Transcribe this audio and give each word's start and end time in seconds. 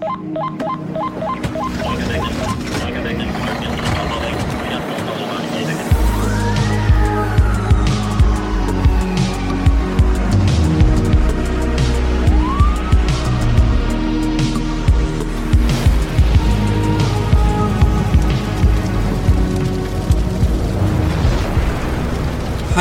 Thank 0.00 1.48
you. 1.48 1.53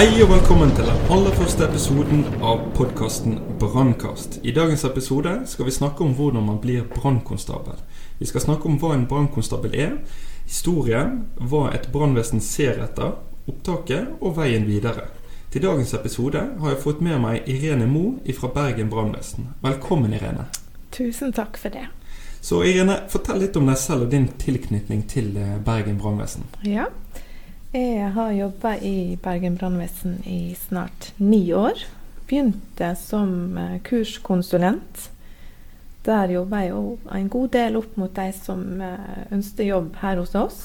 Hei 0.04 0.18
og 0.20 0.34
velkommen 0.34 0.74
til 0.76 0.84
den 0.84 1.06
aller 1.16 1.32
første 1.32 1.64
episoden 1.64 2.26
av 2.44 2.66
podkasten 2.76 3.38
Brannkast. 3.62 4.34
I 4.44 4.52
dagens 4.52 4.82
episode 4.84 5.32
skal 5.48 5.70
vi 5.70 5.72
snakke 5.72 6.04
om 6.04 6.12
hvordan 6.18 6.44
man 6.44 6.58
blir 6.60 6.82
brannkonstabel. 6.92 7.78
Vi 8.20 8.28
skal 8.28 8.44
snakke 8.44 8.68
om 8.68 8.76
hva 8.82 8.90
en 8.98 9.06
brannkonstabel 9.08 9.78
er, 9.80 9.94
historien, 10.44 11.22
hva 11.40 11.70
et 11.72 11.88
brannvesen 11.94 12.44
ser 12.44 12.82
etter, 12.84 13.14
opptaket 13.48 14.18
og 14.20 14.36
veien 14.42 14.68
videre. 14.68 15.06
Til 15.56 15.64
dagens 15.70 15.96
episode 15.96 16.42
har 16.60 16.74
jeg 16.74 16.84
fått 16.84 17.00
med 17.00 17.24
meg 17.24 17.48
Irene 17.48 17.88
Moe 17.88 18.36
fra 18.36 18.52
Bergen 18.52 18.92
brannvesen. 18.92 19.54
Velkommen, 19.64 20.12
Irene. 20.20 20.50
Tusen 20.92 21.32
takk 21.32 21.56
for 21.56 21.72
det. 21.72 21.88
Så 22.44 22.60
Irene, 22.68 23.06
fortell 23.08 23.40
litt 23.46 23.56
om 23.56 23.72
deg 23.72 23.80
selv 23.80 24.10
og 24.10 24.12
din 24.12 24.28
tilknytning 24.36 25.08
til 25.08 25.32
eh, 25.40 25.56
Bergen 25.64 25.96
brannvesen. 25.96 26.44
Ja, 26.68 26.90
jeg 27.80 28.12
har 28.14 28.32
jobba 28.32 28.76
i 28.78 29.18
Bergen 29.24 29.56
brannvesen 29.58 30.20
i 30.30 30.56
snart 30.68 31.14
ni 31.18 31.54
år. 31.54 31.80
Begynte 32.28 32.96
som 32.96 33.58
eh, 33.58 33.80
kurskonsulent. 33.82 35.10
Der 36.06 36.30
jobba 36.30 36.60
jeg 36.66 36.98
en 37.18 37.30
god 37.30 37.50
del 37.56 37.80
opp 37.80 37.98
mot 37.98 38.14
de 38.14 38.28
som 38.36 38.62
ønsker 38.78 39.34
ønsket 39.34 39.66
jobb 39.66 39.96
her 40.02 40.20
hos 40.20 40.36
oss. 40.36 40.62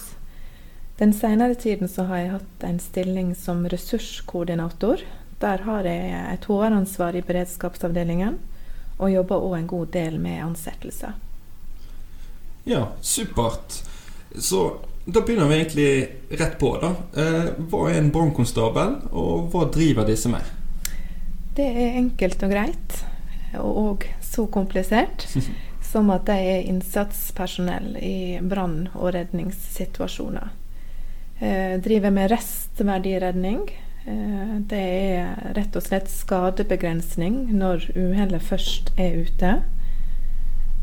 Den 0.98 1.12
senere 1.14 1.54
tiden 1.54 1.88
har 1.96 2.16
jeg 2.16 2.32
hatt 2.32 2.64
en 2.66 2.80
stilling 2.82 3.34
som 3.38 3.64
ressurskoordinator. 3.70 5.04
Der 5.40 5.62
har 5.62 5.86
jeg 5.86 6.34
et 6.34 6.44
HR-ansvar 6.50 7.14
i 7.14 7.22
beredskapsavdelingen, 7.22 8.38
og 8.98 9.12
jobber 9.12 9.46
òg 9.46 9.54
en 9.60 9.70
god 9.70 9.92
del 9.94 10.18
med 10.20 10.42
ansettelser. 10.42 11.14
Ja, 12.66 12.88
supert. 13.00 13.78
Så 14.34 14.64
da 15.08 15.20
begynner 15.20 15.48
vi 15.48 15.54
egentlig 15.56 16.08
rett 16.38 16.58
på. 16.60 16.74
da. 16.82 16.90
Eh, 17.22 17.50
hva 17.70 17.86
er 17.88 18.02
en 18.02 18.10
brannkonstabel, 18.12 18.94
og 19.16 19.48
hva 19.52 19.64
driver 19.72 20.04
disse 20.08 20.28
med? 20.28 20.44
Det 21.56 21.64
er 21.64 21.96
enkelt 21.98 22.42
og 22.44 22.52
greit, 22.52 22.98
og 23.58 24.04
så 24.22 24.44
komplisert 24.52 25.24
som 25.90 26.12
at 26.12 26.28
de 26.28 26.36
er 26.36 26.68
innsatspersonell 26.68 27.96
i 28.04 28.38
brann- 28.44 28.90
og 28.92 29.14
redningssituasjoner. 29.16 30.52
Eh, 31.40 31.78
driver 31.80 32.12
med 32.12 32.30
restverdiredning. 32.34 33.64
Eh, 34.04 34.54
det 34.68 34.84
er 34.84 35.52
rett 35.56 35.80
og 35.80 35.88
slett 35.88 36.12
skadebegrensning 36.12 37.46
når 37.56 37.88
uhellet 37.96 38.44
først 38.44 38.92
er 39.00 39.22
ute. 39.24 39.56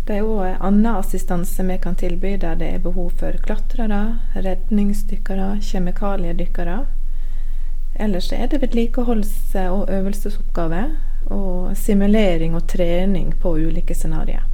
Det 0.05 0.19
er 0.19 0.27
òg 0.27 0.59
annen 0.61 0.99
assistanse 0.99 1.63
vi 1.65 1.79
kan 1.81 1.95
tilby 1.97 2.35
der 2.37 2.59
det 2.59 2.67
er 2.75 2.81
behov 2.83 3.09
for 3.17 3.33
klatrere, 3.41 4.19
redningsdykkere, 4.35 5.55
kjemikaliedykkere. 5.65 6.83
Ellers 7.95 8.31
er 8.31 8.45
det 8.51 8.61
vedlikeholds- 8.61 9.55
og 9.71 9.89
øvelsesoppgaver 9.89 10.91
og 11.33 11.77
simulering 11.77 12.53
og 12.55 12.67
trening 12.67 13.33
på 13.41 13.55
ulike 13.55 13.95
scenarioer. 13.97 14.45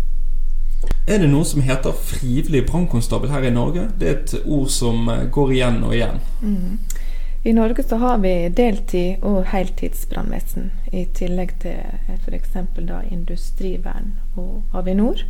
Er 1.08 1.20
det 1.20 1.28
noe 1.30 1.44
som 1.46 1.62
heter 1.66 1.92
frivillig 2.00 2.64
brannkonstabel 2.70 3.30
her 3.34 3.44
i 3.44 3.52
Norge? 3.52 3.90
Det 4.00 4.08
er 4.08 4.16
et 4.22 4.34
ord 4.46 4.70
som 4.72 5.10
eh, 5.10 5.28
går 5.28 5.52
igjen 5.52 5.84
og 5.84 5.96
igjen. 5.98 6.22
Mm. 6.42 6.80
I 7.44 7.52
Norge 7.58 7.84
så 7.84 7.98
har 7.98 8.18
vi 8.24 8.34
deltid- 8.56 9.24
og 9.26 9.44
heltidsbrannvesen, 9.52 10.72
i 10.94 11.08
tillegg 11.14 11.58
til 11.60 11.82
f.eks. 12.22 12.56
Industrivern 13.12 14.14
og 14.38 14.62
Avinor. 14.74 15.26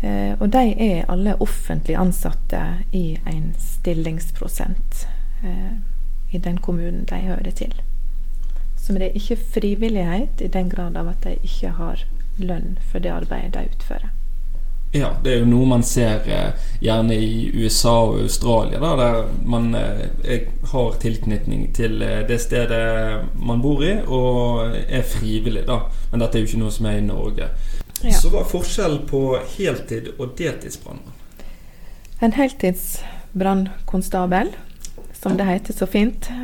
Eh, 0.00 0.32
og 0.40 0.48
de 0.52 0.62
er 0.80 1.08
alle 1.12 1.36
offentlig 1.44 1.96
ansatte 2.00 2.60
i 2.96 3.18
en 3.28 3.52
stillingsprosent 3.60 5.06
eh, 5.44 5.74
i 6.32 6.38
den 6.38 6.56
kommunen 6.58 7.04
de 7.04 7.18
hører 7.20 7.50
til. 7.50 7.74
Så 8.80 8.96
det 8.96 9.10
er 9.10 9.18
ikke 9.18 9.36
frivillighet 9.52 10.40
i 10.40 10.48
den 10.48 10.70
grad 10.70 10.96
av 10.96 11.10
at 11.12 11.20
de 11.24 11.36
ikke 11.44 11.74
har 11.76 12.06
lønn 12.40 12.78
for 12.88 13.04
det 13.04 13.12
arbeidet 13.12 13.52
de 13.58 13.68
utfører. 13.74 14.08
Ja, 14.92 15.12
det 15.22 15.34
er 15.34 15.42
jo 15.44 15.50
noe 15.52 15.68
man 15.68 15.84
ser 15.86 16.24
eh, 16.26 16.70
gjerne 16.80 17.14
i 17.20 17.50
USA 17.60 17.92
og 18.08 18.22
Australia, 18.24 18.80
da, 18.80 18.94
der 18.96 19.28
man 19.44 19.74
har 20.72 20.96
tilknytning 21.02 21.68
til 21.76 22.00
det 22.00 22.40
stedet 22.40 23.28
man 23.36 23.60
bor 23.62 23.84
i, 23.84 23.98
og 24.06 24.72
er 24.88 25.04
frivillig, 25.06 25.66
da. 25.68 25.82
Men 26.10 26.24
dette 26.24 26.40
er 26.40 26.42
jo 26.42 26.50
ikke 26.50 26.64
noe 26.64 26.74
som 26.74 26.88
er 26.88 26.98
i 26.98 27.04
Norge. 27.04 27.52
Ja. 28.02 28.12
Så 28.16 28.28
hva 28.32 28.40
er 28.40 28.48
forskjellen 28.48 29.06
på 29.10 29.38
heltid 29.56 30.08
og 30.16 30.28
deltidsbrannmann? 30.38 31.12
En 32.20 32.32
heltidsbrannkonstabel, 32.36 34.48
som 35.16 35.36
det 35.36 35.44
heter 35.48 35.72
så 35.76 35.86
fint 35.88 36.28
Vi 36.30 36.36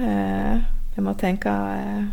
Jeg 0.96 1.04
må 1.04 1.12
tenke 1.20 1.50
eh, 1.52 2.04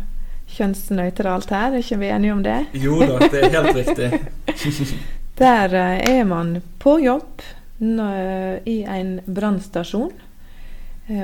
kjønnsnøytralt 0.56 1.50
her, 1.52 1.72
er 1.72 1.78
ikke 1.80 1.98
vi 2.02 2.08
enige 2.12 2.32
om 2.34 2.42
det? 2.44 2.58
Jo 2.76 2.98
da, 3.00 3.18
det 3.32 3.40
er 3.40 3.50
helt 3.54 3.76
riktig. 3.78 4.08
Der 5.40 5.74
eh, 5.74 6.18
er 6.18 6.24
man 6.28 6.62
på 6.78 6.98
jobb 7.00 7.42
i 7.80 8.84
en 8.86 9.20
brannstasjon. 9.26 10.12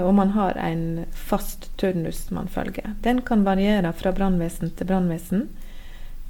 Og 0.03 0.15
man 0.15 0.29
har 0.35 0.59
en 0.61 1.05
fast 1.15 1.71
turnus 1.81 2.31
man 2.31 2.49
følger. 2.53 2.95
Den 3.01 3.23
kan 3.25 3.45
variere 3.45 3.93
fra 3.97 4.13
brannvesen 4.13 4.71
til 4.77 4.87
brannvesen. 4.87 5.49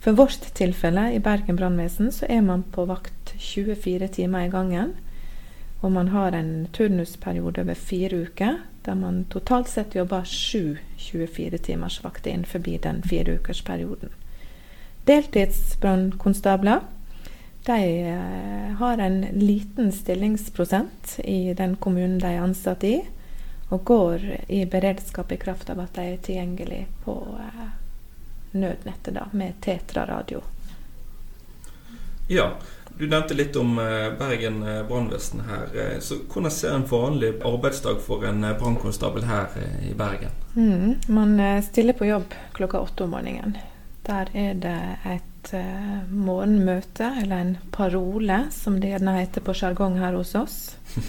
For 0.01 0.17
vårt 0.17 0.55
tilfelle, 0.55 1.13
i 1.13 1.21
Bergen 1.21 1.57
brannvesen, 1.57 2.13
så 2.13 2.27
er 2.29 2.41
man 2.41 2.63
på 2.63 2.87
vakt 2.89 3.35
24 3.37 4.09
timer 4.09 4.47
i 4.47 4.53
gangen. 4.53 4.95
Og 5.81 5.93
man 5.93 6.09
har 6.09 6.33
en 6.33 6.69
turnusperiode 6.73 7.61
over 7.61 7.75
fire 7.75 8.23
uker, 8.25 8.63
der 8.85 8.95
man 8.95 9.25
totalt 9.29 9.69
sett 9.69 9.95
jobber 9.95 10.25
sju 10.25 10.77
24-timersvakter 10.99 12.31
innenfor 12.31 12.65
den 12.83 13.03
fireukersperioden. 13.03 14.09
Deltidsbrannkonstabler 15.05 16.81
de 17.67 18.01
eh, 18.01 18.73
har 18.77 18.99
en 18.99 19.21
liten 19.33 19.93
stillingsprosent 19.93 21.19
i 21.25 21.55
den 21.55 21.77
kommunen 21.77 22.19
de 22.19 22.27
er 22.27 22.41
ansatt 22.41 22.85
i, 22.85 23.03
og 23.69 23.85
går 23.85 24.25
i 24.49 24.65
beredskap 24.65 25.33
i 25.33 25.37
kraft 25.37 25.71
av 25.71 25.81
at 25.85 25.95
de 25.95 26.09
er 26.09 26.25
tilgjengelig 26.25 26.87
på 27.05 27.21
eh, 27.37 27.80
nødnettet 28.53 29.15
da, 29.15 29.29
med 29.33 29.61
Tetra-radio. 29.61 30.43
Ja, 32.31 32.53
du 33.01 33.07
nevnte 33.07 33.35
litt 33.35 33.57
om 33.57 33.79
eh, 33.79 34.13
Bergen 34.19 34.63
eh, 34.63 34.83
brannvesen 34.87 35.41
her. 35.49 35.71
Eh, 35.81 35.99
så 36.01 36.19
Hvordan 36.33 36.51
ser 36.51 36.75
en 36.75 36.87
vanlig 36.87 37.33
arbeidsdag 37.45 38.03
for 38.05 38.27
en 38.29 38.45
brannkonstabel 38.61 39.25
her 39.25 39.57
i 39.89 39.95
Bergen? 39.97 40.35
Mm, 40.55 40.95
man 41.07 41.63
stiller 41.63 41.97
på 41.97 42.07
jobb 42.07 42.35
klokka 42.53 42.81
åtte 42.81 43.05
om 43.05 43.15
morgenen. 43.17 43.57
Der 44.05 44.29
er 44.37 44.55
det 44.55 44.77
et 45.09 45.27
morgenmøte, 46.13 47.09
eller 47.23 47.37
en 47.37 47.57
parole, 47.73 48.43
som 48.53 48.77
det 48.81 48.93
gjerne 48.93 49.17
heter 49.17 49.43
på 49.49 49.55
sjargong 49.57 49.97
her 49.99 50.13
hos 50.19 50.35
oss. 50.37 50.59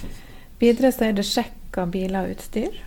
Videre 0.62 0.94
så 0.96 1.10
er 1.10 1.18
det 1.18 1.28
sjekk 1.28 1.76
av 1.82 1.92
biler 1.92 2.24
og 2.24 2.38
utstyr. 2.38 2.82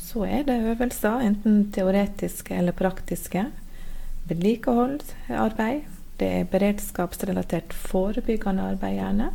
Så 0.00 0.24
er 0.24 0.48
det 0.48 0.56
øvelser, 0.72 1.20
enten 1.28 1.66
teoretiske 1.74 2.56
eller 2.56 2.72
praktiske 2.72 3.44
vedlikeholdsarbeid. 4.28 5.86
Det 6.18 6.28
er 6.40 6.48
beredskapsrelatert 6.50 7.74
forebyggende 7.74 8.70
arbeid, 8.72 8.98
gjerne. 8.98 9.28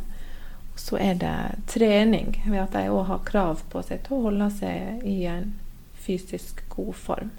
Og 0.74 0.80
så 0.80 0.98
er 1.00 1.14
det 1.20 1.36
trening, 1.70 2.34
ved 2.46 2.60
at 2.64 2.74
de 2.74 2.90
òg 2.92 3.06
har 3.12 3.22
krav 3.28 3.62
på 3.72 3.82
seg 3.86 4.02
til 4.04 4.18
å 4.18 4.24
holde 4.26 4.50
seg 4.58 5.06
i 5.08 5.22
en 5.30 5.54
fysisk 6.04 6.64
god 6.74 6.92
form. 6.94 7.30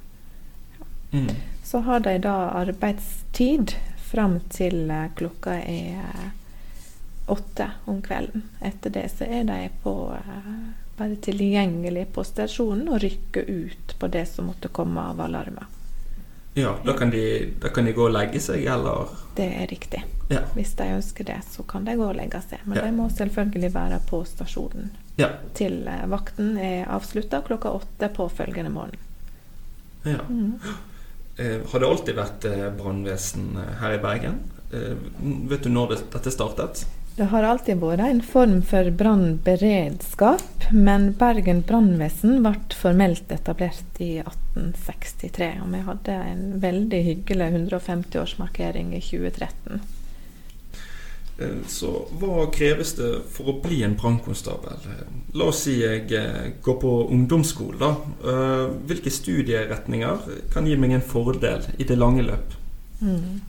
Mm. 1.12 1.30
Så 1.64 1.84
har 1.86 2.00
de 2.00 2.18
da 2.24 2.36
arbeidstid 2.62 3.76
fram 4.06 4.40
til 4.50 4.90
eh, 4.92 5.12
klokka 5.16 5.60
er 5.62 6.02
eh, 6.02 6.26
åtte 7.26 7.72
om 7.86 8.02
kvelden. 8.02 8.44
Etter 8.62 8.90
det 8.90 9.10
så 9.10 9.26
er 9.26 9.44
de 9.44 9.70
på, 9.84 9.94
uh, 10.14 10.52
bare 10.98 11.16
tilgjengelig 11.16 12.08
på 12.14 12.24
stasjonen 12.24 12.90
og 12.90 13.02
rykker 13.02 13.50
ut 13.50 13.96
på 14.00 14.10
det 14.14 14.26
som 14.30 14.52
måtte 14.52 14.70
komme 14.70 15.02
av 15.02 15.22
alarmer. 15.26 15.66
Ja, 16.58 16.78
da 16.86 16.94
kan, 16.94 17.10
de, 17.10 17.54
da 17.62 17.70
kan, 17.70 17.86
de, 17.86 17.92
gå 17.92 18.06
og 18.08 18.14
legge 18.16 18.40
seg, 18.40 18.64
eller? 18.72 19.10
Det 19.36 19.48
er 19.60 19.68
riktig. 19.68 20.00
Ja. 20.32 20.46
Hvis 20.56 20.72
de 20.80 20.88
ønsker 20.96 21.28
det, 21.28 21.42
så 21.52 21.66
kan 21.68 21.84
de 21.84 21.98
gå 22.00 22.06
og 22.08 22.16
legge 22.16 22.40
seg. 22.48 22.62
Men 22.64 22.80
ja. 22.80 22.86
de 22.86 22.94
må 22.96 23.10
selvfølgelig 23.12 23.74
være 23.74 24.00
på 24.08 24.22
stasjonen 24.30 24.94
ja. 25.20 25.34
til 25.58 25.82
uh, 25.84 26.06
vakten 26.12 26.56
er 26.56 26.88
avslutta 26.96 27.42
klokka 27.44 27.74
åtte 27.76 28.08
påfølgende 28.16 28.72
morgen. 28.72 29.04
Ja. 30.08 30.24
Mm. 30.30 30.56
Uh, 31.36 31.60
har 31.74 31.84
det 31.84 31.90
alltid 31.92 32.20
vært 32.22 32.48
uh, 32.48 32.70
brannvesen 32.80 33.52
her 33.82 34.00
i 34.00 34.04
Bergen? 34.04 34.44
vet 35.50 35.64
du 35.64 35.70
når 35.72 35.92
det, 35.92 35.98
dette 36.12 36.32
startet? 36.34 36.82
Det 37.16 37.30
har 37.32 37.46
alltid 37.48 37.80
vært 37.80 38.04
en 38.04 38.18
form 38.20 38.58
for 38.68 38.90
brannberedskap, 39.00 40.66
men 40.76 41.14
Bergen 41.16 41.62
brannvesen 41.64 42.42
ble 42.44 42.58
formelt 42.76 43.32
etablert 43.32 44.02
i 44.04 44.18
1863. 44.20 45.48
Og 45.64 45.70
vi 45.72 45.84
hadde 45.88 46.16
en 46.34 46.42
veldig 46.60 47.00
hyggelig 47.06 47.48
150-årsmarkering 47.54 48.92
i 48.98 49.00
2013. 49.00 49.80
Eh, 51.40 51.56
så 51.72 51.94
hva 52.20 52.50
kreves 52.52 52.94
det 53.00 53.14
for 53.32 53.54
å 53.54 53.58
bli 53.64 53.80
en 53.88 53.96
brannkonstabel? 53.96 54.84
La 55.40 55.50
oss 55.54 55.64
si 55.70 55.80
jeg 55.86 56.12
eh, 56.20 56.52
går 56.68 56.80
på 56.84 56.94
ungdomsskolen, 57.16 57.80
da. 57.80 57.94
Eh, 58.28 58.68
hvilke 58.92 59.16
studieretninger 59.22 60.52
kan 60.52 60.68
gi 60.68 60.76
meg 60.80 61.00
en 61.00 61.10
fordel 61.16 61.64
i 61.80 61.88
det 61.88 61.96
lange 61.96 62.28
løp? 62.28 62.60
Mm. 63.00 63.40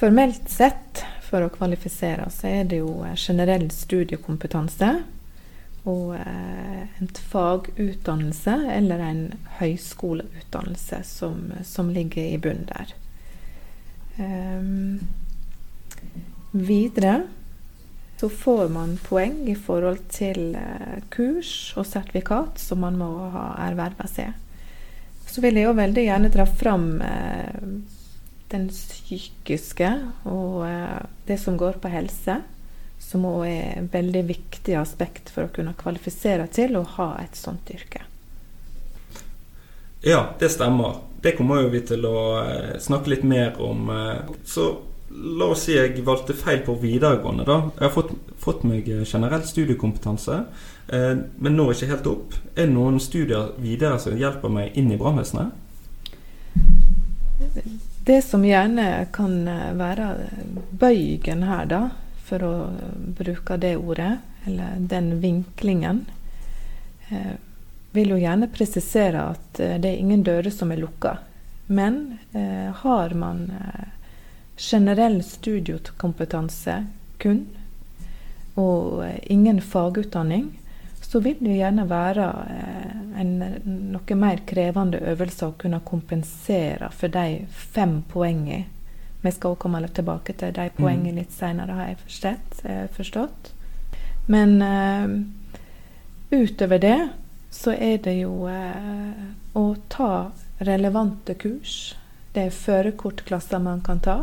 Formelt 0.00 0.48
sett 0.48 1.04
for 1.30 1.46
å 1.46 1.52
kvalifisere 1.54 2.26
så 2.34 2.50
er 2.50 2.68
det 2.70 2.82
jo 2.82 3.00
eh, 3.06 3.16
generell 3.16 3.68
studiekompetanse 3.74 4.90
og 5.88 6.14
eh, 6.18 6.82
en 7.00 7.12
fagutdannelse 7.30 8.56
eller 8.74 9.04
en 9.04 9.22
høyskoleutdannelse 9.60 11.02
som, 11.08 11.52
som 11.64 11.92
ligger 11.94 12.34
i 12.34 12.40
bunnen 12.42 12.68
der. 12.68 12.96
Um, 14.20 15.00
videre 16.52 17.22
så 18.20 18.28
får 18.28 18.68
man 18.68 18.98
poeng 19.00 19.48
i 19.48 19.54
forhold 19.56 20.02
til 20.12 20.52
eh, 20.58 20.98
kurs 21.08 21.72
og 21.80 21.86
sertifikat 21.88 22.60
som 22.60 22.82
man 22.84 22.98
må 23.00 23.08
ha 23.32 23.46
erverva 23.64 24.04
seg. 24.10 24.34
Så 25.24 25.40
vil 25.40 25.56
jeg 25.56 25.64
jo 25.64 25.78
veldig 25.78 26.04
gjerne 26.04 26.32
dra 26.34 26.44
fram 26.44 26.84
eh, 27.00 27.62
den 28.50 28.68
psykiske 28.70 29.90
og 30.28 30.64
eh, 30.66 30.98
det 31.26 31.38
som 31.40 31.58
går 31.58 31.78
på 31.82 31.90
helse, 31.92 32.40
som 33.00 33.26
òg 33.26 33.46
er 33.48 33.78
et 33.80 33.92
veldig 33.94 34.24
viktig 34.28 34.76
aspekt 34.78 35.30
for 35.32 35.46
å 35.46 35.54
kunne 35.54 35.76
kvalifisere 35.78 36.46
til 36.52 36.76
å 36.78 36.84
ha 36.98 37.12
et 37.22 37.38
sånt 37.38 37.70
yrke. 37.72 38.04
Ja, 40.04 40.30
det 40.40 40.52
stemmer. 40.54 41.02
Det 41.20 41.34
kommer 41.36 41.66
vi 41.72 41.82
til 41.84 42.06
å 42.08 42.20
eh, 42.42 42.76
snakke 42.80 43.14
litt 43.14 43.26
mer 43.26 43.58
om. 43.62 43.90
Eh, 43.94 44.32
så 44.48 44.70
la 45.10 45.50
oss 45.52 45.66
si 45.66 45.74
jeg 45.74 46.04
valgte 46.06 46.36
feil 46.38 46.62
på 46.66 46.76
videregående, 46.80 47.44
da. 47.48 47.58
Jeg 47.76 47.86
har 47.88 47.94
fått, 47.94 48.12
fått 48.38 48.62
meg 48.68 48.86
generell 48.86 49.42
studiekompetanse, 49.42 50.36
men 50.90 51.56
når 51.58 51.72
ikke 51.74 51.88
helt 51.90 52.06
opp. 52.06 52.36
Er 52.54 52.68
det 52.68 52.76
noen 52.76 53.00
studier 53.02 53.50
videre 53.58 53.98
som 53.98 54.14
hjelper 54.14 54.54
meg 54.54 54.78
inn 54.78 54.92
i 54.94 54.98
brannvesenet? 55.00 55.50
Det 58.10 58.22
som 58.22 58.44
gjerne 58.44 59.06
kan 59.12 59.48
eh, 59.48 59.68
være 59.78 60.06
bøygen 60.70 61.44
her, 61.46 61.66
da, 61.70 61.78
for 62.26 62.42
å 62.42 62.54
bruke 63.14 63.54
det 63.62 63.76
ordet, 63.78 64.16
eller 64.50 64.80
den 64.90 65.12
vinklingen, 65.22 66.00
eh, 67.06 67.36
vil 67.94 68.10
jo 68.10 68.18
gjerne 68.18 68.48
presisere 68.50 69.28
at 69.36 69.60
eh, 69.62 69.76
det 69.78 69.92
er 69.92 70.02
ingen 70.02 70.24
dører 70.26 70.50
som 70.50 70.74
er 70.74 70.82
lukka. 70.82 71.12
Men 71.70 72.00
eh, 72.34 72.74
har 72.82 73.14
man 73.14 73.44
eh, 73.60 73.86
generell 74.58 75.20
studiekompetanse 75.22 76.80
kun, 77.22 77.44
og 78.58 79.04
eh, 79.06 79.20
ingen 79.30 79.62
fagutdanning, 79.62 80.50
så 81.10 81.18
vil 81.20 81.40
det 81.40 81.56
gjerne 81.58 81.88
være 81.90 82.26
eh, 82.54 82.98
en 83.18 83.30
noe 83.90 84.16
mer 84.18 84.44
krevende 84.46 85.00
øvelse 85.10 85.48
å 85.48 85.56
kunne 85.58 85.80
kompensere 85.82 86.90
for 86.94 87.10
de 87.10 87.48
fem 87.50 87.96
poengene. 88.12 88.68
Vi 89.20 89.32
skal 89.34 89.52
også 89.52 89.60
komme 89.64 89.80
tilbake 89.88 90.36
til 90.38 90.54
de 90.54 90.68
poengene 90.76 91.10
mm. 91.10 91.18
litt 91.18 91.34
senere, 91.34 91.74
har 91.76 91.88
jeg 91.90 91.98
forstått. 92.04 92.60
Eh, 92.64 92.84
forstått. 92.94 93.50
Men 94.30 94.62
uh, 94.62 95.08
utover 96.30 96.78
det 96.78 97.00
så 97.50 97.74
er 97.74 97.98
det 98.04 98.14
jo 98.20 98.46
uh, 98.46 99.26
å 99.58 99.64
ta 99.90 100.30
relevante 100.62 101.34
kurs. 101.34 101.96
Det 102.30 102.46
er 102.46 102.54
førerkortklasser 102.54 103.58
man 103.58 103.82
kan 103.82 103.98
ta. 104.00 104.16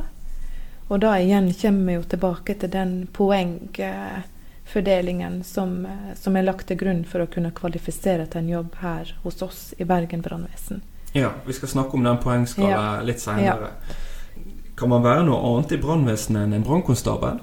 Og 0.87 1.03
da 1.03 1.17
igjen 1.19 1.51
kommer 1.51 1.91
vi 1.91 1.99
jo 1.99 2.07
tilbake 2.15 2.55
til 2.63 2.71
den 2.79 2.97
poeng... 3.11 3.59
Uh, 3.75 4.23
fordelingen 4.67 5.43
som, 5.43 5.85
eh, 5.85 6.13
som, 6.15 6.35
er 6.35 6.47
lagt 6.47 6.67
til 6.67 6.77
grunn 6.77 7.03
for 7.05 7.23
å 7.23 7.31
kunne 7.31 7.53
kvalifisere 7.55 8.27
til 8.27 8.43
en 8.43 8.49
jobb 8.49 8.77
her 8.81 9.15
hos 9.23 9.41
oss 9.41 9.61
i 9.77 9.87
Bergen 9.87 10.21
brannvesen. 10.21 10.83
Ja, 11.15 11.31
vi 11.45 11.53
skal 11.53 11.69
snakke 11.69 11.97
om 11.97 12.03
den 12.03 12.19
poengskala 12.21 12.69
ja. 12.69 13.01
litt 13.01 13.23
senere. 13.23 13.71
Ja. 13.73 13.95
Kan 14.77 14.91
man 14.93 15.01
være 15.01 15.23
noe 15.25 15.39
annet 15.41 15.71
i 15.73 15.79
brannvesenet 15.81 16.43
enn 16.43 16.59
en 16.59 16.65
brannkonstabel? 16.67 17.39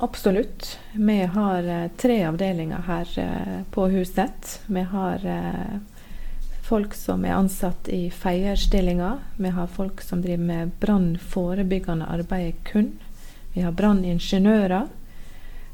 Absolutt. 0.00 0.78
Vi 0.92 1.20
har 1.22 1.62
eh, 1.62 1.90
tre 1.96 2.24
avdelinger 2.26 2.82
her 2.86 3.18
eh, 3.18 3.62
på 3.70 3.88
huset. 3.88 4.60
Vi 4.66 4.80
har 4.80 5.26
eh, 5.26 5.78
folk 6.62 6.94
som 6.94 7.24
er 7.24 7.34
ansatt 7.34 7.88
i 7.88 8.10
feierstillinger. 8.10 9.18
Vi 9.36 9.48
har 9.54 9.66
folk 9.66 10.02
som 10.02 10.22
driver 10.22 10.44
med 10.44 10.70
brannforebyggende 10.80 12.06
arbeid 12.06 12.62
kun. 12.64 12.92
Vi 13.54 13.62
har 13.66 13.72
branningeniører. 13.72 14.86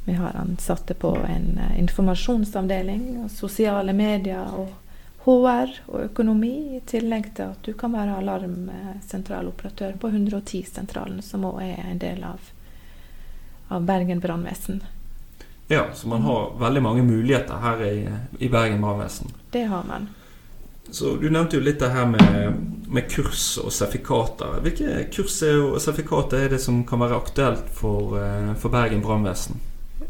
Vi 0.04 0.12
har 0.12 0.36
ansatte 0.36 0.94
på 0.94 1.16
en 1.16 1.58
uh, 1.58 1.78
informasjonsavdeling, 1.80 3.28
sosiale 3.32 3.92
medier 3.92 4.50
og 4.52 4.72
HR 5.24 5.70
og 5.86 6.00
økonomi, 6.04 6.76
i 6.76 6.80
tillegg 6.84 7.30
til 7.36 7.54
at 7.54 7.64
du 7.64 7.72
kan 7.72 7.94
være 7.96 8.18
alarmsentraloperatør 8.20 9.96
på 10.00 10.10
110-sentralen, 10.12 11.22
som 11.24 11.46
òg 11.48 11.62
er 11.64 11.86
en 11.88 12.02
del 12.02 12.20
av, 12.28 12.50
av 13.72 13.86
Bergen 13.88 14.20
brannvesen. 14.20 14.82
Ja, 15.72 15.86
så 15.94 16.08
man 16.08 16.22
har 16.28 16.52
veldig 16.60 16.82
mange 16.84 17.02
muligheter 17.02 17.56
her 17.64 17.80
i, 17.88 17.96
i 18.38 18.52
Bergen 18.52 18.84
brannvesen. 18.84 19.32
Det 19.50 19.64
har 19.64 19.88
man. 19.88 20.10
Så 20.90 21.16
Du 21.16 21.30
nevnte 21.30 21.56
jo 21.56 21.64
litt 21.64 21.80
det 21.80 21.88
her 21.88 22.04
med, 22.06 22.58
med 22.92 23.08
kurs 23.08 23.54
og 23.58 23.72
sertifikater. 23.72 24.58
Hvilke 24.60 25.06
kurs 25.08 25.40
og 25.48 25.78
sertifikater 25.80 26.44
er 26.44 26.52
det 26.52 26.60
som 26.60 26.82
kan 26.84 27.00
være 27.00 27.16
aktuelt 27.16 27.70
for, 27.72 28.18
eh, 28.20 28.52
for 28.60 28.68
Bergen 28.68 29.00
brannvesen? 29.02 29.56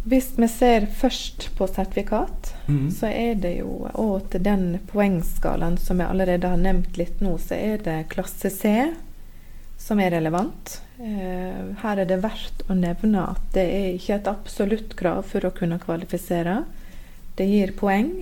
Hvis 0.05 0.35
vi 0.37 0.49
ser 0.53 0.85
først 0.87 1.47
på 1.57 1.67
sertifikat, 1.67 2.51
mm. 2.67 2.91
så 2.93 3.09
er 3.09 3.39
det 3.41 3.55
jo 3.63 3.87
òg 3.89 4.27
til 4.35 4.43
den 4.45 4.67
poengskalaen 4.91 5.79
som 5.81 6.03
jeg 6.03 6.13
allerede 6.13 6.51
har 6.53 6.61
nevnt 6.61 6.99
litt 7.01 7.23
nå, 7.25 7.39
så 7.41 7.57
er 7.57 7.81
det 7.87 8.11
klasse 8.13 8.51
C 8.53 8.75
som 9.81 10.01
er 10.05 10.13
relevant. 10.13 10.75
Eh, 11.01 11.73
her 11.81 12.03
er 12.03 12.09
det 12.09 12.21
verdt 12.21 12.67
å 12.69 12.77
nevne 12.77 13.25
at 13.33 13.47
det 13.57 13.65
er 13.65 13.87
ikke 13.95 14.19
et 14.19 14.29
absolutt 14.29 14.93
krav 14.99 15.25
for 15.31 15.49
å 15.49 15.55
kunne 15.57 15.81
kvalifisere. 15.81 16.63
Det 17.41 17.47
gir 17.49 17.73
poeng. 17.79 18.13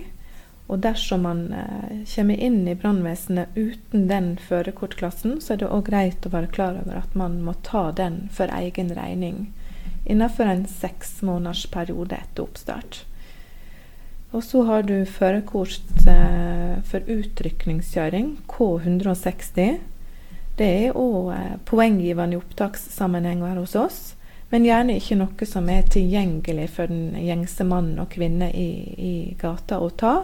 Og 0.71 0.79
dersom 0.85 1.25
man 1.27 1.41
eh, 1.51 2.07
kommer 2.13 2.39
inn 2.39 2.61
i 2.63 2.77
brannvesenet 2.79 3.59
uten 3.59 4.07
den 4.07 4.31
førerkortklassen, 4.39 5.41
så 5.43 5.57
er 5.57 5.65
det 5.65 5.67
òg 5.67 5.89
greit 5.91 6.23
å 6.23 6.31
være 6.31 6.51
klar 6.55 6.79
over 6.79 7.01
at 7.01 7.19
man 7.19 7.41
må 7.43 7.57
ta 7.67 7.89
den 7.91 8.29
for 8.31 8.47
egen 8.55 8.95
regning 8.95 9.49
innenfor 10.05 10.45
en 10.45 10.67
seks 10.67 11.21
måneders 11.21 11.65
periode 11.71 12.15
etter 12.15 12.43
oppstart. 12.43 13.03
Og 14.33 14.43
så 14.43 14.63
har 14.63 14.83
du 14.83 15.05
førerkort 15.05 16.07
eh, 16.09 16.79
for 16.89 17.05
utrykningskjøring, 17.05 18.37
K160. 18.49 19.77
Det 20.57 20.69
er 20.87 20.97
òg 20.97 21.29
eh, 21.35 21.55
poenggivende 21.69 22.37
i 22.37 22.41
opptakssammenheng 22.41 23.43
her 23.45 23.61
hos 23.61 23.75
oss, 23.77 23.99
men 24.49 24.65
gjerne 24.65 24.97
ikke 24.97 25.19
noe 25.21 25.49
som 25.49 25.69
er 25.69 25.85
tilgjengelig 25.89 26.67
for 26.75 26.89
den 26.89 27.13
gjengse 27.17 27.65
mann 27.65 27.93
og 28.01 28.09
kvinne 28.13 28.49
i, 28.49 28.69
i 28.97 29.13
gata 29.39 29.79
å 29.81 29.91
ta. 29.93 30.15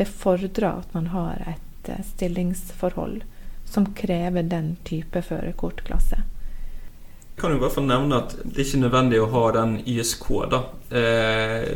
Det 0.00 0.08
fordrer 0.08 0.70
at 0.70 0.96
man 0.96 1.12
har 1.12 1.44
et 1.44 1.92
eh, 1.92 2.02
stillingsforhold 2.14 3.20
som 3.68 3.92
krever 3.92 4.48
den 4.48 4.76
type 4.88 5.20
førerkortklasse 5.28 6.24
kan 7.40 7.52
jo 7.52 7.58
i 7.58 7.62
hvert 7.62 7.74
fall 7.74 7.88
nevne 7.88 8.20
at 8.22 8.34
det 8.42 8.58
er 8.58 8.66
ikke 8.66 8.82
nødvendig 8.82 9.22
å 9.22 9.30
ha 9.32 9.44
den 9.58 9.78
ISK. 9.86 10.28
da. 10.50 10.62
Eh, 10.90 11.70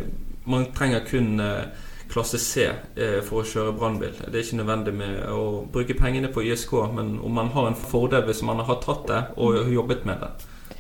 man 0.44 0.68
trenger 0.74 1.04
kun 1.06 1.40
eh, 1.40 1.88
klasse 2.12 2.38
C 2.38 2.66
eh, 2.68 3.20
for 3.24 3.42
å 3.42 3.48
kjøre 3.48 3.74
brannbil. 3.78 4.14
Det 4.26 4.34
er 4.34 4.44
ikke 4.44 4.60
nødvendig 4.60 4.94
med 4.98 5.18
å 5.32 5.64
bruke 5.72 5.96
pengene 5.98 6.32
på 6.32 6.44
ISK, 6.48 6.74
men 6.94 7.18
om 7.24 7.34
man 7.40 7.52
har 7.54 7.70
en 7.70 7.78
fordel 7.78 8.26
hvis 8.28 8.42
man 8.46 8.62
har 8.66 8.80
tatt 8.84 9.06
det 9.08 9.22
og 9.36 9.72
jobbet 9.72 10.06
med 10.08 10.24
det. 10.24 10.32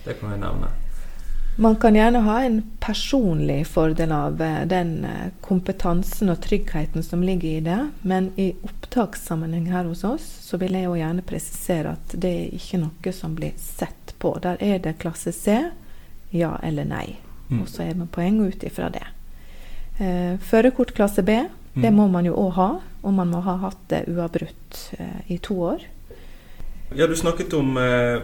Det 0.04 0.18
kan 0.20 0.34
jeg 0.34 0.42
nevne. 0.42 0.72
Man 1.56 1.76
kan 1.76 1.94
gjerne 1.94 2.18
ha 2.24 2.42
en 2.42 2.62
personlig 2.80 3.66
fordel 3.66 4.12
av 4.12 4.42
eh, 4.42 4.62
den 4.66 5.04
eh, 5.04 5.28
kompetansen 5.40 6.32
og 6.32 6.40
tryggheten 6.40 7.04
som 7.04 7.22
ligger 7.22 7.48
i 7.48 7.60
det, 7.60 7.80
men 8.02 8.30
i 8.40 8.54
opptakssammenheng 8.64 9.68
her 9.72 9.84
hos 9.84 10.04
oss 10.04 10.24
så 10.40 10.56
vil 10.56 10.72
jeg 10.78 10.88
jo 10.88 10.96
gjerne 10.96 11.24
presisere 11.28 11.92
at 11.92 12.14
det 12.16 12.32
er 12.32 12.56
ikke 12.56 12.80
noe 12.80 13.12
som 13.12 13.36
blir 13.36 13.52
sett 13.60 14.14
på. 14.18 14.32
Der 14.40 14.56
er 14.64 14.80
det 14.80 14.96
klasse 15.02 15.32
C, 15.36 15.58
ja 16.32 16.54
eller 16.62 16.88
nei. 16.88 17.18
Mm. 17.50 17.60
Og 17.60 17.68
så 17.68 17.84
er 17.84 17.98
det 18.00 18.08
poeng 18.14 18.40
ut 18.40 18.64
ifra 18.64 18.88
det. 18.92 19.04
Eh, 20.00 20.38
Førerkort 20.40 20.94
klasse 20.96 21.22
B, 21.22 21.36
mm. 21.74 21.82
det 21.84 21.92
må 21.92 22.08
man 22.08 22.26
jo 22.26 22.36
òg 22.46 22.52
ha. 22.56 22.70
Og 23.02 23.12
man 23.12 23.28
må 23.28 23.42
ha 23.44 23.58
hatt 23.66 23.82
det 23.90 24.06
uavbrutt 24.08 24.78
eh, 24.96 25.20
i 25.34 25.36
to 25.42 25.58
år. 25.74 25.84
Ja, 26.96 27.06
du 27.06 27.16
snakket 27.16 27.52
om 27.58 27.76
eh, 27.76 28.22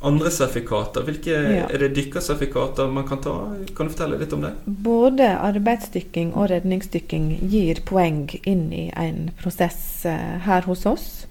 andre 0.00 0.30
sertifikater. 0.30 1.02
Hvilke 1.02 1.30
Ja. 1.30 1.66
Er 1.68 1.78
det 1.78 1.94
dykkersertifikater 1.94 2.88
man 2.88 3.08
kan 3.08 3.20
ta? 3.20 3.52
Kan 3.76 3.86
du 3.86 3.92
fortelle 3.92 4.18
litt 4.18 4.32
om 4.32 4.40
det? 4.40 4.52
Både 4.64 5.28
arbeidsdykking 5.38 6.32
og 6.34 6.50
redningsdykking 6.50 7.38
gir 7.50 7.80
poeng 7.84 8.28
inn 8.44 8.72
i 8.72 8.90
en 8.96 9.30
prosess 9.42 10.06
eh, 10.06 10.38
her 10.46 10.62
hos 10.62 10.86
oss. 10.86 11.26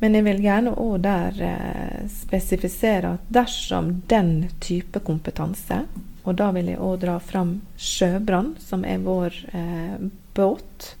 Men 0.00 0.14
jeg 0.14 0.24
vil 0.24 0.40
gjerne 0.40 0.76
òg 0.76 1.00
der 1.04 1.42
eh, 1.44 2.06
spesifisere 2.08 3.16
at 3.16 3.26
dersom 3.28 4.02
den 4.08 4.48
type 4.60 5.00
kompetanse, 5.00 5.84
og 6.24 6.36
da 6.36 6.50
vil 6.56 6.66
jeg 6.72 6.78
òg 6.78 7.00
dra 7.00 7.18
fram 7.18 7.60
sjøbrann, 7.76 8.54
som 8.58 8.84
er 8.84 8.98
vår 9.04 9.44
eh, 9.52 10.00
båt 10.34 10.96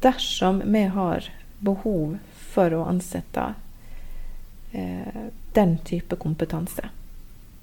Dersom 0.00 0.62
vi 0.64 0.86
har 0.88 1.26
behov 1.58 2.14
for 2.32 2.72
å 2.72 2.86
ansette 2.88 3.42
eh, 4.72 5.28
den 5.52 5.78
type 5.84 6.16
kompetanse, 6.16 6.88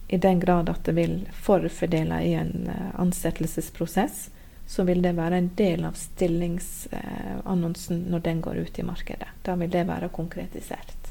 i 0.07 0.17
den 0.17 0.39
grad 0.39 0.69
at 0.69 0.85
det 0.85 0.95
vil 0.95 1.27
forfordele 1.33 2.21
i 2.23 2.33
en 2.33 2.69
eh, 2.71 2.99
ansettelsesprosess, 2.99 4.29
så 4.67 4.83
vil 4.83 5.01
det 5.01 5.15
være 5.15 5.37
en 5.37 5.51
del 5.55 5.85
av 5.87 5.93
stillingsannonsen 5.95 8.01
når 8.11 8.19
den 8.19 8.41
går 8.43 8.55
ut 8.55 8.79
i 8.79 8.83
markedet. 8.83 9.27
Da 9.43 9.55
vil 9.55 9.69
det 9.71 9.87
være 9.87 10.09
konkretisert. 10.11 11.07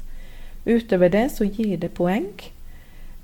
Utover 0.65 1.09
det 1.09 1.29
så 1.33 1.45
gir 1.45 1.77
det 1.81 1.89
poeng, 1.97 2.41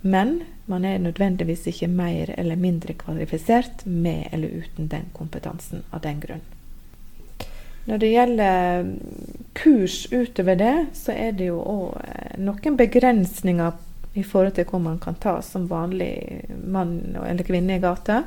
men 0.02 0.42
man 0.66 0.86
er 0.86 0.98
nødvendigvis 0.98 1.68
ikke 1.68 1.88
mer 1.88 2.34
eller 2.38 2.56
mindre 2.56 2.94
kvalifisert 2.94 3.86
med 3.86 4.28
eller 4.32 4.50
uten 4.64 4.88
den 4.88 5.06
kompetansen 5.14 5.84
av 5.92 6.02
den 6.02 6.20
grunn. 6.20 6.42
Når 7.86 8.00
det 8.00 8.12
gjelder 8.14 8.86
kurs 9.60 9.98
utover 10.14 10.56
det, 10.56 10.76
så 10.96 11.12
er 11.12 11.34
det 11.36 11.50
jo 11.50 11.60
òg 11.60 12.40
noen 12.40 12.78
begrensninger 12.80 13.74
i 14.14 14.24
forhold 14.24 14.56
til 14.56 14.68
hva 14.70 14.80
man 14.80 15.00
kan 15.02 15.18
ta 15.20 15.40
som 15.44 15.68
vanlig 15.68 16.46
mann 16.64 17.16
eller 17.18 17.46
kvinne 17.46 17.78
i 17.78 17.84
gata. 17.84 18.24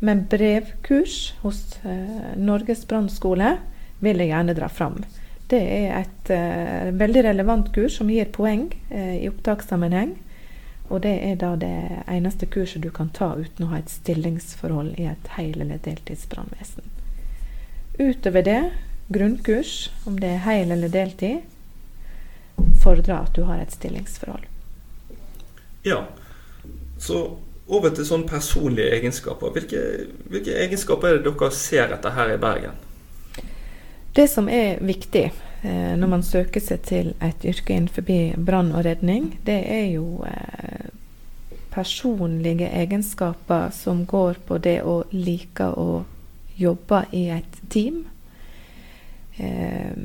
Men 0.00 0.24
brevkurs 0.32 1.34
hos 1.42 1.62
eh, 1.84 2.36
Norges 2.40 2.86
brannskole 2.88 3.58
vil 4.00 4.22
jeg 4.22 4.32
gjerne 4.32 4.56
dra 4.56 4.70
fram. 4.72 5.02
Det 5.50 5.60
er 5.60 5.96
et 5.98 6.30
uh, 6.30 6.88
veldig 6.94 7.24
relevant 7.26 7.72
kurs 7.74 7.96
som 7.98 8.10
gir 8.10 8.28
poeng 8.30 8.68
uh, 8.92 9.16
i 9.18 9.26
opptakssammenheng. 9.28 10.14
Og 10.90 11.02
det 11.02 11.16
er 11.26 11.34
da 11.42 11.50
det 11.58 11.74
eneste 12.06 12.46
kurset 12.50 12.84
du 12.86 12.90
kan 12.94 13.10
ta 13.14 13.32
uten 13.34 13.66
å 13.66 13.72
ha 13.72 13.80
et 13.82 13.90
stillingsforhold 13.90 14.94
i 15.02 15.08
et 15.10 15.34
hel- 15.36 15.58
eller 15.58 15.82
deltidsbrannvesen. 15.82 16.99
Utover 18.00 18.42
det, 18.46 18.60
grunnkurs, 19.12 19.90
om 20.08 20.16
det 20.20 20.30
er 20.32 20.44
hel 20.46 20.72
eller 20.72 20.88
deltid, 20.88 21.42
fordrer 22.80 23.18
at 23.18 23.34
du 23.36 23.42
har 23.44 23.60
et 23.60 23.74
stillingsforhold. 23.74 24.46
Ja. 25.84 26.06
Så 27.00 27.20
over 27.70 27.92
til 27.94 28.06
sånne 28.06 28.28
personlige 28.28 28.96
egenskaper. 28.96 29.52
Hvilke, 29.54 29.82
hvilke 30.32 30.56
egenskaper 30.64 31.10
er 31.10 31.20
det 31.20 31.28
dere 31.28 31.50
ser 31.54 31.92
etter 31.94 32.16
her 32.16 32.32
i 32.34 32.40
Bergen? 32.40 32.80
Det 34.16 34.26
som 34.30 34.48
er 34.50 34.80
viktig 34.82 35.26
eh, 35.28 35.92
når 35.96 36.10
man 36.16 36.24
søker 36.26 36.62
seg 36.64 36.82
til 36.88 37.12
et 37.22 37.44
yrke 37.46 37.76
innenfor 37.76 38.08
brann 38.42 38.72
og 38.74 38.84
redning, 38.88 39.36
det 39.46 39.60
er 39.70 39.86
jo 39.92 40.24
eh, 40.26 40.88
personlige 41.70 42.72
egenskaper 42.80 43.70
som 43.76 44.02
går 44.06 44.42
på 44.48 44.58
det 44.58 44.80
å 44.82 45.04
like 45.12 45.68
å 45.68 46.02
jobbe 46.60 47.04
i 47.16 47.28
et 47.32 47.49
team. 47.72 48.04
Eh, 49.38 49.96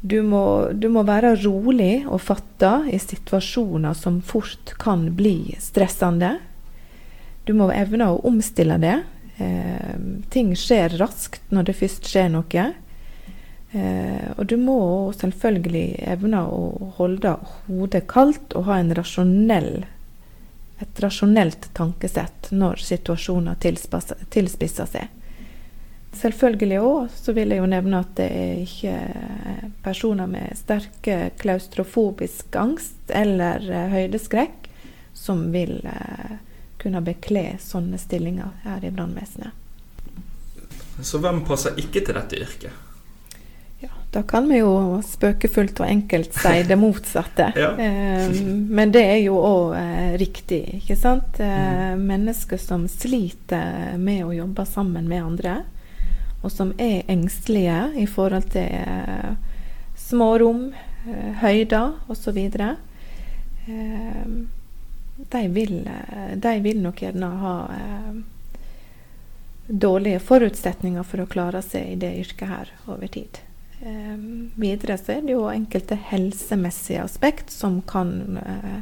du 0.00 0.22
må, 0.24 0.70
du 0.72 0.88
må 0.88 1.04
være 1.04 1.34
rolig 1.42 2.06
og 2.08 2.22
fatta 2.24 2.86
i 2.88 2.98
situasjoner 3.00 3.96
som 3.96 4.20
fort 4.24 4.72
kan 4.80 5.10
bli 5.16 5.56
stressende. 5.60 6.38
Du 7.44 7.52
må 7.56 7.68
evne 7.74 8.08
å 8.08 8.20
omstille 8.28 8.78
det. 8.80 8.96
Eh, 9.40 9.96
ting 10.32 10.54
skjer 10.56 10.96
raskt 11.00 11.52
når 11.52 11.68
det 11.68 11.76
først 11.82 12.08
skjer 12.08 12.32
noe. 12.32 12.66
Eh, 13.72 14.26
og 14.36 14.46
du 14.48 14.56
må 14.56 14.80
selvfølgelig 15.20 16.00
evne 16.16 16.42
å 16.48 16.90
holde 16.96 17.36
hodet 17.68 18.06
kaldt 18.10 18.56
og 18.58 18.66
ha 18.66 18.80
rasjonell, 18.96 19.84
et 20.80 21.04
rasjonelt 21.04 21.68
tankesett 21.76 22.50
når 22.56 22.80
situasjoner 22.88 23.60
tilspisser 23.60 24.88
seg. 24.88 25.19
Selvfølgelig 26.16 26.80
òg 26.82 27.12
så 27.14 27.32
vil 27.36 27.52
jeg 27.54 27.62
jo 27.62 27.68
nevne 27.70 28.00
at 28.02 28.16
det 28.18 28.26
er 28.34 28.62
ikke 28.64 28.94
personer 29.84 30.26
med 30.30 30.58
sterke 30.58 31.30
klaustrofobisk 31.38 32.56
angst 32.58 33.14
eller 33.14 33.62
eh, 33.70 33.88
høydeskrekk 33.94 34.68
som 35.14 35.46
vil 35.54 35.78
eh, 35.86 36.36
kunne 36.80 37.02
bekle 37.04 37.44
sånne 37.62 37.98
stillinger 38.00 38.52
her 38.64 38.84
i 38.84 38.92
brannvesenet. 38.94 39.56
Så 41.02 41.20
hvem 41.20 41.42
passer 41.48 41.76
ikke 41.80 42.02
til 42.04 42.16
dette 42.16 42.40
yrket? 42.40 42.86
Ja, 43.80 43.88
da 44.12 44.22
kan 44.28 44.48
vi 44.50 44.60
jo 44.60 45.00
spøkefullt 45.06 45.80
og 45.80 45.88
enkelt 45.88 46.36
si 46.36 46.62
det 46.68 46.76
motsatte. 46.84 47.50
Ja. 47.56 47.72
Eh, 47.80 48.40
men 48.68 48.92
det 48.92 49.04
er 49.14 49.20
jo 49.22 49.38
òg 49.40 49.76
eh, 49.78 50.14
riktig, 50.20 50.62
ikke 50.82 50.96
sant. 51.00 51.40
Eh, 51.40 51.94
mennesker 51.96 52.60
som 52.60 52.88
sliter 52.90 53.96
med 54.00 54.26
å 54.26 54.34
jobbe 54.36 54.66
sammen 54.68 55.08
med 55.08 55.24
andre, 55.24 55.60
og 56.40 56.52
som 56.52 56.72
er 56.78 57.02
engstelige 57.10 57.92
i 58.00 58.06
forhold 58.08 58.48
til 58.54 58.68
eh, 58.80 59.34
smårom, 60.00 60.70
eh, 61.06 61.32
høyder 61.42 61.98
osv. 62.08 62.38
Eh, 62.38 64.24
de, 65.16 65.42
vil, 65.48 65.76
eh, 65.86 66.32
de 66.36 66.54
vil 66.64 66.80
nok 66.82 67.02
gjerne 67.04 67.30
ha 67.44 67.54
eh, 67.76 68.22
dårlige 69.70 70.20
forutsetninger 70.20 71.04
for 71.06 71.22
å 71.22 71.30
klare 71.30 71.62
seg 71.62 71.92
i 71.92 72.00
det 72.00 72.14
yrket 72.24 72.48
her 72.50 72.74
over 72.88 73.06
tid. 73.06 73.44
Eh, 73.80 74.16
videre 74.60 74.98
så 74.98 75.12
er 75.12 75.22
det 75.24 75.32
jo 75.36 75.46
enkelte 75.48 75.96
helsemessige 76.10 77.04
aspekt 77.04 77.50
som 77.50 77.80
kan, 77.82 78.36
eh, 78.36 78.80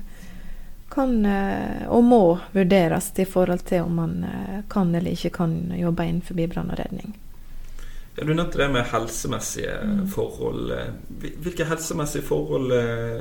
kan 0.88 1.26
eh, 1.26 1.84
og 1.88 2.04
må 2.04 2.38
vurderes 2.52 3.12
i 3.18 3.24
forhold 3.28 3.62
til 3.68 3.86
om 3.86 3.94
man 3.94 4.26
kan 4.68 4.94
eller 4.94 5.10
ikke 5.10 5.30
kan 5.30 5.72
jobbe 5.76 6.06
innenfor 6.06 6.46
brann 6.48 6.70
og 6.70 6.78
redning. 6.80 7.14
Ja, 8.18 8.24
du 8.24 8.34
nevnte 8.34 8.58
det 8.58 8.68
med 8.74 8.88
helsemessige 8.90 9.74
forhold. 10.10 10.72
Hvilke 11.18 11.66
helsemessige 11.68 12.26
forhold 12.26 12.72
eh, 12.74 13.20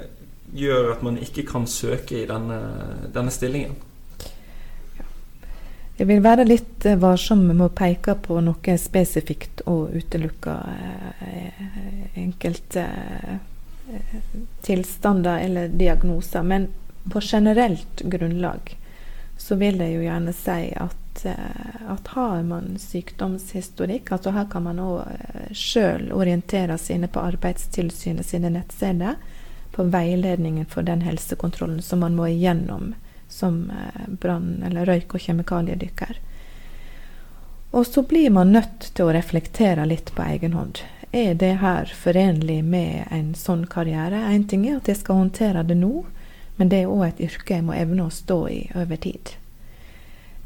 gjør 0.57 0.95
at 0.95 1.03
man 1.05 1.19
ikke 1.21 1.43
kan 1.45 1.67
søke 1.69 2.23
i 2.23 2.25
denne, 2.25 2.57
denne 3.13 3.33
stillingen? 3.33 3.75
Jeg 5.97 6.09
vil 6.09 6.23
være 6.25 6.47
litt 6.47 6.85
eh, 6.89 6.97
varsom 6.97 7.45
med 7.45 7.61
å 7.67 7.69
peke 7.77 8.17
på 8.25 8.39
noe 8.41 8.77
spesifikt 8.81 9.61
og 9.69 9.93
utelukke 9.93 10.57
eh, 11.27 11.61
enkelte 12.17 12.87
tilstander 14.65 15.45
eller 15.45 15.69
diagnoser. 15.77 16.41
Men 16.41 16.67
på 17.05 17.21
generelt 17.21 18.01
grunnlag 18.01 18.73
så 19.37 19.55
vil 19.61 19.77
jeg 19.81 19.93
jo 19.93 20.05
gjerne 20.07 20.33
si 20.33 20.61
at, 20.73 21.03
eh, 21.25 21.81
at 21.89 22.07
har 22.07 22.43
man 22.43 22.77
sykdomshistorikk, 22.79 24.11
altså 24.11 24.31
her 24.35 24.45
kan 24.51 24.63
man 24.67 24.79
òg 24.83 25.01
eh, 25.07 25.49
sjøl 25.55 26.11
orientere 26.13 26.77
seg 26.77 26.99
inne 26.99 27.09
på 27.11 27.23
Arbeidstilsynet 27.23 28.25
sine 28.25 28.51
nettsider 28.53 29.17
på 29.75 29.83
veiledningen 29.93 30.65
for 30.65 30.81
den 30.81 31.01
helsekontrollen 31.05 31.81
som 31.81 31.99
man 32.05 32.15
må 32.15 32.27
igjennom 32.27 32.93
som 33.29 33.69
eh, 33.69 34.07
brann- 34.07 34.63
eller 34.65 34.85
røyk- 34.85 35.13
og 35.13 35.21
kjemikaliedykker. 35.21 36.19
Og 37.71 37.87
så 37.87 38.01
blir 38.01 38.29
man 38.29 38.51
nødt 38.51 38.91
til 38.93 39.05
å 39.05 39.13
reflektere 39.13 39.85
litt 39.85 40.13
på 40.15 40.23
egen 40.23 40.53
hånd. 40.53 40.79
Er 41.11 41.33
det 41.33 41.59
her 41.61 41.91
forenlig 41.95 42.63
med 42.63 43.07
en 43.11 43.33
sånn 43.35 43.65
karriere? 43.67 44.23
Én 44.31 44.47
ting 44.47 44.65
er 44.67 44.79
at 44.79 44.87
jeg 44.87 45.01
skal 45.01 45.21
håndtere 45.21 45.63
det 45.67 45.75
nå, 45.79 46.05
men 46.57 46.71
det 46.71 46.83
er 46.83 46.91
òg 46.91 47.03
et 47.07 47.21
yrke 47.27 47.59
jeg 47.59 47.67
må 47.67 47.75
evne 47.77 48.07
å 48.07 48.13
stå 48.13 48.39
i 48.51 48.61
over 48.75 48.99
tid. 49.03 49.35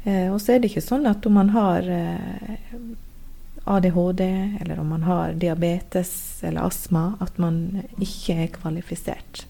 Eh, 0.04 0.32
og 0.32 0.40
så 0.42 0.54
er 0.54 0.62
det 0.62 0.72
ikke 0.72 0.84
sånn 0.84 1.06
at 1.06 1.26
om 1.28 1.36
man 1.38 1.52
har 1.54 1.86
eh, 1.86 2.72
ADHD, 3.64 4.22
eller 4.60 4.80
om 4.82 4.90
man 4.94 5.06
har 5.06 5.36
diabetes 5.38 6.42
eller 6.42 6.66
astma, 6.66 7.12
at 7.22 7.38
man 7.42 7.84
ikke 8.02 8.40
er 8.44 8.50
kvalifisert. 8.56 9.44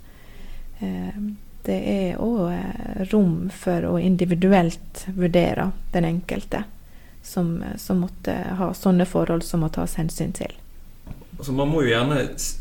Eh, 0.80 1.24
det 1.62 1.78
er 1.86 2.18
òg 2.18 3.06
rom 3.12 3.46
for 3.54 3.86
å 3.86 3.98
individuelt 4.02 5.04
vurdere 5.14 5.70
den 5.92 6.08
enkelte 6.08 6.64
som, 7.22 7.54
som 7.78 8.02
måtte 8.02 8.34
ha 8.58 8.72
sånne 8.74 9.06
forhold 9.06 9.46
som 9.46 9.62
må 9.62 9.70
tas 9.70 9.94
hensyn 10.00 10.34
til. 10.34 10.50
Altså, 11.38 11.54
man 11.54 11.70
må 11.70 11.84
jo 11.84 11.92
gjerne 11.92 12.18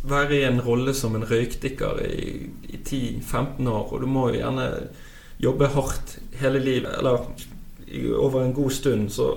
være 0.10 0.38
i 0.38 0.44
en 0.48 0.62
rolle 0.64 0.94
som 0.98 1.18
en 1.18 1.26
røykdykker 1.28 2.04
i, 2.06 2.28
i 2.70 2.78
10-15 2.78 3.68
år, 3.68 3.90
og 3.90 4.06
du 4.06 4.08
må 4.10 4.30
jo 4.30 4.40
gjerne 4.40 4.68
jobbe 5.42 5.72
hardt 5.74 6.16
hele 6.38 6.62
livet, 6.62 6.94
eller 7.00 7.26
over 8.18 8.44
en 8.44 8.54
god 8.54 8.72
stund. 8.72 9.12
Så 9.12 9.32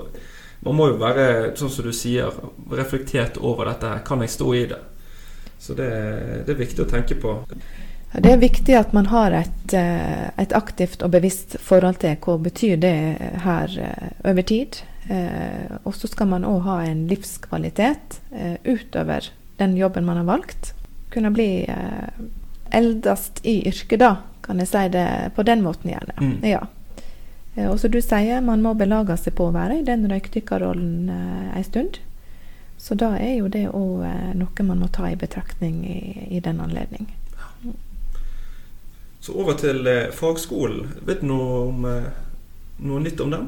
man 0.65 0.77
må 0.79 0.89
jo 0.93 0.99
være, 1.01 1.55
sånn 1.59 1.73
som 1.73 1.87
du 1.87 1.93
sier, 1.93 2.33
reflektert 2.73 3.41
over 3.41 3.69
dette 3.69 3.91
her. 3.91 4.05
Kan 4.07 4.25
jeg 4.25 4.35
stå 4.35 4.53
i 4.55 4.67
det? 4.71 4.83
Så 5.59 5.77
det, 5.77 5.91
det 6.47 6.55
er 6.55 6.61
viktig 6.61 6.85
å 6.85 6.91
tenke 6.91 7.17
på. 7.21 7.39
Det 8.15 8.31
er 8.31 8.39
viktig 8.39 8.77
at 8.79 8.93
man 8.95 9.09
har 9.11 9.35
et, 9.35 9.73
eh, 9.75 10.29
et, 10.39 10.53
aktivt 10.55 11.03
og 11.03 11.11
bevisst 11.17 11.57
forhold 11.59 11.99
til 12.05 12.15
hva 12.23 12.37
betyr 12.39 12.77
det 12.79 12.99
her 13.43 13.75
eh, 13.83 14.13
over 14.31 14.47
tid. 14.47 14.79
Eh, 15.11 15.75
og 15.83 15.97
så 15.99 16.09
skal 16.09 16.31
man 16.31 16.47
òg 16.47 16.63
ha 16.69 16.79
en 16.87 17.05
livskvalitet 17.11 18.21
utover 18.65 19.27
den 19.59 19.75
jobben 19.77 20.07
man 20.07 20.23
har 20.23 20.29
valgt. 20.31 20.73
Kunne 21.11 21.33
bli 21.35 21.67
eldest 22.75 23.43
i 23.47 23.61
yrket 23.69 24.01
da, 24.03 24.15
kan 24.47 24.63
jeg 24.63 24.71
si 24.71 24.87
det 24.95 25.09
på 25.37 25.45
den 25.47 25.63
måten 25.67 25.93
gjerne. 25.93 26.17
Mm. 26.19 26.39
Ja. 26.47 26.63
Og 27.55 27.77
som 27.79 27.91
du 27.91 28.01
sier, 28.03 28.41
man 28.43 28.65
må 28.65 28.73
belage 28.75 29.15
seg 29.21 29.37
på 29.39 29.47
å 29.47 29.55
være 29.55 29.79
i 29.79 29.87
den 29.87 30.09
røykdykkerrollen 30.11 31.11
ei 31.13 31.61
en 31.61 31.67
stund. 31.67 32.01
Så 32.83 32.97
da 32.99 33.13
er 33.15 33.37
jo 33.39 33.47
det 33.49 33.69
òg 33.71 34.03
noe 34.35 34.67
man 34.67 34.83
må 34.83 34.89
ta 34.91 35.07
i 35.07 35.17
betraktning 35.17 35.85
i, 35.87 36.01
i 36.35 36.41
den 36.43 36.59
anledning. 36.61 37.07
Så 39.25 39.33
over 39.33 39.55
til 39.57 39.87
eh, 39.89 40.11
fagskolen. 40.13 40.91
Vet 41.07 41.23
du 41.23 41.31
noe, 41.31 41.61
om, 41.71 41.85
eh, 41.89 42.11
noe 42.85 43.01
nytt 43.01 43.23
om 43.25 43.31
den? 43.33 43.47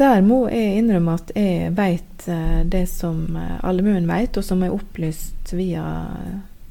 Der 0.00 0.24
må 0.26 0.40
jeg 0.50 0.80
innrømme 0.80 1.14
at 1.20 1.30
jeg 1.36 1.70
vet 1.76 2.26
eh, 2.26 2.62
det 2.66 2.86
som 2.90 3.36
eh, 3.38 3.60
allmuen 3.62 4.08
vet, 4.10 4.40
og 4.40 4.46
som 4.46 4.64
er 4.66 4.74
opplyst 4.74 5.54
via 5.54 5.84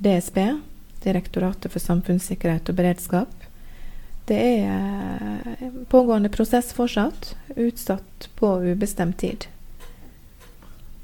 DSB, 0.03 0.41
Direktoratet 0.99 1.71
for 1.71 1.79
samfunnssikkerhet 1.79 2.67
og 2.67 2.75
beredskap. 2.75 3.38
Det 4.29 4.37
er 4.37 5.19
eh, 5.59 5.69
pågående 5.89 6.29
prosess 6.29 6.73
fortsatt, 6.73 7.35
utsatt 7.55 8.29
på 8.37 8.51
ubestemt 8.61 9.17
tid. 9.17 9.47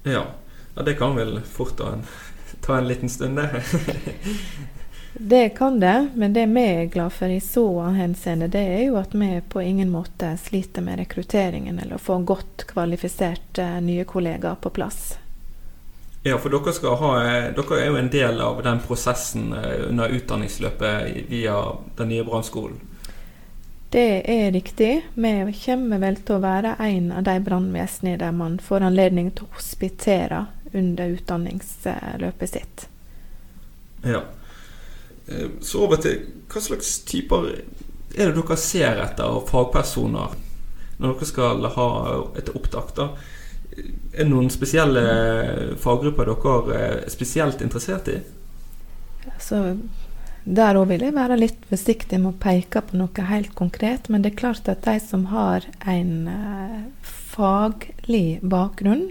Ja, 0.04 0.26
ja 0.76 0.82
det 0.86 0.94
kan 0.94 1.16
vel 1.18 1.40
fort 1.42 1.78
ta 1.78 1.94
en, 1.96 2.06
ta 2.62 2.78
en 2.78 2.88
liten 2.88 3.10
stund, 3.10 3.42
det. 3.42 3.64
Det 5.18 5.50
kan 5.50 5.80
det, 5.80 6.10
men 6.16 6.34
det 6.34 6.46
vi 6.46 6.62
er 6.62 6.86
glad 6.86 7.14
for 7.14 7.32
i 7.32 7.40
så 7.40 7.82
henseende, 7.82 8.48
det 8.48 8.60
er 8.60 8.82
jo 8.84 8.98
at 9.00 9.16
vi 9.16 9.42
på 9.50 9.62
ingen 9.62 9.90
måte 9.90 10.34
sliter 10.38 10.84
med 10.84 11.00
rekrutteringen 11.00 11.80
eller 11.80 11.96
å 11.96 12.04
få 12.04 12.18
godt 12.28 12.66
kvalifiserte 12.68 13.80
nye 13.80 14.04
kollegaer 14.04 14.60
på 14.60 14.70
plass. 14.76 15.14
Ja, 16.28 16.36
for 16.38 16.52
dere, 16.52 16.98
ha, 17.00 17.14
dere 17.56 17.80
er 17.80 17.88
jo 17.88 17.96
en 18.02 18.12
del 18.12 18.42
av 18.42 18.60
den 18.66 18.84
prosessen 18.84 19.54
eh, 19.54 19.88
under 19.88 20.12
utdanningsløpet 20.12 21.32
via 21.32 21.62
den 21.96 22.12
nye 22.12 22.28
brannskolen. 22.28 22.82
Det 23.94 24.22
er 24.32 24.52
riktig. 24.52 24.92
Vi 25.14 25.60
kommer 25.66 26.02
vel 26.02 26.18
til 26.26 26.38
å 26.38 26.44
være 26.44 26.76
en 26.84 27.12
av 27.16 27.24
de 27.28 27.36
brannvesenene 27.46 28.20
der 28.20 28.34
man 28.36 28.58
får 28.60 28.88
anledning 28.90 29.32
til 29.36 29.48
å 29.48 29.56
hospitere 29.60 30.46
under 30.76 31.14
utdanningsløpet 31.16 32.50
sitt. 32.50 32.88
Ja. 34.04 34.24
Eh, 35.28 35.48
så 35.62 35.86
over 35.86 36.02
til 36.02 36.26
hva 36.52 36.62
slags 36.62 36.98
typer 37.08 37.48
er 38.16 38.30
det 38.30 38.36
dere 38.38 38.58
ser 38.60 39.00
etter 39.04 39.28
av 39.28 39.48
fagpersoner 39.50 40.36
når 41.02 41.16
dere 41.16 41.28
skal 41.28 41.66
ha 41.76 41.88
et 42.40 42.52
opptak? 42.56 42.94
da? 42.96 43.10
Er 43.76 44.24
det 44.24 44.30
noen 44.32 44.52
spesielle 44.54 45.04
faggrupper 45.82 46.32
dere 46.32 46.80
er 46.80 47.02
spesielt 47.12 47.64
interessert 47.66 48.12
i? 48.12 48.20
Altså, 49.34 49.76
der 50.46 50.78
òg 50.78 50.92
vil 50.94 51.04
jeg 51.08 51.16
være 51.16 51.40
litt 51.42 51.68
forsiktig 51.70 52.20
med 52.22 52.36
å 52.36 52.40
peke 52.42 52.84
på 52.86 52.98
noe 53.00 53.28
helt 53.30 53.56
konkret. 53.58 54.10
Men 54.10 54.22
det 54.22 54.34
er 54.34 54.42
klart 54.44 54.70
at 54.70 54.86
de 54.86 55.00
som 55.02 55.28
har 55.34 55.66
en 55.90 56.14
uh, 56.30 56.82
faglig 57.36 58.40
bakgrunn, 58.46 59.10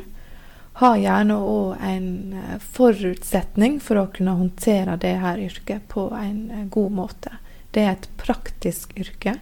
har 0.74 0.98
gjerne 0.98 1.36
òg 1.38 1.82
en 1.86 2.06
eh, 2.34 2.54
forutsetning 2.74 3.76
for 3.82 4.00
å 4.00 4.08
kunne 4.14 4.34
håndtere 4.34 4.96
det 4.98 5.12
her 5.22 5.38
yrket 5.38 5.84
på 5.92 6.08
en 6.18 6.48
eh, 6.50 6.64
god 6.66 6.96
måte. 6.96 7.36
Det 7.70 7.84
er 7.84 7.92
et 7.92 8.08
praktisk 8.18 8.96
yrke. 8.98 9.36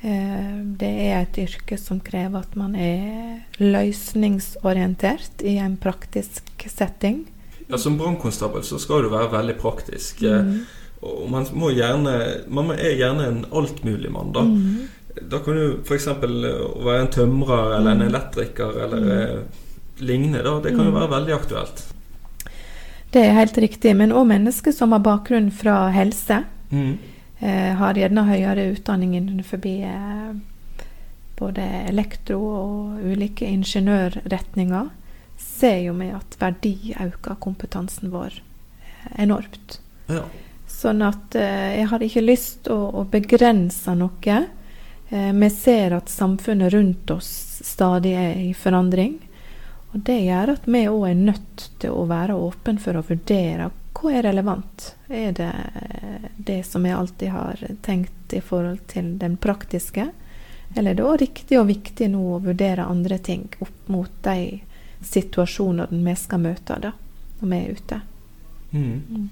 Eh, 0.00 0.56
det 0.80 0.92
er 1.10 1.18
et 1.18 1.40
yrke 1.44 1.76
som 1.80 2.00
krever 2.00 2.46
at 2.46 2.56
man 2.56 2.78
er 2.80 3.44
løsningsorientert 3.60 5.44
i 5.44 5.58
en 5.60 5.76
praktisk 5.80 6.64
setting. 6.64 7.26
Ja, 7.66 7.78
Som 7.78 7.98
brannkonstabel 7.98 8.62
så 8.64 8.78
skal 8.78 9.02
du 9.02 9.10
være 9.10 9.32
veldig 9.32 9.56
praktisk. 9.58 10.22
Mm. 10.22 10.64
Og 11.06 11.26
man, 11.30 11.46
må 11.52 11.70
gjerne, 11.74 12.12
man 12.48 12.70
er 12.76 12.94
gjerne 12.96 13.26
en 13.26 13.44
altmuligmann, 13.50 14.32
da. 14.32 14.46
Mm. 14.46 15.20
Da 15.30 15.40
kan 15.42 15.56
du 15.56 15.78
f.eks. 15.82 16.06
være 16.20 16.98
en 17.00 17.12
tømrer 17.12 17.78
eller 17.78 17.96
en 17.96 18.04
mm. 18.04 18.08
elektriker 18.10 18.82
eller 18.84 19.06
mm 19.06 19.62
lignende. 19.98 20.42
Da. 20.42 20.60
Det 20.60 20.68
kan 20.68 20.84
jo 20.84 20.90
mm. 20.90 20.98
være 21.00 21.10
veldig 21.10 21.34
aktuelt. 21.34 21.84
Det 23.10 23.22
er 23.22 23.38
helt 23.38 23.58
riktig. 23.58 23.94
Men 23.96 24.12
òg 24.12 24.26
mennesker 24.28 24.74
som 24.74 24.92
har 24.92 25.04
bakgrunn 25.04 25.50
fra 25.54 25.86
helse. 25.94 26.42
Mm. 26.70 26.98
Eh, 27.38 27.72
har 27.78 27.98
gjerne 27.98 28.26
høyere 28.28 28.70
utdanning 28.74 29.16
innenfor 29.16 29.60
eh, 29.66 30.36
både 31.38 31.64
elektro 31.88 32.40
og 32.40 33.02
ulike 33.04 33.48
ingeniørretninger. 33.48 34.88
Ser 35.56 35.78
jo 35.78 35.94
vi 35.96 36.10
at 36.12 36.36
verdi 36.40 36.94
øker 37.00 37.38
kompetansen 37.40 38.10
vår 38.12 38.34
eh, 38.82 39.22
enormt. 39.24 39.78
Ja. 40.06 40.26
Sånn 40.68 41.00
at 41.06 41.34
eh, 41.38 41.78
jeg 41.78 41.86
har 41.92 42.04
ikke 42.04 42.24
lyst 42.24 42.68
å, 42.68 42.76
å, 43.00 43.04
begrense 43.08 43.94
noe. 43.96 44.36
Eh, 45.08 45.30
vi 45.32 45.48
ser 45.54 45.96
at 45.96 46.12
samfunnet 46.12 46.74
rundt 46.74 47.14
oss 47.14 47.30
stadig 47.64 48.12
er 48.20 48.36
i 48.42 48.52
forandring. 48.52 49.16
Og 49.94 50.04
Det 50.04 50.18
gjør 50.26 50.56
at 50.58 50.68
vi 50.68 50.84
òg 50.90 51.08
er 51.08 51.24
nødt 51.30 51.66
til 51.80 51.96
å 51.96 52.04
være 52.10 52.36
åpne 52.36 52.76
for 52.82 53.00
å 53.00 53.06
vurdere 53.06 53.70
hva 53.96 54.12
er 54.12 54.26
relevant. 54.28 54.90
Er 55.08 55.32
det 55.32 55.52
det 56.36 56.60
som 56.68 56.84
jeg 56.84 56.98
alltid 56.98 57.32
har 57.32 57.62
tenkt 57.86 58.36
i 58.36 58.42
forhold 58.44 58.82
til 58.92 59.14
den 59.16 59.38
praktiske? 59.40 60.10
Eller 60.76 60.92
er 60.92 60.98
det 60.98 61.06
òg 61.06 61.20
riktig 61.22 61.56
og 61.56 61.70
viktig 61.70 62.10
nå 62.12 62.22
å 62.34 62.42
vurdere 62.44 62.84
andre 62.84 63.16
ting 63.16 63.46
opp 63.64 63.88
mot 63.88 64.12
de 64.26 64.65
situasjonene 65.06 66.04
vi 66.04 66.14
skal 66.18 66.42
møte 66.42 66.78
da, 66.82 66.92
når 67.40 67.52
vi 67.52 67.58
er 67.58 67.80
ute? 67.80 68.00
Mm. 68.70 69.02
Mm. 69.08 69.28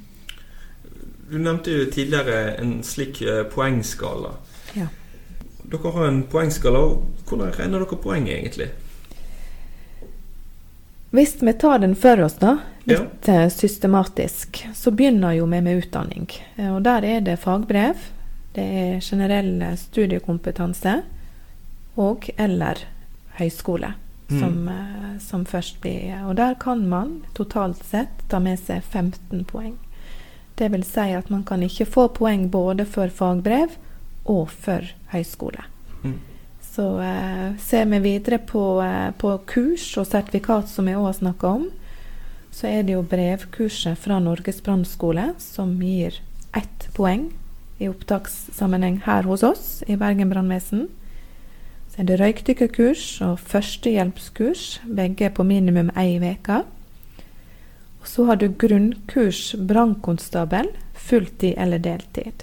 Du 1.31 1.39
nevnte 1.39 1.73
jo 1.73 1.91
tidligere 1.91 2.55
en 2.61 2.83
slik 2.85 3.23
eh, 3.23 3.43
poengskala. 3.51 4.35
Ja. 4.77 4.87
Dere 5.65 5.93
har 5.95 6.09
en 6.09 6.23
poengskala. 6.31 6.83
Hvordan 7.25 7.55
regner 7.57 7.85
dere 7.85 7.99
poeng 7.99 8.29
egentlig? 8.29 8.69
Hvis 11.15 11.37
vi 11.41 11.53
tar 11.53 11.79
den 11.79 11.95
for 11.97 12.21
oss, 12.27 12.37
da, 12.43 12.59
litt 12.85 13.29
ja. 13.29 13.45
Eh, 13.45 13.49
systematisk, 13.49 14.65
så 14.75 14.91
begynner 14.91 15.37
jo 15.39 15.47
vi 15.47 15.61
med 15.63 15.85
utdanning. 15.85 16.29
Eh, 16.57 16.71
og 16.75 16.83
der 16.85 17.07
er 17.07 17.25
det 17.25 17.39
fagbrev, 17.41 18.09
det 18.55 18.65
er 18.65 19.03
generell 19.03 19.63
studiekompetanse 19.79 21.01
og 21.97 22.29
eller 22.37 22.83
høyskole. 23.39 23.95
Mm. 24.31 24.41
Som, 24.41 24.69
eh, 24.69 25.19
som, 25.21 25.45
først 25.45 25.81
blir 25.83 26.23
Og 26.25 26.37
der 26.37 26.55
kan 26.55 26.87
man 26.89 27.25
totalt 27.35 27.85
sett 27.85 28.23
ta 28.29 28.39
med 28.41 28.59
seg 28.59 28.83
15 28.83 29.45
poeng. 29.45 29.77
Det 30.57 30.71
vil 30.73 30.85
si 30.87 31.13
at 31.13 31.29
man 31.31 31.43
kan 31.45 31.63
ikke 31.63 31.85
få 31.85 32.09
poeng 32.09 32.49
både 32.51 32.87
for 32.87 33.09
fagbrev 33.13 33.75
og 34.25 34.49
for 34.49 34.87
høyskole. 35.13 35.67
Mm. 36.03 36.19
Så 36.75 36.87
eh, 37.03 37.57
ser 37.61 37.85
vi 37.85 37.99
videre 37.99 38.39
på, 38.39 38.83
eh, 38.83 39.11
på, 39.19 39.37
kurs 39.47 39.87
og 40.01 40.07
sertifikat, 40.07 40.69
som 40.69 40.89
vi 40.89 40.97
òg 40.97 41.11
har 41.11 41.19
snakka 41.21 41.53
om, 41.61 41.69
så 42.55 42.71
er 42.71 42.83
det 42.87 42.95
jo 42.97 43.05
brevkurset 43.07 43.99
fra 43.99 44.21
Norges 44.23 44.63
brannskole 44.63 45.33
som 45.43 45.75
gir 45.83 46.21
ett 46.55 46.89
poeng 46.95 47.29
i 47.83 47.91
opptakssammenheng 47.91 49.01
her 49.05 49.27
hos 49.27 49.43
oss 49.43 49.83
i 49.91 49.99
Bergen 49.99 50.31
brannvesen. 50.31 50.89
Så 51.95 52.03
er 52.03 52.07
det 52.09 52.17
røykdykkerkurs 52.19 53.03
og 53.23 53.37
førstehjelpskurs, 53.39 54.81
begge 54.97 55.29
på 55.31 55.45
minimum 55.47 55.93
ei 55.95 56.17
uke. 56.19 56.57
Og 58.01 58.09
så 58.11 58.25
har 58.27 58.41
du 58.41 58.49
grunnkurs 58.51 59.55
brannkonstabel, 59.69 60.73
fulltid 60.95 61.55
eller 61.55 61.79
deltid. 61.79 62.43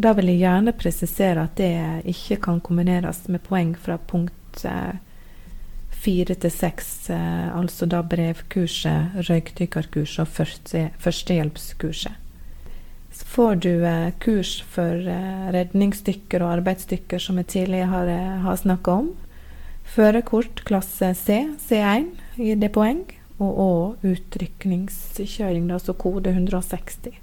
Da 0.00 0.14
vil 0.16 0.32
jeg 0.32 0.46
gjerne 0.46 0.72
presisere 0.72 1.44
at 1.44 1.60
det 1.60 2.08
ikke 2.08 2.40
kan 2.48 2.64
kombineres 2.64 3.26
med 3.28 3.44
poeng 3.44 3.76
fra 3.76 3.98
punkt 4.00 4.64
eh, 4.64 4.96
fire 5.92 6.34
til 6.34 6.50
seks, 6.50 7.10
eh, 7.12 7.52
altså 7.52 7.84
da 7.84 8.00
brevkurset, 8.00 9.20
røykdykkerkurset 9.28 10.24
og 10.24 10.32
første, 10.40 10.88
førstehjelpskurset. 11.04 12.25
Så 13.16 13.28
får 13.32 13.60
du 13.64 13.70
eh, 13.88 14.10
kurs 14.20 14.58
for 14.72 15.08
redningsdykker 15.56 16.44
og 16.44 16.58
arbeidsdykker, 16.58 17.22
som 17.22 17.40
jeg 17.40 17.52
tidligere 17.54 17.92
har, 17.92 18.10
har 18.44 18.60
snakka 18.60 18.98
om. 19.02 19.12
Førerkort 19.96 20.64
klasse 20.68 21.14
C, 21.16 21.46
C1, 21.68 22.10
gir 22.36 22.58
det 22.60 22.74
poeng. 22.74 23.04
Og, 23.36 23.58
òg 23.60 24.04
utrykningskjøring, 24.08 25.68
altså 25.72 25.92
kode 25.92 26.32
160. 26.32 27.18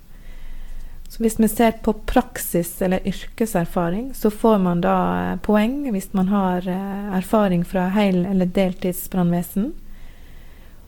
Så 1.14 1.22
hvis 1.22 1.40
vi 1.40 1.48
ser 1.50 1.76
på 1.86 1.94
praksis 2.10 2.82
eller 2.82 3.06
yrkeserfaring, 3.06 4.14
så 4.18 4.32
får 4.34 4.58
man 4.62 4.82
da 4.82 4.98
eh, 5.22 5.40
poeng 5.46 5.92
hvis 5.94 6.10
man 6.18 6.32
har 6.34 6.66
eh, 6.70 7.18
erfaring 7.20 7.66
fra 7.70 7.88
hel- 7.94 8.26
eller 8.26 8.50
deltidsbrannvesen. 8.50 9.72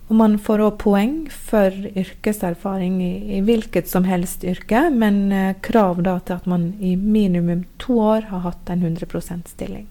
Og 0.08 0.16
man 0.20 0.36
får 0.38 0.62
òg 0.62 0.76
poeng 0.84 1.14
for 1.34 1.74
yrkeserfaring 1.74 3.00
i, 3.02 3.14
i, 3.38 3.42
hvilket 3.42 3.90
som 3.90 4.06
helst 4.06 4.44
yrke, 4.46 4.84
men 4.94 5.32
eh, 5.34 5.56
krav 5.66 6.04
da 6.06 6.20
til 6.22 6.38
at 6.38 6.50
man 6.50 6.68
i 6.80 6.94
minimum 6.96 7.64
to 7.82 7.98
år 8.04 8.28
har 8.30 8.44
hatt 8.46 8.70
en 8.70 8.86
100% 8.86 9.50
stilling. 9.50 9.88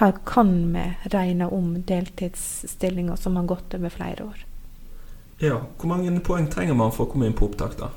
Her 0.00 0.16
kan 0.26 0.50
vi 0.72 0.88
regne 1.12 1.46
om 1.46 1.76
deltidsstillinger 1.86 3.16
som 3.16 3.36
har 3.36 3.46
gått 3.46 3.74
over 3.78 3.94
flere 3.94 4.24
år. 4.24 4.42
Ja, 5.42 5.60
Hvor 5.78 5.88
mange 5.88 6.20
poeng 6.20 6.48
trenger 6.50 6.74
man 6.74 6.92
for 6.94 7.06
å 7.06 7.12
komme 7.12 7.26
inn 7.26 7.38
på 7.38 7.46
opptak, 7.50 7.78
da? 7.78 7.90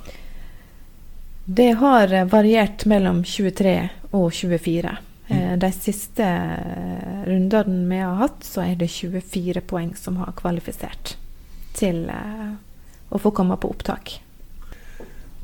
Det 1.45 1.71
har 1.77 2.13
variert 2.29 2.85
mellom 2.89 3.23
23 3.23 3.75
og 4.11 4.31
24. 4.33 4.95
Mm. 5.27 5.37
Eh, 5.37 5.57
de 5.57 5.71
siste 5.71 6.27
rundene 7.25 7.89
vi 7.89 8.01
har 8.01 8.19
hatt, 8.21 8.43
så 8.45 8.65
er 8.65 8.75
det 8.79 8.91
24 8.93 9.63
poeng 9.65 9.95
som 9.97 10.19
har 10.21 10.35
kvalifisert 10.37 11.15
til 11.75 12.05
eh, 12.09 12.53
å 13.09 13.21
få 13.21 13.33
komme 13.35 13.57
på 13.57 13.71
opptak. 13.73 14.19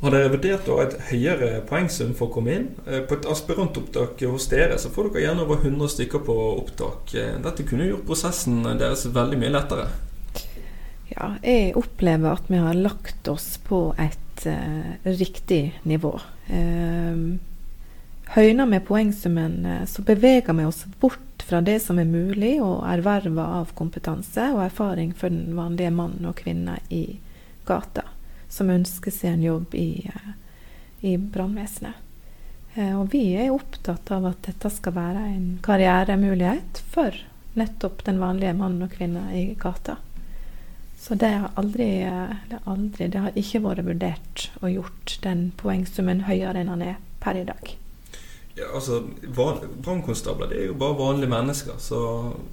Har 0.02 0.16
dere 0.16 0.32
vurdert 0.34 0.70
et 0.82 0.96
høyere 1.12 1.50
poengsum 1.70 2.16
for 2.18 2.30
å 2.30 2.36
komme 2.36 2.54
inn? 2.58 2.70
Eh, 2.88 3.04
på 3.06 3.18
et 3.18 3.28
aspirantopptak 3.30 4.22
hos 4.30 4.48
dere 4.54 4.78
så 4.82 4.94
får 4.94 5.12
dere 5.12 5.28
gjerne 5.28 5.46
over 5.46 5.62
100 5.62 5.94
stykker 5.96 6.24
på 6.30 6.38
opptak. 6.56 7.14
Dette 7.44 7.68
kunne 7.68 7.90
gjort 7.90 8.08
prosessen 8.10 8.64
deres 8.82 9.06
veldig 9.10 9.42
mye 9.42 9.54
lettere. 9.54 9.90
Ja, 11.12 11.34
jeg 11.44 11.74
opplever 11.76 12.38
at 12.38 12.48
vi 12.48 12.60
har 12.62 12.78
lagt 12.78 13.28
oss 13.28 13.58
på 13.66 13.90
et 14.00 14.46
uh, 14.48 14.94
riktig 15.04 15.74
nivå. 15.84 16.14
Uh, 16.48 17.36
høyner 18.36 18.70
vi 18.72 18.80
poengsummen, 18.88 19.66
uh, 19.66 19.86
så 19.86 20.04
beveger 20.08 20.54
vi 20.54 20.66
oss 20.66 20.86
bort 21.00 21.44
fra 21.44 21.62
det 21.62 21.80
som 21.84 22.00
er 22.00 22.08
mulig 22.08 22.54
å 22.64 22.78
erverve 22.88 23.44
av 23.44 23.74
kompetanse 23.76 24.52
og 24.54 24.62
erfaring 24.64 25.12
for 25.18 25.34
den 25.34 25.58
vanlige 25.58 25.92
mann 25.92 26.22
og 26.24 26.38
kvinne 26.40 26.78
i 26.88 27.18
gata, 27.68 28.06
som 28.48 28.72
ønsker 28.72 29.12
seg 29.12 29.34
en 29.34 29.44
jobb 29.44 29.76
i, 29.76 30.08
eh, 30.08 30.30
i 31.02 31.18
brannvesenet. 31.18 31.98
Eh, 32.76 32.94
og 32.96 33.12
vi 33.12 33.34
er 33.36 33.52
opptatt 33.52 34.14
av 34.16 34.30
at 34.30 34.48
dette 34.48 34.72
skal 34.72 34.96
være 34.96 35.26
en 35.34 35.60
karrieremulighet 35.66 36.80
for 36.94 37.20
nettopp 37.60 38.06
den 38.08 38.22
vanlige 38.24 38.56
mann 38.56 38.80
og 38.86 38.96
kvinne 38.96 39.26
i 39.36 39.44
gata. 39.60 39.98
Så 41.02 41.18
det 41.20 41.34
har 41.34 41.52
aldri, 41.60 41.90
det, 42.48 42.64
aldri, 42.64 43.10
det 43.12 43.26
har 43.26 43.36
ikke 43.36 43.64
vært 43.66 43.88
vurdert 43.90 44.50
og 44.62 44.72
gjort 44.72 45.20
den 45.26 45.50
poengsummen 45.58 46.28
høyere 46.30 46.62
enn 46.62 46.72
han 46.72 46.90
er 46.94 47.00
per 47.20 47.42
i 47.42 47.48
dag. 47.50 47.81
Ja, 48.62 48.72
altså, 48.78 49.02
Brannkonstabler 49.84 50.54
er 50.54 50.68
jo 50.70 50.78
bare 50.78 50.98
vanlige 51.00 51.32
mennesker. 51.32 51.80
Så 51.82 52.02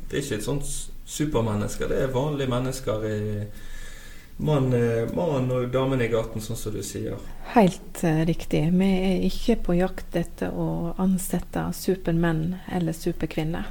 det 0.09 0.19
er 0.19 0.23
ikke 0.25 0.39
et 0.41 0.47
sånt 0.47 0.71
supermennesker. 1.09 1.91
Det 1.91 1.99
er 2.03 2.15
vanlige 2.15 2.51
mennesker 2.53 3.05
i 3.09 3.19
mann, 4.39 4.73
eh, 4.73 5.09
mann 5.15 5.51
og 5.51 5.69
damen 5.75 6.01
i 6.01 6.09
gaten, 6.09 6.41
sånn 6.41 6.57
som 6.57 6.73
du 6.73 6.81
sier. 6.87 7.19
Helt 7.55 8.03
uh, 8.05 8.23
riktig. 8.29 8.63
Vi 8.73 8.91
er 9.11 9.25
ikke 9.29 9.59
på 9.69 9.79
jakt 9.79 10.17
etter 10.17 10.55
å 10.55 10.95
ansette 11.01 11.69
supermenn 11.77 12.59
eller 12.73 12.97
superkvinner. 12.97 13.69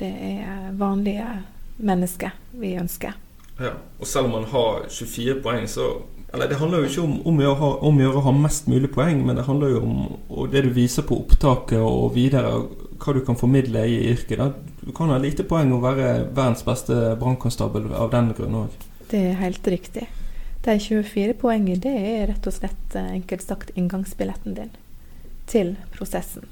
Det 0.00 0.10
er 0.10 0.72
vanlige 0.80 1.28
mennesker 1.76 2.34
vi 2.58 2.74
ønsker. 2.80 3.14
Ja, 3.60 3.76
Og 4.00 4.06
selv 4.08 4.26
om 4.26 4.40
man 4.40 4.48
har 4.50 4.88
24 4.88 5.40
poeng, 5.44 5.68
så 5.68 6.02
eller 6.32 6.48
Det 6.48 6.56
handler 6.56 6.78
jo 6.78 6.88
ikke 6.88 7.02
om, 7.04 7.18
om, 7.28 7.40
å 7.44 7.54
ha, 7.60 7.70
om 7.84 7.98
å 8.00 8.20
ha 8.24 8.32
mest 8.32 8.68
mulig 8.70 8.88
poeng, 8.94 9.20
men 9.26 9.36
det 9.36 9.44
handler 9.44 9.74
jo 9.74 9.82
om 9.84 10.46
det 10.52 10.62
du 10.64 10.70
viser 10.72 11.04
på 11.04 11.18
opptaket 11.20 11.76
og 11.80 12.14
videre, 12.14 12.54
hva 13.02 13.12
du 13.12 13.20
kan 13.26 13.36
formidle 13.36 13.82
i 13.84 13.98
yrket. 14.14 14.40
Da. 14.40 14.48
Du 14.80 14.94
kan 14.96 15.12
ha 15.12 15.18
lite 15.20 15.44
poeng 15.44 15.74
og 15.76 15.84
være 15.84 16.30
verdens 16.30 16.64
beste 16.64 16.96
brannkonstabel 17.20 17.90
av 17.92 18.14
den 18.14 18.32
grunn 18.38 18.56
òg. 18.62 18.78
Det 19.10 19.20
er 19.28 19.40
helt 19.42 19.68
riktig. 19.68 20.06
De 20.64 20.78
24 20.78 21.34
poengene 21.36 21.82
det 21.82 21.92
er 21.92 22.24
rett 22.30 22.48
og 22.48 22.54
slett 22.54 22.96
eh, 22.96 23.12
enkelt 23.18 23.44
sagt 23.44 23.74
inngangsbilletten 23.76 24.56
din 24.56 24.72
til 25.50 25.74
prosessen. 25.92 26.46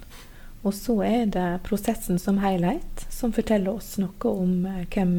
Og 0.60 0.74
så 0.76 0.98
er 1.06 1.30
det 1.32 1.62
prosessen 1.64 2.18
som 2.20 2.42
helhet 2.42 3.06
som 3.08 3.32
forteller 3.32 3.78
oss 3.78 3.94
noe 4.02 4.34
om 4.34 4.66
eh, 4.68 4.84
hvem 4.92 5.16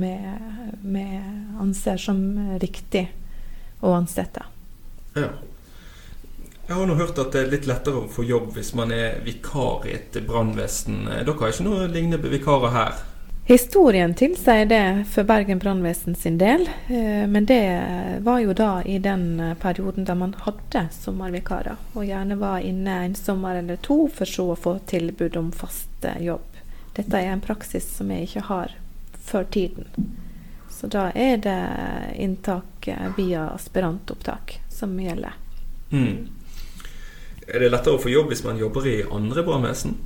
vi 0.84 1.08
anser 1.64 1.98
som 2.04 2.22
riktig 2.62 3.08
å 3.82 3.96
ansette. 3.98 4.51
Ja. 5.14 5.30
Jeg 6.68 6.78
har 6.78 6.88
nå 6.88 6.96
hørt 6.96 7.18
at 7.20 7.34
det 7.34 7.40
er 7.42 7.50
litt 7.52 7.66
lettere 7.68 8.06
å 8.06 8.10
få 8.12 8.24
jobb 8.24 8.54
hvis 8.56 8.70
man 8.80 8.94
er 8.96 9.18
vikar 9.26 9.88
i 9.90 9.96
et 9.98 10.16
brannvesen. 10.24 11.04
Dere 11.10 11.34
har 11.36 11.52
ikke 11.52 11.66
noe 11.68 11.88
lignende 11.92 12.32
vikarer 12.32 12.72
her? 12.72 13.02
Historien 13.50 14.14
tilsier 14.14 14.66
det 14.70 15.06
for 15.12 15.28
Bergen 15.28 15.60
brannvesen 15.60 16.16
sin 16.16 16.38
del. 16.38 16.62
Eh, 16.88 17.28
men 17.28 17.46
det 17.46 17.66
var 18.24 18.40
jo 18.40 18.54
da 18.54 18.84
i 18.88 19.00
den 19.04 19.56
perioden 19.60 20.08
da 20.08 20.16
man 20.16 20.36
hadde 20.46 20.86
sommervikarer. 20.96 21.76
Og 21.92 22.06
gjerne 22.06 22.40
var 22.40 22.64
inne 22.64 23.02
en 23.10 23.16
sommer 23.20 23.60
eller 23.60 23.82
to 23.84 24.06
for 24.08 24.30
så 24.30 24.54
å 24.54 24.60
få 24.60 24.78
tilbud 24.88 25.36
om 25.42 25.52
fast 25.52 26.08
jobb. 26.24 26.48
Dette 26.96 27.20
er 27.20 27.34
en 27.34 27.44
praksis 27.44 27.90
som 27.98 28.16
jeg 28.16 28.30
ikke 28.30 28.48
har 28.48 28.78
før 29.20 29.44
tiden. 29.44 29.92
Så 30.72 30.88
da 30.88 31.10
er 31.12 31.38
det 31.44 31.60
inntak 32.16 32.88
via 33.18 33.50
aspirantopptak 33.52 34.62
som 34.82 34.98
gjelder. 35.00 35.38
Mm. 35.92 36.30
Er 37.48 37.60
det 37.60 37.72
lettere 37.72 37.98
å 37.98 38.02
få 38.02 38.12
jobb 38.12 38.32
hvis 38.32 38.46
man 38.46 38.60
jobber 38.60 38.88
i 38.88 39.02
andre 39.04 39.44
brannvesen? 39.46 39.98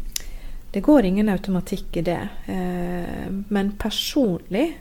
Det 0.76 0.82
går 0.84 1.08
ingen 1.08 1.30
automatikk 1.32 2.02
i 2.02 2.04
det. 2.04 2.22
Eh, 2.52 3.28
men 3.48 3.72
personlig, 3.80 4.74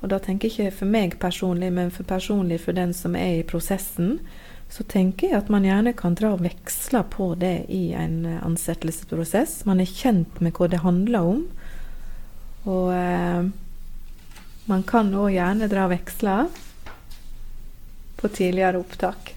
og 0.00 0.12
da 0.12 0.20
tenker 0.22 0.48
jeg 0.48 0.68
ikke 0.70 0.78
for 0.82 0.92
meg 0.92 1.16
personlig, 1.22 1.72
men 1.74 1.90
for 1.94 2.06
personlig 2.06 2.60
for 2.62 2.76
den 2.76 2.94
som 2.94 3.16
er 3.18 3.40
i 3.40 3.46
prosessen, 3.46 4.20
så 4.70 4.86
tenker 4.86 5.32
jeg 5.32 5.40
at 5.40 5.50
man 5.50 5.66
gjerne 5.66 5.96
kan 5.98 6.14
dra 6.14 6.36
veksle 6.38 7.02
på 7.10 7.32
det 7.40 7.66
i 7.74 7.90
en 7.98 8.22
ansettelsesprosess. 8.38 9.64
Man 9.66 9.82
er 9.82 9.90
kjent 9.90 10.38
med 10.38 10.54
hva 10.54 10.70
det 10.70 10.84
handler 10.84 11.26
om. 11.32 11.42
Og 12.70 12.92
eh, 12.94 13.50
man 14.70 14.84
kan 14.86 15.10
òg 15.16 15.32
gjerne 15.34 15.70
dra 15.72 15.88
veksler 15.90 16.52
på 18.20 18.28
tidligere 18.28 18.78
opptak. 18.78 19.34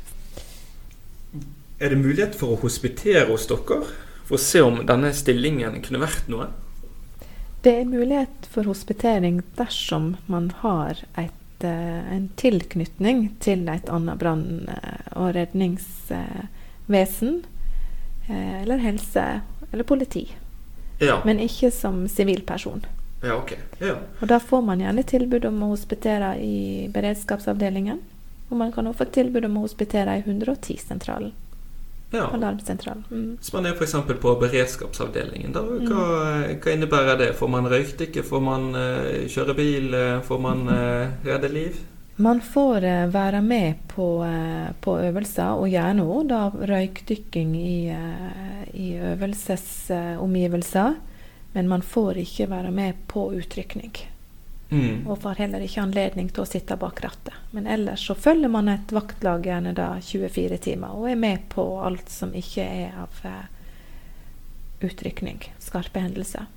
Er 1.79 1.89
det 1.89 1.95
mulighet 1.99 2.35
for 2.39 2.47
å 2.53 2.61
hospitere 2.61 3.25
hos 3.31 3.47
dere 3.49 3.83
for 4.23 4.35
å 4.37 4.41
se 4.41 4.61
om 4.63 4.85
denne 4.87 5.13
stillingen 5.15 5.81
kunne 5.83 5.99
vært 6.03 6.27
noe? 6.31 6.47
Det 7.63 7.79
er 7.79 7.85
mulighet 7.87 8.47
for 8.51 8.63
hospitering 8.67 9.41
dersom 9.57 10.15
man 10.27 10.51
har 10.63 10.91
et, 11.15 11.63
eh, 11.63 12.15
en 12.15 12.29
tilknytning 12.35 13.29
til 13.39 13.69
et 13.69 13.89
annet 13.89 14.19
brann- 14.19 14.69
og 15.15 15.35
redningsvesen. 15.35 17.43
Eh, 18.29 18.61
eller 18.61 18.77
helse 18.77 19.41
eller 19.71 19.83
politi. 19.83 20.27
Ja. 20.99 21.21
Men 21.25 21.39
ikke 21.39 21.71
som 21.71 22.07
sivilperson. 22.07 22.85
Ja, 23.23 23.35
ok. 23.35 23.53
Ja. 23.79 23.95
Og 24.19 24.27
da 24.27 24.39
får 24.39 24.61
man 24.61 24.79
gjerne 24.79 25.03
tilbud 25.03 25.45
om 25.45 25.63
å 25.63 25.69
hospitere 25.71 26.37
i 26.39 26.89
beredskapsavdelingen. 26.93 27.99
Og 28.53 28.57
man 28.57 28.71
kan 28.71 28.85
også 28.85 29.01
få 29.01 29.05
tilbud 29.15 29.47
om 29.47 29.55
å 29.57 29.63
hospitere 29.63 30.19
i 30.19 30.21
110-sentralen. 30.21 31.31
Ja. 32.13 32.27
Alarmsentralen. 32.35 33.03
Mm. 33.09 33.37
Hvis 33.39 33.49
man 33.55 33.65
er 33.65 33.73
f.eks. 33.73 33.95
på 34.21 34.33
beredskapsavdelingen, 34.43 35.55
da, 35.55 35.63
hva, 35.65 35.79
mm. 35.81 36.59
hva, 36.61 36.75
innebærer 36.75 37.17
det? 37.17 37.31
Får 37.39 37.49
man 37.49 37.65
røykdykke? 37.71 38.21
Får 38.27 38.43
man 38.45 38.67
uh, 38.77 39.25
kjøre 39.33 39.57
bil? 39.57 39.97
Får 40.27 40.43
man 40.45 40.61
uh, 40.69 41.09
redde 41.25 41.49
liv? 41.49 41.81
Man 42.21 42.43
får 42.45 42.85
uh, 42.85 43.09
være 43.15 43.41
med 43.41 43.81
på, 43.89 44.07
på, 44.85 44.97
øvelser, 45.09 45.57
og 45.57 45.73
gjerne 45.73 46.05
òg 46.05 46.29
da 46.29 46.45
røykdykking 46.53 47.57
i, 47.57 47.89
i 48.77 48.93
øvelsesomgivelser. 49.15 51.01
Men 51.57 51.73
man 51.73 51.81
får 51.81 52.21
ikke 52.27 52.51
være 52.53 52.69
med 52.69 52.93
på 53.09 53.31
utrykning. 53.33 54.12
Mm. 54.69 55.07
Og 55.07 55.19
får 55.21 55.41
heller 55.43 55.61
ikke 55.61 55.83
anledning 55.83 56.29
til 56.33 56.43
å 56.45 56.49
sitte 56.49 56.77
bak 56.81 57.03
rattet. 57.03 57.35
Men 57.51 57.67
ellers 57.69 58.07
så 58.07 58.15
følger 58.17 58.49
man 58.49 58.71
et 58.71 58.93
vaktlag 58.95 59.45
gjerne 59.45 59.75
da 59.77 59.89
24 60.01 60.57
timer 60.63 60.95
og 60.97 61.09
er 61.11 61.19
med 61.19 61.45
på 61.53 61.65
alt 61.85 62.09
som 62.09 62.33
ikke 62.33 62.65
er 62.65 62.95
av 63.03 63.19
uh, 63.27 63.45
utrykning, 64.81 65.43
skarpe 65.61 66.01
hendelser. 66.01 66.49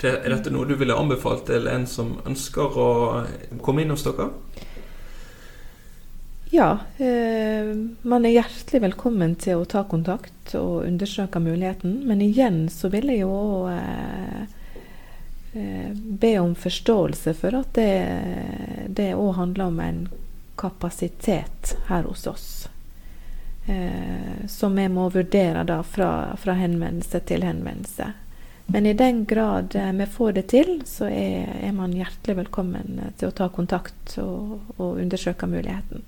Er 0.00 0.32
dette 0.32 0.48
noe 0.48 0.64
du 0.64 0.72
ville 0.80 0.96
anbefalt 0.96 1.44
til 1.50 1.68
en 1.68 1.84
som 1.88 2.14
ønsker 2.24 2.78
å 2.80 2.90
komme 3.60 3.84
inn 3.84 3.92
hos 3.92 4.06
dere? 4.06 4.30
Ja, 6.50 6.70
eh, 6.98 7.68
man 8.02 8.24
er 8.26 8.32
hjertelig 8.34 8.80
velkommen 8.88 9.36
til 9.38 9.60
å 9.60 9.68
ta 9.70 9.84
kontakt 9.86 10.54
og 10.58 10.82
undersøke 10.82 11.38
muligheten. 11.38 12.00
Men 12.08 12.24
igjen 12.24 12.64
så 12.72 12.90
vil 12.90 13.12
jeg 13.12 13.20
jo 13.22 13.68
eh, 13.70 14.48
be 15.52 16.30
om 16.38 16.52
forståelse 16.54 17.32
for 17.34 17.56
at 17.58 17.74
det 17.74 19.08
òg 19.18 19.32
handler 19.34 19.72
om 19.72 19.80
en 19.82 19.98
kapasitet 20.60 21.72
her 21.88 22.06
hos 22.06 22.26
oss. 22.30 22.68
Eh, 23.66 24.46
som 24.48 24.76
vi 24.76 24.88
må 24.88 25.08
vurdere 25.08 25.64
da 25.64 25.82
fra, 25.82 26.36
fra 26.36 26.52
henvendelse 26.52 27.20
til 27.20 27.44
henvendelse. 27.44 28.12
Men 28.66 28.86
i 28.86 28.94
den 28.94 29.24
grad 29.24 29.74
eh, 29.74 29.92
vi 29.92 30.06
får 30.06 30.32
det 30.32 30.42
til, 30.52 30.80
så 30.86 31.06
er, 31.06 31.50
er 31.60 31.72
man 31.76 31.94
hjertelig 31.94 32.36
velkommen 32.44 32.98
eh, 32.98 33.12
til 33.20 33.30
å 33.30 33.36
ta 33.36 33.50
kontakt 33.52 34.16
og, 34.22 34.58
og 34.76 34.98
undersøke 35.02 35.46
muligheten. 35.46 36.02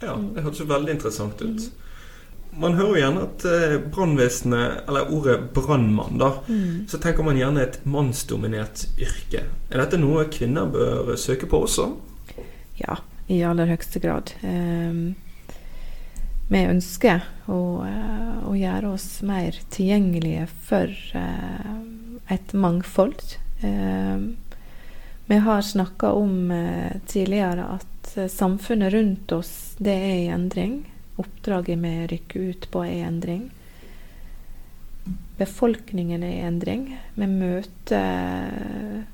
Ja, 0.00 0.16
det 0.16 0.44
hørtes 0.44 0.66
veldig 0.68 0.96
interessant 0.98 1.42
ut. 1.42 1.70
Man 2.58 2.74
hører 2.74 2.88
jo 2.88 2.98
gjerne 2.98 3.22
at 3.28 3.44
eh, 3.46 3.76
brannvesenet, 3.94 4.80
eller 4.88 5.12
ordet 5.14 5.38
brannmann, 5.54 6.18
da, 6.18 6.32
Mm. 6.48 6.86
så 6.88 6.98
tenker 6.98 7.22
man 7.24 7.38
gjerne 7.38 7.62
et 7.62 7.78
mannsdominert 7.86 8.86
yrke. 8.98 9.44
Er 9.70 9.78
dette 9.84 9.98
noe 10.00 10.24
kvinner 10.32 10.66
bør 10.66 11.14
søke 11.16 11.46
på 11.46 11.62
også? 11.66 11.86
Ja, 12.80 12.96
i 13.28 13.42
aller 13.46 13.70
høyeste 13.70 14.00
grad. 14.02 14.32
Um, 14.42 15.14
vi 16.50 16.64
ønsker 16.66 17.22
å, 17.46 17.86
eh, 17.86 18.48
å 18.50 18.54
gjøre 18.58 18.92
oss 18.96 19.22
mer 19.22 19.54
tilgjengelige 19.70 20.48
for 20.66 20.90
eh, 21.14 21.74
et 22.34 22.52
mangfold. 22.52 23.36
Um, 23.62 24.36
vi 25.30 25.38
har 25.38 25.62
snakka 25.62 26.10
om 26.18 26.50
tidligere 27.06 27.62
at 27.76 28.30
samfunnet 28.32 28.90
rundt 28.92 29.30
oss 29.32 29.76
det 29.78 29.94
er 29.94 30.16
i 30.24 30.32
endring. 30.34 30.80
Oppdraget 31.20 31.78
med 31.78 32.04
å 32.04 32.10
rykke 32.14 32.44
ut 32.50 32.68
på, 32.72 32.84
er 32.86 33.06
endring. 33.06 33.48
Befolkningen 35.40 36.24
er 36.24 36.36
i 36.36 36.44
endring. 36.48 36.84
Vi 37.16 37.28
møter 37.28 39.06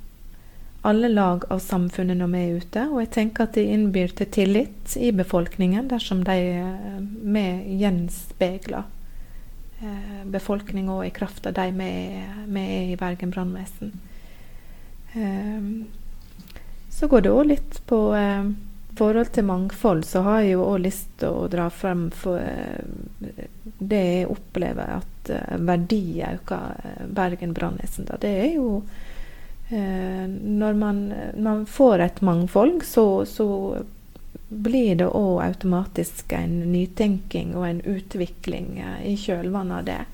alle 0.86 1.08
lag 1.08 1.44
av 1.50 1.58
samfunnet 1.58 2.18
når 2.18 2.30
vi 2.30 2.40
er 2.42 2.58
ute. 2.62 2.84
Og 2.92 3.00
jeg 3.02 3.12
tenker 3.16 3.46
at 3.46 3.56
det 3.58 3.66
innbyr 3.74 4.14
til 4.18 4.30
tillit 4.34 4.96
i 5.00 5.10
befolkningen 5.14 5.88
dersom 5.90 6.22
de 6.26 6.36
eh, 6.60 7.00
vi 7.26 7.44
gjenspeiler 7.80 8.84
eh, 9.82 10.20
befolkninga 10.30 11.00
i 11.06 11.12
kraft 11.14 11.48
av 11.50 11.56
de 11.58 11.66
vi 11.74 11.90
er, 11.90 12.92
i 12.92 12.98
Bergen 13.00 13.34
brannvesen. 13.34 13.96
Eh, 15.14 15.72
så 16.96 17.10
går 17.10 17.26
det 17.26 17.34
òg 17.34 17.50
litt 17.50 17.80
på 17.90 17.98
forhold 18.96 19.32
til 19.32 19.44
mangfold, 19.44 20.04
så 20.04 20.22
har 20.26 20.40
jeg 20.40 20.56
jo 20.56 20.66
òg 20.66 20.84
lyst 20.86 21.10
til 21.20 21.34
å 21.34 21.48
dra 21.52 21.68
frem 21.70 22.08
for 22.14 22.40
eh, 22.40 23.42
det 23.78 24.02
jeg 24.04 24.30
opplever 24.32 24.96
at 24.98 25.32
eh, 25.32 25.58
verdi 25.68 26.22
øker 26.26 26.80
eh, 26.84 27.04
Bergen 27.18 27.54
brannvesen. 27.56 28.08
Det 28.20 28.32
er 28.46 28.56
jo 28.56 28.80
når 29.66 30.76
man, 30.78 30.98
man 31.42 31.64
får 31.66 31.98
et 31.98 32.20
mangfold, 32.22 32.84
så, 32.86 33.24
så 33.26 33.46
blir 34.46 35.00
det 35.00 35.08
òg 35.10 35.40
automatisk 35.42 36.36
en 36.38 36.60
nytenking 36.70 37.56
og 37.58 37.64
en 37.66 37.80
utvikling 37.82 38.76
i 39.02 39.16
kjølvannet 39.18 39.80
av 39.80 39.88
det. 39.88 40.04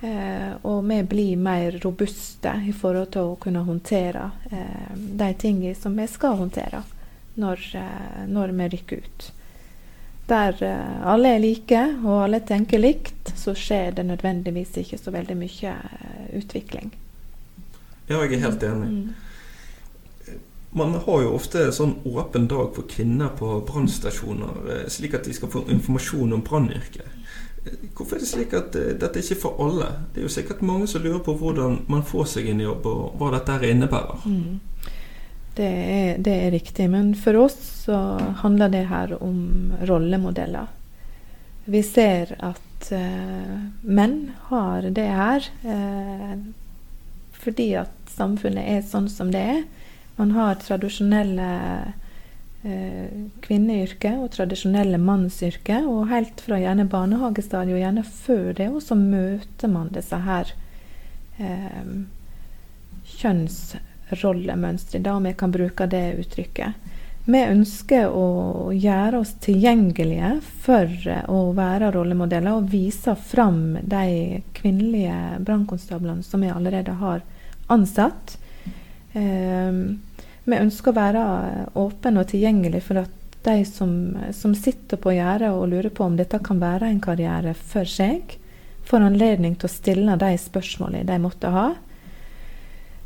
Eh, 0.00 0.52
og 0.62 0.84
vi 0.88 1.02
blir 1.02 1.36
mer 1.36 1.72
robuste 1.82 2.54
i 2.64 2.72
forhold 2.72 3.10
til 3.12 3.32
å 3.32 3.36
kunne 3.40 3.60
håndtere 3.66 4.30
eh, 4.48 4.94
de 4.96 5.28
tingene 5.36 5.76
som 5.76 5.96
vi 5.96 6.06
skal 6.08 6.38
håndtere 6.40 6.80
når, 7.40 7.70
eh, 7.74 8.26
når 8.28 8.52
vi 8.58 8.68
rykker 8.68 8.96
ut. 8.96 9.32
Der 10.26 10.62
eh, 10.62 11.06
alle 11.12 11.34
er 11.34 11.42
like 11.42 11.80
og 12.04 12.24
alle 12.24 12.40
tenker 12.46 12.78
likt, 12.78 13.32
så 13.36 13.54
skjer 13.56 13.96
det 13.96 14.06
nødvendigvis 14.06 14.76
ikke 14.82 14.98
så 14.98 15.14
veldig 15.14 15.36
mye 15.40 15.74
eh, 15.74 16.38
utvikling. 16.38 16.92
Ja, 18.08 18.20
jeg 18.22 18.38
er 18.38 18.46
helt 18.46 18.62
enig. 18.62 18.88
Mm. 18.88 20.38
Man 20.72 20.94
har 21.02 21.22
jo 21.24 21.34
ofte 21.34 21.64
sånn 21.74 21.96
åpen 22.06 22.46
dag 22.50 22.68
for 22.76 22.86
kvinner 22.86 23.32
på 23.34 23.56
brannstasjoner, 23.66 24.84
slik 24.90 25.16
at 25.18 25.26
de 25.26 25.34
skal 25.34 25.50
få 25.50 25.64
informasjon 25.66 26.36
om 26.36 26.44
brannyrket. 26.46 27.16
Hvorfor 27.96 28.16
er 28.16 28.22
det 28.22 28.28
slik 28.30 28.54
at 28.56 28.70
dette 28.72 29.20
ikke 29.20 29.34
er 29.34 29.40
for 29.42 29.58
alle? 29.64 29.88
Det 30.14 30.22
er 30.22 30.28
jo 30.28 30.32
sikkert 30.32 30.62
mange 30.62 30.86
som 30.88 31.02
lurer 31.02 31.18
på 31.26 31.34
hvordan 31.40 31.80
man 31.90 32.06
får 32.06 32.30
seg 32.36 32.52
en 32.52 32.62
jobb, 32.62 32.86
og 32.86 33.18
hva 33.18 33.32
dette 33.34 33.58
innebærer. 33.66 34.22
Mm. 34.30 34.60
Det, 35.56 35.66
er, 35.66 36.18
det 36.18 36.34
er 36.34 36.52
riktig. 36.54 36.86
Men 36.90 37.14
for 37.18 37.36
oss 37.42 37.58
så 37.86 37.96
handler 38.42 38.72
det 38.72 38.86
her 38.90 39.16
om 39.22 39.72
rollemodeller. 39.88 40.70
Vi 41.70 41.82
ser 41.86 42.32
at 42.38 42.90
eh, 42.94 43.56
menn 43.82 44.32
har 44.48 44.88
det 44.96 45.08
her 45.10 45.46
eh, 45.62 46.38
fordi 47.40 47.72
at 47.80 47.92
samfunnet 48.10 48.66
er 48.68 48.86
sånn 48.86 49.08
som 49.12 49.30
det 49.32 49.42
er. 49.54 49.62
Man 50.18 50.34
har 50.36 50.58
tradisjonelle 50.60 51.50
eh, 52.62 53.12
kvinneyrker 53.44 54.18
og 54.20 54.32
tradisjonelle 54.34 55.00
mannsyrker. 55.00 55.86
Og 55.88 56.10
helt 56.12 56.42
fra 56.44 56.60
gjerne 56.60 56.88
barnehagestadiet 56.90 57.78
og 57.78 57.84
gjerne 57.84 58.04
før 58.04 58.50
det, 58.58 58.68
og 58.68 58.82
så 58.84 58.98
møter 58.98 59.72
man 59.72 59.92
disse 59.94 60.20
her 60.26 60.52
eh, 61.40 61.94
kjønnsrollemønstre, 64.10 65.00
da 65.00 65.14
om 65.16 65.26
jeg 65.26 65.36
kan 65.38 65.52
bruke 65.54 65.86
det 65.90 66.18
uttrykket. 66.20 66.88
Vi 67.30 67.40
ønsker 67.44 68.08
å 68.10 68.72
gjøre 68.72 69.20
oss 69.20 69.34
tilgjengelige 69.44 70.38
for 70.64 70.88
å 71.30 71.52
være 71.54 71.92
rollemodeller 71.94 72.56
og 72.56 72.70
vise 72.72 73.14
fram 73.14 73.76
de 73.82 74.40
kvinnelige 74.56 75.38
brannkonstablene 75.44 76.24
som 76.26 76.40
vi 76.42 76.50
allerede 76.50 76.96
har 76.98 77.22
ansatt. 77.70 78.38
Eh, 79.12 79.72
vi 80.44 80.58
ønsker 80.58 80.90
å 80.90 80.96
være 80.96 81.24
åpne 81.78 82.24
og 82.24 82.30
tilgjengelige 82.32 82.86
for 82.88 83.04
at 83.04 83.16
de 83.44 83.60
som, 83.64 84.16
som 84.36 84.54
sitter 84.56 84.98
på 85.00 85.14
gjerdet 85.14 85.52
og 85.52 85.68
lurer 85.70 85.92
på 85.92 86.04
om 86.04 86.16
dette 86.18 86.40
kan 86.44 86.58
være 86.60 86.90
en 86.90 87.00
karriere 87.04 87.54
for 87.54 87.88
seg, 87.88 88.36
får 88.88 89.06
anledning 89.06 89.54
til 89.54 89.68
å 89.68 89.72
stille 89.72 90.16
de 90.18 90.34
spørsmålene 90.40 91.06
de 91.08 91.20
måtte 91.22 91.52
ha. 91.54 91.68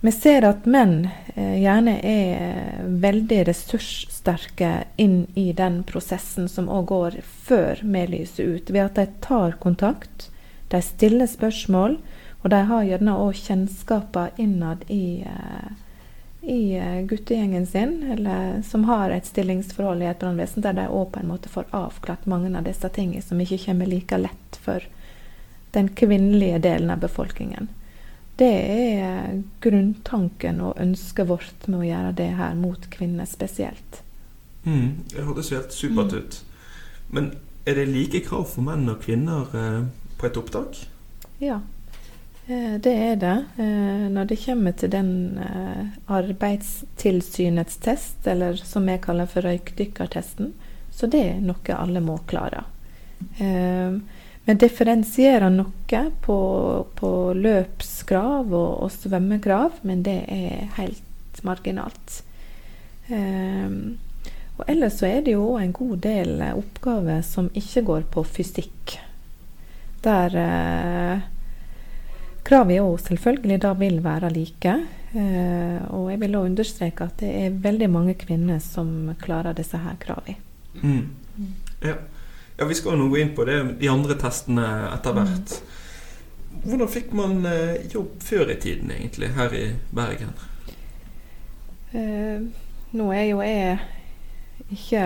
Vi 0.05 0.13
ser 0.13 0.45
at 0.45 0.67
menn 0.69 1.07
eh, 1.35 1.55
gjerne 1.63 1.95
er 2.05 2.81
veldig 3.01 3.39
ressurssterke 3.49 4.73
inn 5.01 5.23
i 5.33 5.47
den 5.57 5.79
prosessen 5.89 6.45
som 6.53 6.67
òg 6.69 6.91
går 6.91 7.15
før 7.47 7.79
vi 7.81 8.03
lyser 8.11 8.51
ut, 8.51 8.69
ved 8.69 8.83
at 8.83 8.99
de 8.99 9.07
tar 9.25 9.55
kontakt, 9.63 10.27
de 10.69 10.81
stiller 10.85 11.25
spørsmål, 11.25 11.97
og 12.43 12.53
de 12.53 12.59
har 12.69 12.85
gjerne 12.85 13.15
òg 13.17 13.39
kjennskaper 13.47 14.37
innad 14.45 14.83
i, 14.93 15.25
eh, 15.25 15.71
i 16.43 16.59
eh, 16.77 17.01
guttegjengen 17.09 17.65
sin, 17.65 17.95
eller 18.13 18.61
som 18.61 18.85
har 18.91 19.09
et 19.09 19.31
stillingsforhold 19.33 20.05
i 20.05 20.11
et 20.11 20.21
brannvesen, 20.21 20.67
der 20.67 20.77
de 20.77 20.85
òg 20.85 21.15
på 21.15 21.23
en 21.23 21.31
måte 21.33 21.49
får 21.49 21.73
avklart 21.73 22.29
mange 22.29 22.53
av 22.53 22.69
disse 22.69 22.93
tingene 22.93 23.25
som 23.25 23.41
ikke 23.41 23.63
kommer 23.65 23.89
like 23.89 24.21
lett 24.21 24.61
for 24.69 24.85
den 25.73 25.89
kvinnelige 25.97 26.61
delen 26.69 26.93
av 26.93 27.01
befolkningen. 27.09 27.73
Det 28.37 28.51
er 28.51 29.43
grunntanken 29.63 30.61
og 30.65 30.81
ønsket 30.83 31.29
vårt 31.29 31.69
med 31.69 31.79
å 31.79 31.87
gjøre 31.87 32.17
det 32.19 32.31
her 32.39 32.57
mot 32.59 32.89
kvinner 32.91 33.29
spesielt. 33.31 34.01
Mm, 34.65 35.05
det 35.13 35.27
høres 35.27 35.53
jo 35.53 35.61
helt 35.61 35.77
supert 35.77 36.17
ut. 36.17 36.41
Men 37.15 37.31
er 37.69 37.79
det 37.79 37.87
like 37.93 38.25
krav 38.27 38.49
for 38.51 38.67
menn 38.67 38.89
og 38.91 39.05
kvinner 39.05 39.55
eh, 39.55 39.85
på 40.19 40.27
et 40.27 40.41
opptak? 40.41 40.81
Ja, 41.39 41.61
eh, 42.49 42.75
det 42.83 42.95
er 43.07 43.17
det. 43.23 43.37
Eh, 43.63 44.05
når 44.11 44.33
det 44.33 44.41
kommer 44.43 44.75
til 44.75 44.91
den 44.93 45.13
Arbeidstilsynets 46.11 47.79
test, 47.85 48.27
eller 48.27 48.59
som 48.59 48.89
jeg 48.91 49.05
kaller 49.05 49.31
for 49.31 49.47
røykdykkertesten, 49.47 50.53
så 50.95 51.11
det 51.11 51.23
er 51.29 51.43
noe 51.43 51.79
alle 51.79 52.03
må 52.03 52.19
klare. 52.31 52.65
Eh, 53.39 53.97
Vi 54.45 54.55
differensierer 54.61 55.49
noe 55.49 56.01
på, 56.21 56.39
på 56.99 57.11
løpskrav 57.33 58.53
og, 58.53 58.73
og 58.85 58.93
svømmekrav, 58.93 59.81
men 59.89 60.03
det 60.05 60.19
er 60.29 60.67
helt 60.77 61.41
marginalt. 61.45 62.19
Um, 63.09 63.97
og 64.59 64.69
ellers 64.71 65.01
så 65.01 65.09
er 65.09 65.25
det 65.25 65.35
jo 65.35 65.55
en 65.59 65.73
god 65.75 65.97
del 66.05 66.45
oppgaver 66.53 67.25
som 67.27 67.49
ikke 67.57 67.83
går 67.89 68.05
på 68.13 68.25
fysikk. 68.37 68.99
Der 70.05 70.37
uh, 70.37 71.25
kravet 72.45 72.79
jo 72.79 72.91
selvfølgelig 73.01 73.63
da 73.65 73.73
vil 73.81 73.99
være 74.05 74.31
like. 74.35 74.77
Uh, 75.15 75.81
og 75.89 76.11
jeg 76.13 76.21
vil 76.21 76.37
òg 76.37 76.51
understreke 76.51 77.09
at 77.09 77.17
det 77.23 77.33
er 77.47 77.61
veldig 77.65 77.89
mange 77.91 78.17
kvinner 78.21 78.61
som 78.61 79.15
klarer 79.25 79.57
disse 79.57 79.81
her 79.81 79.97
kravene. 80.05 80.37
Mm. 80.83 81.09
Ja. 81.85 81.97
Ja, 82.57 82.65
vi 82.65 82.75
skal 82.75 82.95
jo 82.95 83.03
nå 83.03 83.09
gå 83.13 83.21
inn 83.23 83.33
på 83.37 83.47
det, 83.49 83.61
de 83.81 83.91
andre 83.91 84.17
testene 84.19 84.67
etter 84.93 85.17
hvert. 85.17 85.55
Hvordan 86.65 86.91
fikk 86.91 87.15
man 87.17 87.41
eh, 87.51 87.81
jobb 87.93 88.21
før 88.25 88.53
i 88.55 88.59
tiden, 88.61 88.93
egentlig, 88.95 89.33
her 89.37 89.55
i 89.57 89.65
Bergen? 89.95 90.31
Eh, 91.95 92.45
nå 92.95 93.09
er 93.15 93.27
jo 93.29 93.43
jeg 93.45 93.81
ikke 94.73 95.03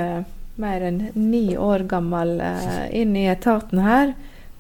mer 0.59 0.85
enn 0.89 1.01
ni 1.17 1.57
år 1.59 1.87
gammel 1.89 2.39
eh, 2.45 2.85
inn 3.01 3.17
i 3.17 3.27
etaten 3.31 3.83
her, 3.83 4.13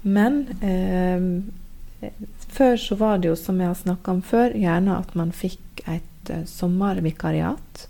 men 0.03 0.41
eh, 0.65 2.11
før 2.49 2.81
så 2.81 2.99
var 2.99 3.21
det 3.21 3.33
jo, 3.33 3.37
som 3.39 3.61
jeg 3.61 3.71
har 3.71 3.79
snakka 3.79 4.17
om 4.17 4.25
før, 4.25 4.57
gjerne 4.57 4.97
at 4.97 5.15
man 5.19 5.35
fikk 5.35 5.85
et 5.87 6.33
sommervikariat. 6.49 7.87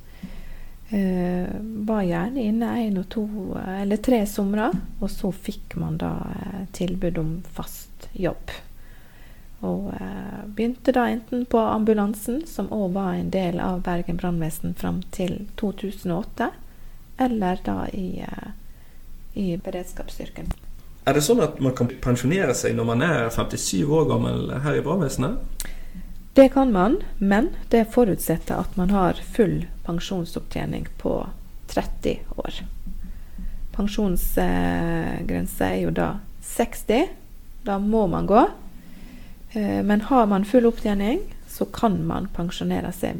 Eh, 0.90 1.48
var 1.61 2.03
gjerne 2.03 2.40
inne 2.40 2.70
én 2.81 2.96
og 2.96 3.11
to 3.12 3.27
eller 3.61 4.01
tre 4.01 4.22
somre, 4.27 4.70
og 5.01 5.11
så 5.12 5.29
fikk 5.33 5.77
man 5.77 5.98
da 6.01 6.14
eh, 6.33 6.62
tilbud 6.72 7.18
om 7.20 7.35
fast 7.53 8.09
jobb. 8.16 8.55
Og 9.61 9.90
eh, 9.92 10.38
begynte 10.46 10.94
da 10.96 11.09
enten 11.12 11.44
på 11.51 11.61
ambulansen, 11.61 12.40
som 12.46 12.70
òg 12.72 12.94
var 12.96 13.18
en 13.18 13.29
del 13.35 13.61
av 13.61 13.83
Bergen 13.85 14.16
brannvesen 14.16 14.72
fram 14.79 15.03
til 15.12 15.42
2008, 15.61 16.51
eller 17.18 17.61
da 17.66 17.83
i, 17.92 18.22
eh, 18.24 18.51
i 19.35 19.48
beredskapsstyrken. 19.61 20.55
Er 21.05 21.16
det 21.16 21.24
sånn 21.24 21.44
at 21.44 21.61
man 21.61 21.74
kan 21.77 21.90
pensjonere 22.01 22.55
seg 22.57 22.77
når 22.77 22.88
man 22.94 23.05
er 23.05 23.29
57 23.33 23.85
år 23.85 24.09
gammel 24.09 24.55
her 24.64 24.81
i 24.81 24.85
brannvesenet? 24.85 25.68
Det 26.38 26.48
kan 26.48 26.72
man, 26.72 27.03
men 27.18 27.48
det 27.68 27.85
forutsetter 27.85 28.55
at 28.55 28.77
man 28.77 28.90
har 28.90 29.12
full 29.12 29.66
pensjonsopptjening 29.83 30.87
på 30.98 31.29
30 31.66 32.18
år. 32.37 32.55
Pensjonsgrense 33.74 35.66
er 35.66 35.81
jo 35.81 35.90
da 35.90 36.20
60. 36.46 37.09
Da 37.66 37.81
må 37.83 38.07
man 38.07 38.31
gå. 38.31 38.44
Eh, 39.53 39.83
men 39.83 40.01
har 40.01 40.31
man 40.31 40.44
full 40.44 40.70
opptjening, 40.70 41.18
så 41.48 41.64
kan 41.64 41.98
man 42.07 42.31
pensjonere 42.37 42.94
seg 42.94 43.18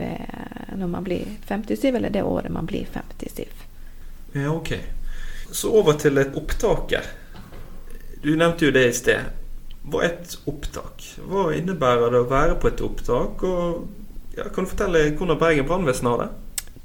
når 0.79 0.87
man 0.87 1.03
blir 1.03 1.27
57, 1.49 1.91
eller 1.97 2.15
det 2.15 2.23
året 2.23 2.55
man 2.55 2.71
blir 2.71 2.87
57. 2.95 3.43
Ja, 4.39 4.55
ok. 4.55 4.77
Så 5.51 5.75
over 5.75 5.99
til 5.99 6.23
et 6.23 6.39
opptaket. 6.39 7.03
Du 8.23 8.37
nevnte 8.37 8.71
jo 8.71 8.79
det 8.79 8.87
i 8.93 8.95
sted. 8.95 9.38
Hva 9.89 10.03
er 10.05 10.13
et 10.13 10.37
opptak? 10.51 11.07
Hva 11.29 11.49
innebærer 11.57 12.13
det 12.13 12.21
å 12.25 12.29
være 12.31 12.59
på 12.61 12.71
et 12.71 12.83
opptak? 12.85 13.45
Og 13.47 14.37
ja, 14.37 14.47
kan 14.53 14.67
du 14.67 14.71
fortelle 14.71 15.09
hvordan 15.17 15.41
Bergen 15.41 15.69
brannvesen 15.69 16.11
har 16.11 16.23
det? 16.25 16.29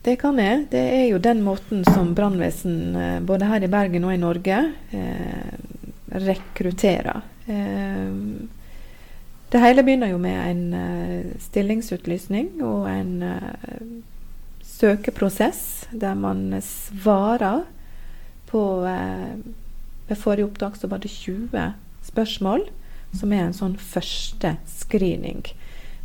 Det 0.03 0.17
kan 0.19 0.39
jeg. 0.39 0.65
Det 0.71 0.81
er 0.97 1.05
jo 1.11 1.21
den 1.23 1.43
måten 1.45 1.85
som 1.87 2.11
brannvesen 2.15 2.97
eh, 2.99 3.19
både 3.23 3.47
her 3.47 3.63
i 3.63 3.71
Bergen 3.71 4.07
og 4.07 4.15
i 4.15 4.19
Norge 4.19 4.57
eh, 4.91 5.53
rekrutterer. 6.25 7.23
Eh, 7.47 8.11
det 9.53 9.61
hele 9.61 9.83
begynner 9.85 10.09
jo 10.09 10.17
med 10.17 10.39
en 10.49 10.61
uh, 10.73 11.33
stillingsutlysning 11.37 12.55
og 12.65 12.87
en 12.89 13.11
uh, 13.21 13.83
søkeprosess 14.65 15.91
der 15.91 16.15
man 16.17 16.55
svarer 16.65 17.61
på 18.49 18.63
uh, 18.81 19.37
Ved 20.07 20.17
forrige 20.19 20.49
opptak 20.49 20.75
så 20.75 20.87
var 20.91 20.99
det 20.99 21.09
20 21.13 21.73
spørsmål, 22.03 22.65
som 23.13 23.33
er 23.33 23.47
en 23.47 23.55
sånn 23.55 23.77
første 23.77 24.55
screening. 24.69 25.45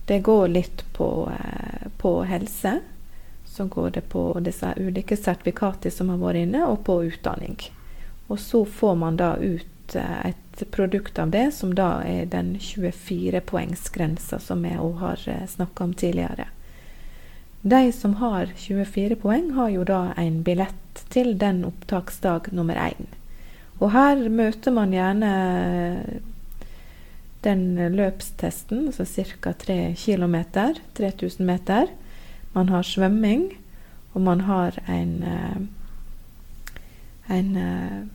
Det 0.09 0.21
går 0.25 0.49
litt 0.49 0.85
på, 0.97 1.09
på 2.01 2.13
helse. 2.25 2.79
Så 3.49 3.67
går 3.67 3.91
det 3.97 4.05
på 4.13 4.23
disse 4.45 4.71
ulike 4.77 5.17
sertifikatene 5.17 5.93
som 5.93 6.13
har 6.13 6.21
vært 6.21 6.45
inne, 6.45 6.63
og 6.69 6.85
på 6.87 7.01
utdanning. 7.09 7.59
Og 8.29 8.39
så 8.41 8.63
får 8.65 8.95
man 9.01 9.17
da 9.21 9.35
ut 9.37 9.97
et 9.97 10.71
produkt 10.71 11.19
av 11.19 11.31
det, 11.31 11.51
som 11.57 11.75
da 11.75 12.03
er 12.05 12.29
den 12.29 12.57
24-poengsgrensa 12.61 14.41
som 14.43 14.65
jeg 14.67 14.81
òg 14.83 14.97
har 15.03 15.25
eh, 15.31 15.47
snakka 15.49 15.85
om 15.85 15.95
tidligere. 15.95 16.49
De 17.63 17.93
som 17.93 18.15
har 18.21 18.53
24 18.57 19.17
poeng, 19.23 19.51
har 19.57 19.71
jo 19.75 19.85
da 19.85 20.13
en 20.17 20.43
billett 20.43 21.05
til 21.09 21.39
den 21.39 21.65
opptaksdag 21.67 22.53
nummer 22.53 22.79
én. 22.79 23.09
Og 23.79 23.93
her 23.95 24.29
møter 24.29 24.75
man 24.75 24.93
gjerne 24.95 25.33
den 27.45 27.77
løpstesten, 27.95 28.87
altså 28.91 29.05
ca. 29.07 29.53
3 29.53 29.95
km, 29.99 30.37
3000 30.99 31.47
meter. 31.47 31.91
Man 32.53 32.69
har 32.69 32.83
svømming, 32.83 33.51
og 34.13 34.21
man 34.27 34.41
har 34.49 34.79
en, 34.87 35.23
eh, 35.23 35.61
en 37.37 38.09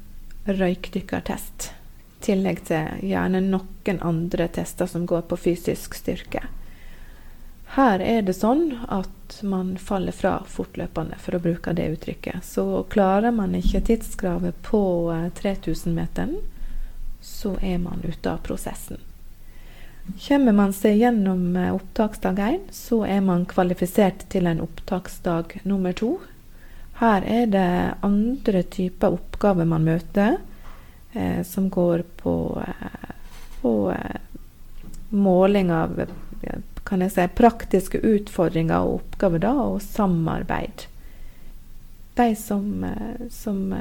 røykdykkertest. 0.45 1.71
I 2.19 2.25
tillegg 2.25 2.63
til 2.67 3.03
gjerne 3.03 3.41
noen 3.43 4.01
andre 4.01 4.47
tester 4.47 4.87
som 4.87 5.05
går 5.05 5.25
på 5.27 5.37
fysisk 5.37 5.95
styrke. 5.95 6.43
Her 7.73 8.03
er 8.05 8.21
det 8.21 8.35
sånn 8.37 8.67
at 8.93 9.39
man 9.41 9.71
faller 9.81 10.13
fra 10.13 10.35
fortløpende, 10.45 11.17
for 11.17 11.33
å 11.33 11.41
bruke 11.41 11.73
det 11.73 11.87
uttrykket. 11.95 12.45
Så 12.45 12.83
klarer 12.93 13.33
man 13.33 13.55
ikke 13.57 13.81
tidskravet 13.87 14.59
på 14.61 14.83
3000-meteren, 15.39 16.35
eh, 16.37 16.77
så 17.23 17.55
er 17.61 17.79
man 17.81 18.03
ute 18.05 18.29
av 18.29 18.43
prosessen. 18.45 19.01
Kommer 20.03 20.51
man 20.51 20.73
seg 20.75 20.99
gjennom 20.99 21.55
eh, 21.55 21.71
opptaksdag 21.73 22.39
1, 22.39 22.69
så 22.75 23.05
er 23.07 23.21
man 23.23 23.45
kvalifisert 23.47 24.27
til 24.29 24.47
en 24.51 24.61
opptaksdag 24.63 25.61
nummer 25.63 25.95
to. 25.95 26.17
Her 26.99 27.23
er 27.25 27.47
det 27.49 27.69
andre 28.05 28.63
typer 28.63 29.15
oppgaver 29.15 29.65
man 29.65 29.87
møter 29.87 30.37
eh, 31.13 31.41
som 31.47 31.69
går 31.69 32.03
på, 32.19 32.35
eh, 32.67 33.09
på 33.61 33.73
eh, 33.91 34.19
måling 35.09 35.71
av 35.71 36.03
si, 36.05 37.27
praktiske 37.35 37.97
utfordringer 37.97 38.83
og 38.83 38.99
oppgaver 39.01 39.41
da, 39.47 39.53
og 39.65 39.81
samarbeid. 39.81 40.89
De 42.13 42.35
som, 42.37 42.83
som 43.33 43.71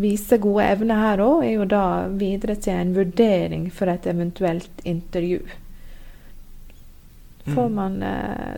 viser 0.00 0.40
gode 0.40 0.64
evner 0.64 1.02
her 1.02 1.20
òg, 1.20 1.42
er 1.44 1.58
jo 1.58 1.66
da 1.68 1.84
videre 2.08 2.56
til 2.56 2.78
en 2.78 2.94
vurdering 2.96 3.66
for 3.68 3.92
et 3.92 4.06
eventuelt 4.08 4.86
intervju. 4.88 5.42
Får 7.44 7.68
mm. 7.68 7.74
man 7.74 7.96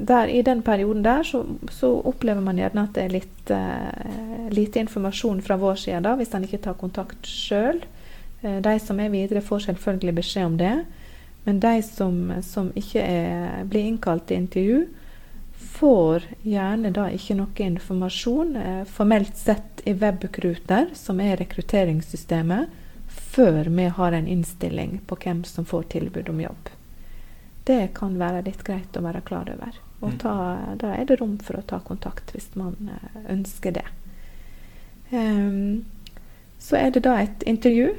der, 0.04 0.28
I 0.28 0.42
den 0.42 0.62
perioden 0.62 1.02
der 1.02 1.22
så, 1.22 1.44
så, 1.72 1.88
opplever 2.04 2.40
man 2.44 2.58
gjerne 2.60 2.84
at 2.84 2.96
det 2.96 3.04
er 3.04 3.14
litt 3.14 3.52
uh, 3.54 4.50
lite 4.52 4.82
informasjon 4.84 5.40
fra 5.42 5.56
vår 5.56 5.78
side, 5.86 6.02
da, 6.04 6.14
hvis 6.18 6.34
en 6.34 6.44
ikke 6.44 6.60
tar 6.66 6.76
kontakt 6.80 7.28
sjøl. 7.28 7.80
Uh, 8.42 8.60
de 8.64 8.74
som 8.82 9.00
er 9.00 9.12
videre, 9.14 9.44
får 9.44 9.66
selvfølgelig 9.68 10.14
beskjed 10.20 10.50
om 10.50 10.58
det. 10.60 10.74
Men 11.44 11.60
de 11.60 11.80
som, 11.82 12.20
som 12.42 12.70
ikke 12.76 13.00
er, 13.00 13.64
blir 13.68 13.88
innkalt 13.88 14.28
til 14.28 14.42
intervju, 14.42 14.84
får 15.74 16.28
gjerne 16.44 16.92
da 16.94 17.08
ikke 17.12 17.36
noe 17.40 17.66
informasjon 17.66 18.54
uh, 18.56 18.84
formelt 18.84 19.36
sett 19.40 19.84
i 19.88 19.96
Webrecruiter, 19.96 20.92
som 20.96 21.20
er 21.24 21.38
rekrutteringssystemet, 21.40 22.80
før 23.34 23.68
vi 23.72 23.90
har 23.96 24.12
en 24.12 24.28
innstilling 24.30 24.98
på 25.06 25.18
hvem 25.24 25.44
som 25.48 25.66
får 25.66 25.92
tilbud 25.96 26.28
om 26.30 26.40
jobb. 26.44 26.74
Det 27.64 27.94
kan 27.96 28.18
være 28.20 28.44
litt 28.46 28.64
greit 28.66 28.96
å 28.96 29.04
være 29.04 29.24
klar 29.24 29.48
over. 29.52 29.76
Og 30.00 30.14
mm. 30.14 30.18
ta, 30.20 30.34
da 30.80 30.94
er 30.96 31.08
det 31.08 31.20
rom 31.20 31.38
for 31.42 31.58
å 31.58 31.66
ta 31.66 31.80
kontakt 31.84 32.34
hvis 32.34 32.50
man 32.60 32.90
eh, 32.92 33.20
ønsker 33.32 33.78
det. 33.78 33.86
Um, 35.10 35.84
så 36.58 36.76
er 36.80 36.92
det 36.94 37.04
da 37.06 37.18
et 37.22 37.44
intervju 37.48 37.94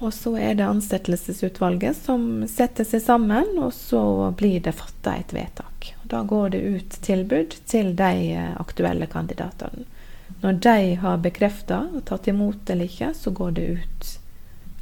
og 0.00 0.14
så 0.14 0.32
er 0.40 0.54
det 0.54 0.64
ansettelsesutvalget 0.64 1.96
som 1.96 2.46
setter 2.48 2.86
seg 2.88 3.02
sammen, 3.04 3.58
og 3.60 3.72
så 3.76 4.30
blir 4.36 4.62
det 4.64 4.72
fatta 4.78 5.12
et 5.20 5.34
vedtak. 5.36 5.90
Da 6.08 6.22
går 6.24 6.54
det 6.54 6.60
ut 6.60 6.96
tilbud 7.04 7.56
til 7.68 7.92
de 7.96 8.30
eh, 8.32 8.54
aktuelle 8.60 9.06
kandidatene. 9.06 9.84
Når 10.40 10.52
de 10.64 10.94
har 11.02 11.20
bekrefta 11.20 11.82
og 11.92 12.04
tatt 12.08 12.30
imot 12.32 12.70
eller 12.72 12.88
ikke, 12.88 13.12
så 13.14 13.30
går 13.30 13.50
det 13.58 13.66
ut 13.76 14.12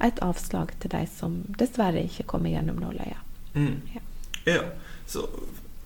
et 0.07 0.20
avslag 0.22 0.70
til 0.79 0.92
de 0.94 1.03
som 1.11 1.40
dessverre 1.59 2.05
ikke 2.07 2.29
kommer 2.31 2.55
gjennom 2.55 2.79
nåløyet. 2.79 3.28
Mm. 3.55 3.81
Ja. 3.95 4.05
ja. 4.53 4.63
Så 5.09 5.25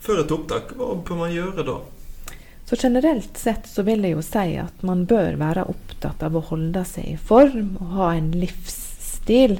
før 0.02 0.24
et 0.24 0.34
opptak, 0.34 0.72
hva 0.78 0.94
bør 0.98 1.20
man 1.24 1.34
gjøre 1.34 1.66
da? 1.66 1.80
Så 2.66 2.76
generelt 2.80 3.36
sett 3.36 3.66
så 3.68 3.84
vil 3.86 4.06
jeg 4.06 4.16
jo 4.16 4.22
si 4.24 4.56
at 4.58 4.82
man 4.86 5.04
bør 5.06 5.36
være 5.40 5.66
opptatt 5.68 6.22
av 6.24 6.38
å 6.38 6.44
holde 6.52 6.84
seg 6.88 7.10
i 7.10 7.18
form 7.20 7.74
og 7.82 7.96
ha 7.98 8.12
en 8.16 8.30
livsstil 8.32 9.58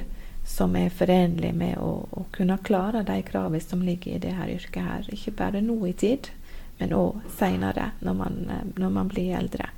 som 0.48 0.76
er 0.76 0.92
forenlig 0.92 1.52
med 1.56 1.78
å, 1.80 1.90
å 2.08 2.24
kunne 2.34 2.58
klare 2.64 3.02
de 3.06 3.18
kravene 3.26 3.60
som 3.60 3.82
ligger 3.84 4.16
i 4.16 4.22
det 4.22 4.32
her 4.36 4.50
yrket 4.52 4.88
her. 4.88 5.06
Ikke 5.12 5.34
bare 5.36 5.62
nå 5.64 5.76
i 5.88 5.92
tid, 5.96 6.28
men 6.80 6.94
òg 6.96 7.22
seinere, 7.36 7.92
når, 8.00 8.24
når, 8.76 8.90
man 8.90 9.12
blir 9.12 9.36
eldre. 9.38 9.68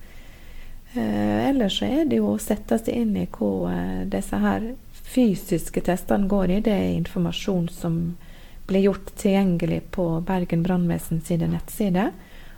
Eh, 0.95 1.49
ellers 1.49 1.79
så 1.79 1.91
er 1.91 2.09
det 2.11 2.23
jo 2.23 2.33
å 2.33 2.41
sette 2.43 2.79
seg 2.81 3.03
inn 3.03 3.15
i 3.19 3.29
hva 3.35 3.53
eh, 3.71 4.03
disse 4.11 4.41
her 4.43 4.73
fysiske 5.05 5.81
testene 5.81 6.29
går 6.29 6.51
i. 6.51 6.61
Det 6.61 6.73
er 6.73 6.93
informasjon 6.97 7.69
som 7.69 8.17
blir 8.67 8.81
gjort 8.89 9.13
tilgjengelig 9.21 9.83
på 9.91 10.07
Bergen 10.27 10.63
brannvesen 10.65 11.21
sine 11.21 11.49
nettsider. 11.53 12.13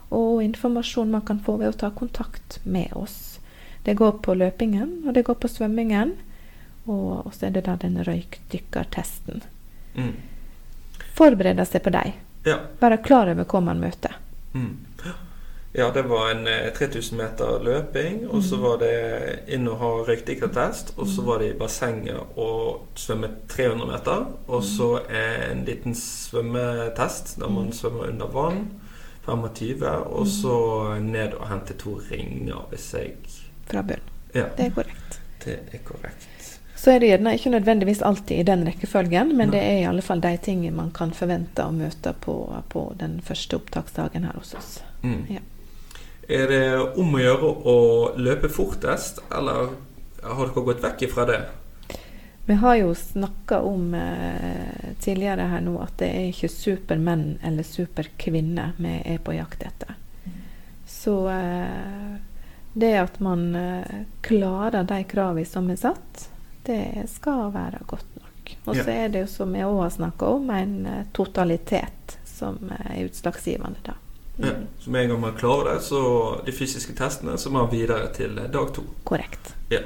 Og 0.08 0.42
informasjon 0.42 1.10
man 1.10 1.24
kan 1.26 1.40
få 1.42 1.56
ved 1.60 1.74
å 1.74 1.78
ta 1.80 1.90
kontakt 1.90 2.60
med 2.64 2.92
oss. 2.94 3.38
Det 3.82 3.94
går 3.94 4.12
på 4.22 4.34
løpingen, 4.34 5.02
og 5.06 5.14
det 5.14 5.26
går 5.26 5.38
på 5.42 5.50
svømmingen. 5.50 6.14
Og, 6.86 7.32
så 7.34 7.48
er 7.48 7.56
det 7.56 7.66
da 7.66 7.74
den 7.82 7.98
røykdykkertesten. 8.06 9.42
Mm. 9.96 10.14
Forberede 11.18 11.66
seg 11.66 11.82
på 11.82 11.90
dem. 11.94 12.14
Ja. 12.46 12.60
Være 12.78 13.00
klar 13.02 13.30
over 13.32 13.46
hva 13.50 13.62
man 13.72 13.82
møter. 13.82 14.14
Mm. 14.54 14.76
Ja, 15.78 15.90
det 15.92 16.02
var 16.08 16.30
en 16.30 16.46
3000 16.78 17.20
eh, 17.20 17.24
meter 17.24 17.58
løping, 17.64 18.22
og 18.28 18.44
så 18.44 18.56
mm. 18.56 18.62
var 18.62 18.78
det 18.80 18.92
inn 19.52 19.66
og 19.68 19.76
ha 19.82 19.90
røykdykkertest. 20.06 20.94
Og 20.96 21.08
så 21.08 21.20
mm. 21.20 21.26
var 21.26 21.42
det 21.42 21.48
i 21.50 21.56
bassenget 21.58 22.38
og 22.40 22.86
svømme 22.96 23.28
300 23.52 23.88
meter. 23.90 24.22
Og 24.46 24.62
mm. 24.62 24.68
så 24.70 24.88
en 25.20 25.64
liten 25.66 25.96
svømmetest 26.00 27.34
der 27.40 27.52
man 27.52 27.68
svømmer 27.76 28.08
under 28.08 28.32
vann. 28.32 28.62
25. 29.26 29.84
Og 30.06 30.26
så 30.26 30.54
ned 31.02 31.34
og 31.34 31.48
hente 31.50 31.74
to 31.76 31.98
ringer, 32.10 32.62
hvis 32.70 32.94
jeg 32.94 33.16
Fra 33.66 33.82
bunn. 33.82 34.06
Ja. 34.34 34.46
Det 34.56 34.70
er 34.70 34.70
korrekt. 34.70 35.20
Det 35.44 35.58
er 35.72 35.82
korrekt. 35.84 36.60
Så 36.76 36.90
er 36.94 37.00
det 37.00 37.08
gjerne 37.10 37.34
ikke 37.34 37.50
nødvendigvis 37.50 38.02
alltid 38.02 38.40
i 38.40 38.46
den 38.46 38.64
rekkefølgen, 38.68 39.36
men 39.36 39.52
det 39.52 39.60
er 39.60 39.80
i 39.80 39.88
alle 39.88 40.02
fall 40.02 40.22
de 40.22 40.36
tingene 40.36 40.76
man 40.76 40.92
kan 40.94 41.12
forvente 41.12 41.64
å 41.64 41.74
møte 41.74 42.14
på, 42.20 42.36
på 42.68 42.86
den 43.00 43.18
første 43.24 43.58
opptaksdagen 43.58 44.24
her 44.28 44.38
hos 44.38 44.54
oss. 44.54 44.72
Mm. 45.02 45.24
Ja. 45.34 45.44
Er 46.28 46.48
det 46.50 46.62
om 46.98 47.14
å 47.14 47.20
gjøre 47.22 47.50
å 47.70 47.76
løpe 48.18 48.48
fortest, 48.50 49.20
eller 49.30 49.68
har 50.26 50.40
dere 50.48 50.64
gått 50.66 50.82
vekk 50.82 51.02
ifra 51.06 51.26
det? 51.28 51.40
Vi 52.46 52.54
har 52.62 52.76
jo 52.78 52.92
snakka 52.94 53.60
om 53.66 53.94
eh, 53.94 54.90
tidligere 55.02 55.46
her 55.50 55.62
nå 55.66 55.76
at 55.82 55.96
det 55.98 56.08
er 56.14 56.28
ikke 56.30 56.50
supermenn 56.50 57.38
eller 57.46 57.66
superkvinner 57.66 58.74
vi 58.78 58.92
er 59.04 59.18
på 59.18 59.34
jakt 59.34 59.62
etter. 59.66 59.94
Så 60.86 61.16
eh, 61.30 62.14
det 62.78 62.92
at 63.00 63.18
man 63.20 63.48
eh, 63.58 64.04
klarer 64.22 64.86
de 64.86 65.00
kravene 65.10 65.46
som 65.46 65.70
er 65.74 65.80
satt, 65.80 66.28
det 66.66 67.06
skal 67.10 67.50
være 67.54 67.82
godt 67.86 68.14
nok. 68.20 68.54
Og 68.66 68.74
så 68.76 68.86
Ja. 68.90 68.94
er 69.06 69.08
det 69.08 69.20
jo, 69.24 69.26
som 69.26 69.54
jeg 69.54 69.66
òg 69.66 69.80
har 69.82 69.90
snakka 69.94 70.26
om, 70.38 70.50
en 70.50 70.86
eh, 70.86 71.04
totalitet 71.14 72.18
som 72.24 72.58
eh, 72.70 72.98
er 73.00 73.08
utslagsgivende, 73.08 73.82
da. 73.86 73.94
Ja. 74.36 74.52
Så 74.78 74.90
med 74.90 75.02
en 75.02 75.08
gang 75.08 75.20
man 75.20 75.36
klarer 75.36 75.74
det, 75.74 75.80
så 75.80 76.00
de 76.46 76.52
fysiske 76.52 76.92
testene, 76.92 77.38
så 77.38 77.50
må 77.50 77.62
man 77.64 77.70
videre 77.72 78.10
til 78.14 78.36
dag 78.36 78.74
to. 78.74 78.84
Korrekt. 79.04 79.54
Ja. 79.72 79.80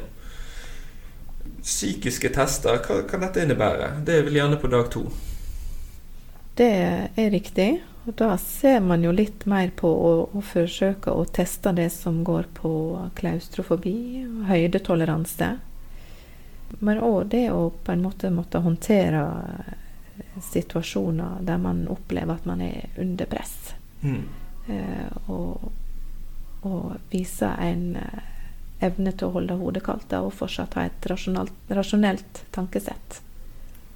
Psykiske 1.62 2.32
tester, 2.34 2.80
hva 2.86 3.03
kan 3.09 3.22
dette 3.22 3.44
innebære? 3.44 3.92
Det 4.07 4.18
er 4.18 4.26
vel 4.26 4.40
gjerne 4.40 4.59
på 4.61 4.70
dag 4.72 4.90
to. 4.90 5.05
Det 6.59 6.72
er 7.16 7.30
riktig. 7.30 7.70
Og 8.07 8.14
da 8.16 8.32
ser 8.40 8.80
man 8.80 9.05
jo 9.05 9.12
litt 9.12 9.44
mer 9.46 9.70
på 9.76 9.88
å, 9.88 10.12
å 10.32 10.40
forsøke 10.42 11.12
å 11.12 11.26
teste 11.28 11.72
det 11.76 11.90
som 11.92 12.22
går 12.24 12.48
på 12.57 12.72
klaustrofobi 13.18 14.24
og 14.24 14.46
høydetoleranse. 14.48 15.51
Men 16.80 17.03
òg 17.05 17.28
det 17.34 17.51
å 17.53 17.68
på 17.70 17.92
en 17.92 18.03
måte 18.03 18.30
måtte 18.32 18.62
håndtere 18.64 19.22
eh, 19.36 19.74
situasjoner 20.48 21.42
der 21.46 21.61
man 21.61 21.84
opplever 21.92 22.38
at 22.38 22.48
man 22.48 22.62
er 22.64 22.88
under 22.98 23.28
press. 23.28 23.74
Mm. 24.01 24.24
Eh, 24.71 25.31
og, 25.33 25.71
og 26.62 27.12
vise 27.12 27.51
en 27.59 27.97
eh, 27.99 28.27
evne 28.87 29.12
til 29.12 29.29
å 29.29 29.37
holde 29.37 29.59
hodet 29.61 29.85
kaldt 29.85 30.12
og 30.18 30.33
fortsatt 30.37 30.77
ha 30.79 30.87
et 30.89 31.07
rasjonalt, 31.11 31.55
rasjonelt 31.75 32.45
tankesett. 32.55 33.21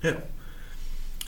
Ja. 0.04 0.16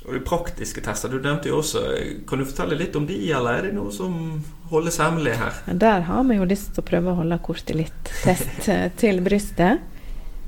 Og 0.07 0.15
de 0.15 0.21
praktiske 0.23 0.83
tester, 0.85 1.11
du 1.11 1.19
nevnte 1.19 1.49
jo 1.51 1.57
også 1.59 1.81
Kan 2.29 2.39
du 2.39 2.45
fortelle 2.47 2.77
litt 2.79 2.95
om 2.95 3.09
de, 3.09 3.17
eller 3.35 3.57
er 3.59 3.65
det 3.67 3.73
noe 3.75 3.91
som 3.95 4.37
holdes 4.71 5.01
hemmelig 5.03 5.35
her? 5.41 5.59
Der 5.67 6.05
har 6.07 6.23
vi 6.29 6.37
jo 6.39 6.47
lyst 6.47 6.75
til 6.77 6.85
å 6.85 6.87
prøve 6.87 7.11
å 7.11 7.21
holde 7.23 7.41
kortet 7.43 7.75
litt 7.81 8.13
test 8.23 8.69
eh, 8.71 8.87
til 9.03 9.23
brystet. 9.27 9.83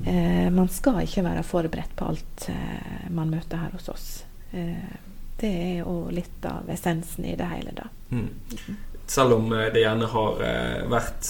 Eh, 0.06 0.46
man 0.54 0.70
skal 0.70 1.02
ikke 1.02 1.26
være 1.26 1.42
forberedt 1.46 1.96
på 1.98 2.06
alt 2.06 2.48
eh, 2.52 3.08
man 3.10 3.32
møter 3.34 3.64
her 3.64 3.74
hos 3.74 3.88
oss. 3.90 4.08
Eh, 4.52 4.94
det 5.38 5.50
er 5.50 5.74
jo 5.80 5.96
litt 6.10 6.44
av 6.46 6.68
essensen 6.70 7.26
i 7.26 7.34
det 7.38 7.46
hele, 7.50 7.74
da. 7.74 7.88
Mm. 8.10 8.28
Selv 9.08 9.38
om 9.38 9.52
eh, 9.56 9.70
det 9.72 9.82
gjerne 9.84 10.08
har 10.12 10.42
eh, 10.44 10.82
vært 10.90 11.28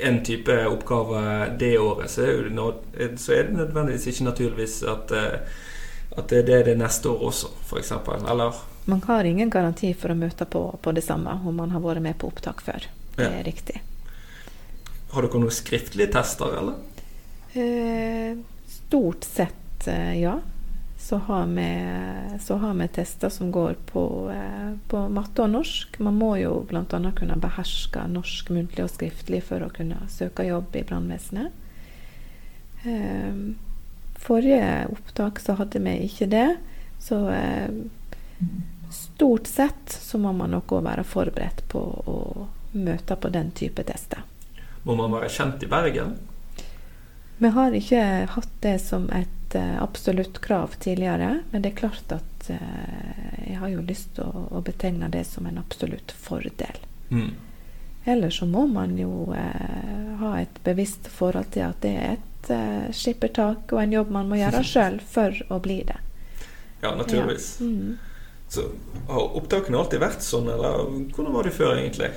en 0.00 0.18
type 0.24 0.54
oppgave 0.68 1.22
det 1.60 1.74
året, 1.80 2.10
så 2.12 2.24
er, 2.24 2.48
det 2.48 3.04
eh, 3.04 3.14
så 3.20 3.34
er 3.36 3.48
det 3.48 3.56
nødvendigvis 3.58 4.06
ikke 4.12 4.26
naturligvis 4.28 4.78
at, 4.88 5.12
at 6.18 6.28
det 6.32 6.54
er 6.56 6.64
det 6.70 6.76
neste 6.80 7.08
år 7.12 7.26
også, 7.30 7.52
f.eks. 7.68 7.92
Eller 8.30 8.60
Man 8.90 9.02
har 9.06 9.24
ingen 9.28 9.50
garanti 9.52 9.92
for 9.94 10.12
å 10.12 10.18
møte 10.18 10.44
på, 10.48 10.62
på 10.82 10.92
det 10.96 11.04
samme 11.04 11.38
om 11.44 11.56
man 11.56 11.72
har 11.74 11.84
vært 11.84 12.02
med 12.04 12.18
på 12.20 12.28
opptak 12.32 12.62
før. 12.64 12.88
Det 13.16 13.26
Ja. 13.26 13.30
er 13.40 13.44
riktig. 13.44 13.80
har 15.12 15.22
dere 15.26 15.40
noen 15.42 15.50
skriftlige 15.50 16.12
tester, 16.14 16.52
eller? 16.60 16.74
Eh, 17.52 18.36
stort 18.70 19.24
sett, 19.24 19.86
ja. 20.16 20.36
Så 21.10 21.16
har, 21.16 21.46
vi, 21.46 21.70
så 22.40 22.56
har 22.56 22.74
vi 22.74 22.88
tester 22.88 23.28
som 23.28 23.48
går 23.50 23.74
på, 23.86 24.30
eh, 24.30 24.76
på 24.88 25.08
matte 25.08 25.42
og 25.42 25.50
norsk. 25.50 25.96
Man 25.98 26.14
må 26.14 26.36
jo 26.38 26.60
bl.a. 26.70 26.84
kunne 26.86 27.38
beherske 27.42 28.04
norsk 28.06 28.52
muntlig 28.54 28.84
og 28.84 28.92
skriftlig 28.92 29.40
for 29.48 29.64
å 29.66 29.72
kunne 29.74 29.98
søke 30.06 30.46
jobb 30.46 30.76
i 30.78 30.84
brannvesenet. 30.86 31.50
Eh, 32.86 33.40
forrige 34.22 34.68
opptak 34.92 35.42
så 35.42 35.56
hadde 35.58 35.82
vi 35.82 35.96
ikke 36.06 36.30
det. 36.30 36.46
Så 37.02 37.18
eh, 37.34 37.74
stort 38.94 39.50
sett 39.50 39.90
så 39.90 40.22
må 40.22 40.30
man 40.30 40.54
nok 40.54 40.76
òg 40.78 40.86
være 40.86 41.08
forberedt 41.10 41.64
på 41.74 41.82
å 42.06 42.46
møte 42.78 43.18
på 43.18 43.32
den 43.34 43.50
type 43.50 43.82
tester. 43.82 44.22
Må 44.86 44.94
man 44.94 45.10
være 45.18 45.34
kjent 45.40 45.66
i 45.66 45.72
Bergen? 45.74 46.14
Vi 47.42 47.50
har 47.58 47.74
ikke 47.74 48.06
hatt 48.38 48.56
det 48.62 48.78
som 48.86 49.10
et 49.10 49.39
eh, 49.54 49.82
absolutt 49.82 50.40
krav 50.40 50.74
tidligere, 50.78 51.42
men 51.50 51.62
det 51.62 51.72
er 51.72 51.80
klart 51.82 52.12
at 52.14 52.50
eh, 52.50 53.46
jeg 53.46 53.58
har 53.60 53.68
jo 53.72 53.84
lyst 53.86 54.14
til 54.16 54.26
å, 54.26 54.46
å 54.58 54.64
betegne 54.64 55.08
det 55.12 55.24
som 55.28 55.46
en 55.46 55.58
absolutt 55.58 56.12
fordel. 56.12 56.82
Mm. 57.10 57.30
Eller 58.04 58.30
så 58.30 58.46
må 58.46 58.66
man 58.66 58.98
jo 58.98 59.32
eh, 59.36 60.12
ha 60.20 60.34
et 60.40 60.62
bevisst 60.64 61.08
forhold 61.12 61.50
til 61.54 61.66
at 61.68 61.82
det 61.84 61.96
er 61.96 62.14
et 62.16 62.52
eh, 62.54 62.86
skippertak 62.96 63.74
og 63.74 63.82
en 63.82 63.98
jobb 63.98 64.14
man 64.14 64.30
må 64.30 64.40
gjøre 64.40 64.62
sjøl 64.72 65.00
for 65.04 65.36
å 65.52 65.60
bli 65.60 65.82
det. 65.88 65.98
Ja, 66.80 66.94
naturligvis. 66.96 67.56
Ja. 67.60 67.66
Mm. 67.66 67.98
Så 68.50 68.64
Har 69.06 69.36
opptakene 69.38 69.78
alltid 69.78 70.00
vært 70.02 70.24
sånn, 70.26 70.48
eller 70.50 70.88
hvordan 71.14 71.34
var 71.36 71.46
de 71.46 71.52
før, 71.54 71.76
egentlig? 71.76 72.08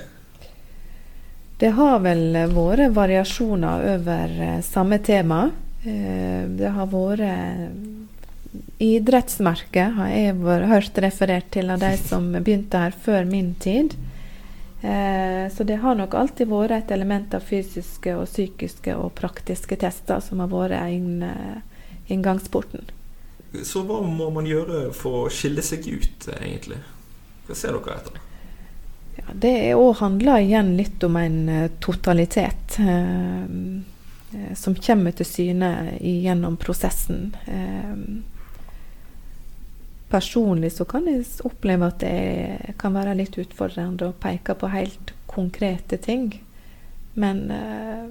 Det 1.60 1.70
har 1.76 2.00
vel 2.02 2.24
vært 2.50 2.90
variasjoner 2.96 3.84
over 3.92 4.32
eh, 4.42 4.56
samme 4.66 4.98
tema. 4.98 5.44
Eh, 5.84 6.44
det 6.48 6.72
har 6.74 6.90
vært 6.92 7.22
Idrettsmerket 8.78 9.94
har 9.96 10.10
jeg 10.10 10.34
hørt 10.70 10.98
referert 11.02 11.46
til 11.54 11.70
av 11.70 11.80
de 11.82 11.92
som 11.98 12.26
begynte 12.36 12.78
her 12.78 12.94
før 13.04 13.24
min 13.26 13.52
tid. 13.62 13.94
Eh, 14.84 15.46
så 15.50 15.64
det 15.66 15.80
har 15.82 15.96
nok 15.98 16.14
alltid 16.14 16.50
vært 16.50 16.76
et 16.76 16.92
element 16.94 17.34
av 17.34 17.46
fysiske 17.46 18.14
og 18.18 18.26
psykiske 18.28 18.94
og 18.98 19.14
praktiske 19.18 19.78
tester 19.80 20.20
som 20.22 20.42
har 20.42 20.50
vært 20.52 20.92
inn, 20.92 21.22
eh, 21.22 21.62
inngangsporten. 22.12 22.84
Så 23.62 23.84
hva 23.86 24.02
må 24.02 24.30
man 24.34 24.46
gjøre 24.46 24.92
for 24.92 25.24
å 25.24 25.32
skille 25.32 25.62
seg 25.62 25.86
ut, 25.86 26.28
egentlig? 26.40 26.80
Hva 27.46 27.56
ser 27.56 27.76
dere 27.76 27.96
etter? 27.96 28.20
Ja, 29.14 29.24
det 29.34 29.54
òg 29.78 30.00
handler 30.00 30.42
igjen 30.42 30.74
litt 30.76 31.02
om 31.06 31.16
en 31.16 31.48
eh, 31.48 31.70
totalitet 31.80 32.78
eh, 32.82 33.44
eh, 33.44 33.82
som 34.54 34.74
kommer 34.74 35.14
til 35.16 35.26
syne 35.28 35.70
gjennom 36.00 36.56
prosessen. 36.60 37.34
Eh, 37.46 37.94
personlig 40.10 40.72
så 40.76 40.84
kan 40.86 41.08
jeg 41.10 41.24
oppleve 41.46 41.88
at 41.90 42.02
det 42.04 42.74
kan 42.78 42.94
være 42.94 43.16
litt 43.18 43.38
utfordrende 43.40 44.10
å 44.10 44.18
peke 44.20 44.54
på 44.58 44.70
helt 44.74 45.14
konkrete 45.30 45.98
ting. 45.98 46.28
Men 47.14 47.50
eh, 47.50 48.04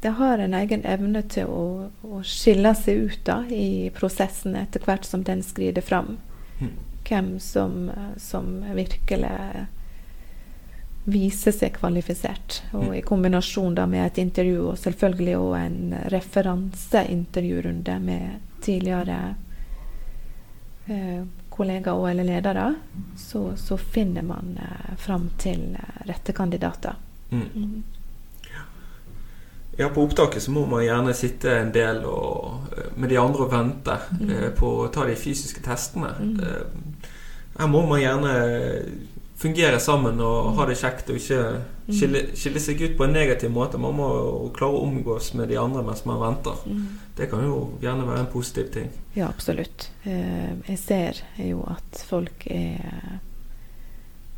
det 0.00 0.16
har 0.18 0.38
en 0.38 0.54
egen 0.54 0.82
evne 0.86 1.22
til 1.26 1.50
å, 1.50 1.90
å 2.06 2.22
skille 2.26 2.74
seg 2.78 3.06
ut 3.06 3.22
da, 3.26 3.42
i 3.50 3.90
prosessen 3.94 4.54
etter 4.58 4.82
hvert 4.86 5.06
som 5.06 5.26
den 5.26 5.42
skrider 5.46 5.82
fram 5.86 6.18
Mm. 6.60 6.72
hvem 7.08 7.38
som, 7.40 7.90
som 8.16 8.64
virkelig 8.74 9.66
viser 11.04 11.52
seg 11.52 11.72
kvalifisert. 11.78 12.62
Og 12.76 12.96
i 12.96 13.02
kombinasjon 13.02 13.74
da 13.74 13.86
med 13.88 14.06
et 14.06 14.18
intervju, 14.22 14.68
og 14.72 14.78
selvfølgelig 14.78 15.36
òg 15.38 15.54
en 15.60 15.94
referanseintervjurunde 16.12 17.98
med 18.04 18.40
tidligere 18.60 19.34
eh, 20.86 21.22
kollegaer 21.50 21.96
og 21.96 22.10
eller 22.10 22.24
ledere, 22.28 22.66
så, 23.18 23.56
så 23.56 23.76
finner 23.80 24.22
man 24.22 24.58
eh, 24.60 24.92
fram 25.00 25.30
til 25.40 25.72
eh, 25.80 26.04
rette 26.08 26.32
kandidater. 26.36 26.94
Mm. 27.30 27.48
Mm. 27.54 27.82
Ja, 29.78 29.88
på 29.88 30.02
opptaket 30.04 30.42
så 30.42 30.50
må 30.52 30.66
man 30.68 30.82
gjerne 30.84 31.14
sitte 31.16 31.52
en 31.56 31.70
del 31.72 32.02
og, 32.04 32.66
med 33.00 33.08
de 33.08 33.16
andre 33.22 33.46
og 33.46 33.52
vente 33.54 33.96
Mm. 34.20 34.30
eh, 34.30 34.50
på 34.52 34.66
å 34.84 34.88
ta 34.92 35.06
de 35.08 35.14
fysiske 35.16 35.62
testene. 35.64 36.10
Mm. 36.20 36.40
Her 37.56 37.66
må 37.70 37.80
man 37.88 38.00
gjerne 38.02 38.32
fungere 39.40 39.78
sammen 39.80 40.20
og 40.20 40.50
Mm. 40.50 40.56
ha 40.58 40.66
det 40.68 40.74
kjekt 40.76 41.08
og 41.10 41.16
ikke 41.16 41.62
skille, 41.88 42.20
skille 42.36 42.60
seg 42.60 42.82
ut 42.82 42.96
på 42.98 43.04
en 43.06 43.12
negativ 43.16 43.50
måte. 43.50 43.78
Man 43.80 43.94
må 43.96 44.08
klare 44.52 44.76
å 44.76 44.82
omgås 44.84 45.32
med 45.34 45.48
de 45.48 45.56
andre 45.56 45.82
mens 45.82 46.04
man 46.04 46.20
venter. 46.20 46.58
Mm. 46.66 46.82
Det 47.16 47.30
kan 47.30 47.40
jo 47.46 47.70
gjerne 47.80 48.04
være 48.06 48.20
en 48.26 48.30
positiv 48.34 48.68
ting. 48.74 48.90
Ja, 49.14 49.28
absolutt. 49.28 49.88
Eh, 50.04 50.52
jeg 50.68 50.78
ser 50.78 51.22
jo 51.38 51.64
at 51.72 52.04
folk 52.08 52.46
er 52.52 53.20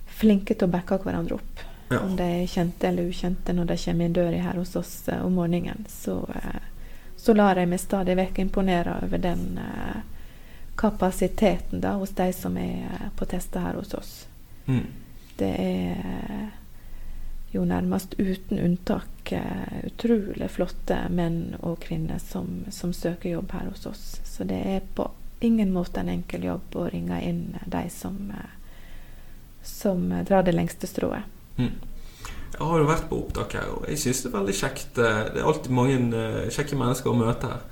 flinke 0.07 0.55
til 0.55 0.68
å 0.68 0.70
backe 0.70 0.98
hverandre 1.03 1.34
opp. 1.40 1.64
Ja. 1.90 1.98
Om 2.00 2.14
de 2.16 2.22
er 2.22 2.46
kjente 2.46 2.88
eller 2.88 3.11
ukjente 3.11 3.53
når 3.53 3.66
de 3.66 3.76
kommer 3.84 4.05
inn 4.07 4.12
døra 4.16 4.38
her 4.40 4.55
hos 4.62 4.76
oss 4.76 5.09
eh, 5.09 5.24
om 5.26 5.34
morgenen. 5.34 5.84
Så, 5.90 6.20
eh, 6.34 6.61
så 7.18 7.34
lar 7.36 7.59
jeg 7.59 7.68
meg 7.68 7.80
stadig 7.82 8.16
vekk 8.16 8.38
imponere 8.46 9.00
over 9.03 9.18
den 9.18 9.59
kapasiteten 10.76 11.80
da, 11.80 11.92
hos 12.00 12.11
de 12.11 12.32
som 12.32 12.57
er 12.57 13.11
på 13.16 13.26
tester 13.28 13.61
her 13.61 13.74
hos 13.74 13.94
oss. 13.94 14.12
Mm. 14.66 14.84
Det 15.36 15.54
er 15.58 16.50
jo 17.52 17.64
nærmest 17.64 18.14
uten 18.18 18.58
unntak 18.58 19.32
eh, 19.32 19.84
utrolig 19.86 20.48
flotte 20.50 20.96
menn 21.12 21.56
og 21.60 21.82
kvinner 21.84 22.20
som, 22.22 22.64
som, 22.72 22.94
søker 22.96 23.34
jobb 23.34 23.52
her 23.52 23.68
hos 23.68 23.86
oss. 23.86 24.04
Så 24.24 24.46
det 24.48 24.60
er 24.76 24.86
på 24.96 25.10
ingen 25.44 25.72
måte 25.74 26.00
en 26.00 26.12
enkel 26.12 26.46
jobb 26.48 26.76
å 26.80 26.88
ringe 26.92 27.18
inn 27.20 27.58
de 27.66 27.82
som, 27.92 28.16
eh, 28.32 28.54
som 29.62 30.06
drar 30.24 30.46
det 30.46 30.56
lengste 30.56 30.88
strået. 30.88 31.28
Mm. 31.58 31.74
Jeg 32.52 32.68
har 32.68 32.80
jo 32.80 32.88
vært 32.88 33.08
på 33.10 33.18
opptak 33.20 33.56
her, 33.56 33.68
og 33.74 33.84
jeg 33.88 34.00
syns 34.00 34.22
det 34.22 34.30
er 34.30 34.38
veldig 34.38 34.56
kjekt. 34.56 34.96
Eh, 34.96 35.22
det 35.34 35.42
er 35.42 35.50
alltid 35.52 35.76
mange 35.76 36.24
kjekke 36.56 36.78
mennesker 36.80 37.12
å 37.12 37.18
møte 37.20 37.52
her. 37.52 37.68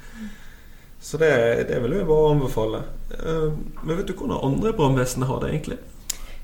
Så 1.01 1.17
det, 1.17 1.33
det 1.71 1.79
vil 1.81 1.97
jeg 1.97 2.05
bare 2.05 2.33
anbefale. 2.35 2.83
Men 3.17 3.95
vet 3.97 4.11
du 4.11 4.13
hvordan 4.13 4.43
andre 4.45 4.75
brannvesen 4.77 5.25
har 5.25 5.39
det 5.41 5.49
egentlig? 5.55 5.79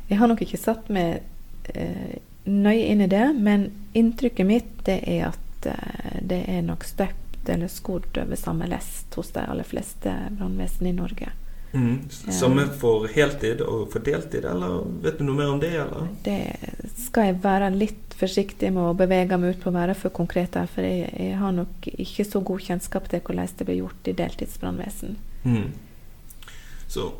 Jeg 0.08 0.20
har 0.20 0.30
nok 0.30 0.42
ikke 0.44 0.60
satt 0.60 0.90
meg 0.92 1.24
nøye 2.46 2.86
inn 2.86 3.00
i 3.00 3.06
det, 3.06 3.32
men 3.34 3.70
inntrykket 3.92 4.46
mitt 4.46 4.84
det 4.86 5.00
er 5.06 5.30
at 5.32 5.66
eh, 5.66 6.20
det 6.22 6.44
er 6.48 6.62
nok 6.62 6.84
støpt 6.86 7.48
eller 7.48 7.70
skodd 7.70 8.18
over 8.18 8.38
samme 8.38 8.66
lest 8.70 9.14
hos 9.14 9.30
de 9.34 9.42
aller 9.42 9.66
fleste 9.66 10.12
brannvesen 10.38 10.86
i 10.86 10.94
Norge. 10.94 11.30
Mm. 11.72 12.08
Samme 12.10 12.64
for 12.78 13.06
heltid 13.12 13.60
og 13.60 13.90
for 13.92 14.02
deltid, 14.02 14.46
eller 14.48 14.80
vet 15.02 15.18
du 15.18 15.26
noe 15.26 15.36
mer 15.36 15.52
om 15.52 15.60
det? 15.60 15.74
Eller? 15.76 16.08
Det 16.24 16.38
skal 17.02 17.30
jeg 17.30 17.38
være 17.44 17.70
litt 17.74 18.16
forsiktig 18.16 18.70
med 18.72 18.82
å 18.82 18.96
bevege 18.96 19.38
meg 19.38 19.54
ut 19.54 19.62
på 19.62 19.70
å 19.70 19.76
være 19.76 19.96
for 19.98 20.14
konkret 20.14 20.56
her, 20.56 20.70
for 20.70 20.86
jeg, 20.86 21.10
jeg, 21.12 21.36
har 21.38 21.52
nok 21.54 21.90
ikke 21.92 22.26
så 22.26 22.40
god 22.46 22.64
kjennskap 22.70 23.10
til 23.12 23.22
hvordan 23.26 23.52
det 23.58 23.68
blir 23.68 23.82
gjort 23.82 24.10
i 24.10 24.16
deltidsbrannvesen. 24.22 25.18
Mm. 25.44 25.68
Så 26.88 27.10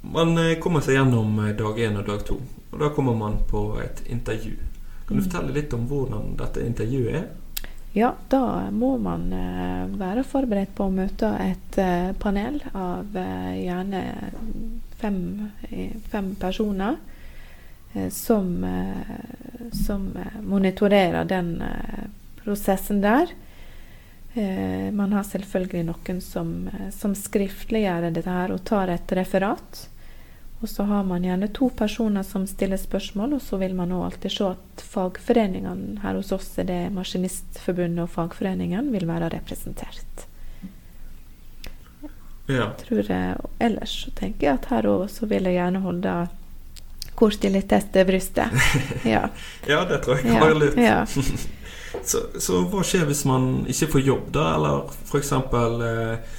man 0.00 0.38
eh, 0.38 0.58
kommer 0.58 0.84
seg 0.84 0.96
gjennom 0.96 1.38
eh, 1.44 1.54
dag 1.56 1.78
én 1.78 1.98
og 2.00 2.06
dag 2.08 2.24
to, 2.26 2.38
og 2.70 2.80
da 2.80 2.90
kommer 2.94 3.16
man 3.18 3.40
på 3.50 3.64
et 3.82 4.02
intervju. 4.08 4.56
Kan 5.06 5.18
du 5.18 5.24
fortelle 5.26 5.54
litt 5.54 5.74
om 5.74 5.86
hvordan 5.90 6.34
dette 6.38 6.64
intervjuet 6.64 7.20
er? 7.20 7.28
Ja, 7.92 8.12
da 8.30 8.70
må 8.70 8.92
man 9.02 9.24
uh, 9.34 9.90
være 9.98 10.22
forberedt 10.22 10.76
på 10.78 10.86
å 10.86 10.92
møte 10.94 11.32
et 11.42 11.78
panel 12.22 12.60
av 12.70 13.16
gjerne 13.58 14.02
fem, 15.00 15.18
fem 16.12 16.28
personer 16.38 17.00
som, 18.14 18.52
som 19.74 20.04
monitorerer 20.46 21.26
den 21.26 21.56
prosessen 22.44 23.02
der. 23.02 23.34
Man 24.94 25.12
har 25.12 25.24
selvfølgelig 25.26 25.84
noen 25.88 26.20
som, 26.22 26.50
som 26.94 27.16
skriftliggjør 27.18 28.10
dette 28.14 28.30
her 28.30 28.52
og 28.54 28.62
tar 28.68 28.92
et 28.94 29.14
referat. 29.18 29.86
Og 30.60 30.68
så 30.68 30.84
har 30.84 31.04
man 31.04 31.24
gjerne 31.24 31.48
to 31.56 31.70
personer 31.72 32.22
som 32.22 32.46
stiller 32.46 32.76
spørsmål, 32.76 33.38
og 33.38 33.42
så 33.42 33.56
vil 33.56 33.74
man 33.74 33.92
òg 33.96 34.04
alltid 34.10 34.34
se 34.34 34.48
at 34.52 34.82
fagforeningene 34.84 36.02
her 36.02 36.18
hos 36.18 36.32
oss 36.36 36.50
er 36.60 36.68
det 36.68 36.80
Maskinistforbundet 36.92 38.04
og 38.04 38.12
fagforeningen 38.12 38.90
vil 38.92 39.08
være 39.08 39.30
representert. 39.32 40.26
Ja. 42.50 42.72
Tror 42.82 43.06
jeg, 43.06 43.36
ellers 43.62 43.94
så 44.04 44.12
tenker 44.18 44.46
jeg 44.46 44.58
at 44.58 44.68
her 44.74 44.90
òg 44.90 45.06
så 45.12 45.28
vil 45.30 45.48
jeg 45.48 45.56
gjerne 45.56 45.82
holde 45.86 46.14
i 47.20 47.48
litt 47.52 47.72
til 47.92 48.06
brystet. 48.08 48.60
Ja. 49.14 49.28
ja, 49.68 49.84
det 49.84 50.02
tror 50.04 50.16
jeg 50.16 50.24
kan 50.28 50.40
være 50.40 50.60
lurt. 50.60 50.76
Så, 52.04 52.22
så, 52.38 52.62
hva 52.70 52.84
skjer 52.86 53.08
hvis 53.08 53.24
man 53.28 53.66
ikke 53.70 53.90
får 53.96 54.06
jobb, 54.06 54.30
da? 54.34 54.46
Eller 54.56 54.92
f.eks. 55.08 55.32
Eh, 55.32 56.38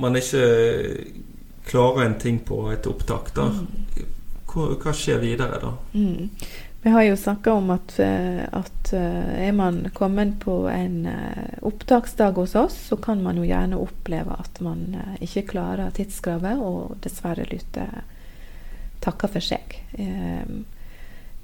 man 0.00 0.18
ikke 0.18 0.44
klarer 1.64 2.04
en 2.04 2.18
ting 2.20 2.38
på 2.44 2.66
et 2.72 2.86
opptak, 2.86 3.30
da, 3.36 3.48
mm. 3.48 4.06
hva, 4.50 4.68
hva, 4.82 4.92
skjer 4.92 5.22
videre 5.22 5.60
da? 5.62 5.70
Mm. 5.94 6.30
Vi 6.84 6.90
har 6.92 7.02
jo 7.02 7.16
snakka 7.16 7.52
om 7.52 7.70
at, 7.72 7.98
eh, 7.98 8.42
at, 8.52 8.92
eh, 8.92 9.46
er 9.48 9.52
man 9.56 9.90
kommet 9.94 10.34
på 10.40 10.68
en 10.68 11.06
eh, 11.06 11.54
opptaksdag 11.64 12.36
hos 12.36 12.54
oss, 12.54 12.76
så 12.88 12.96
kan 12.96 13.22
man 13.22 13.40
jo 13.40 13.46
gjerne 13.48 13.78
oppleve 13.80 14.36
at 14.36 14.60
man 14.60 14.82
ikke 15.24 15.46
klarer 15.54 15.94
tidskravet, 15.96 16.60
og 16.60 16.98
dessverre 17.00 17.46
lytter 17.48 18.02
takker 19.00 19.32
for 19.32 19.44
seg. 19.44 19.78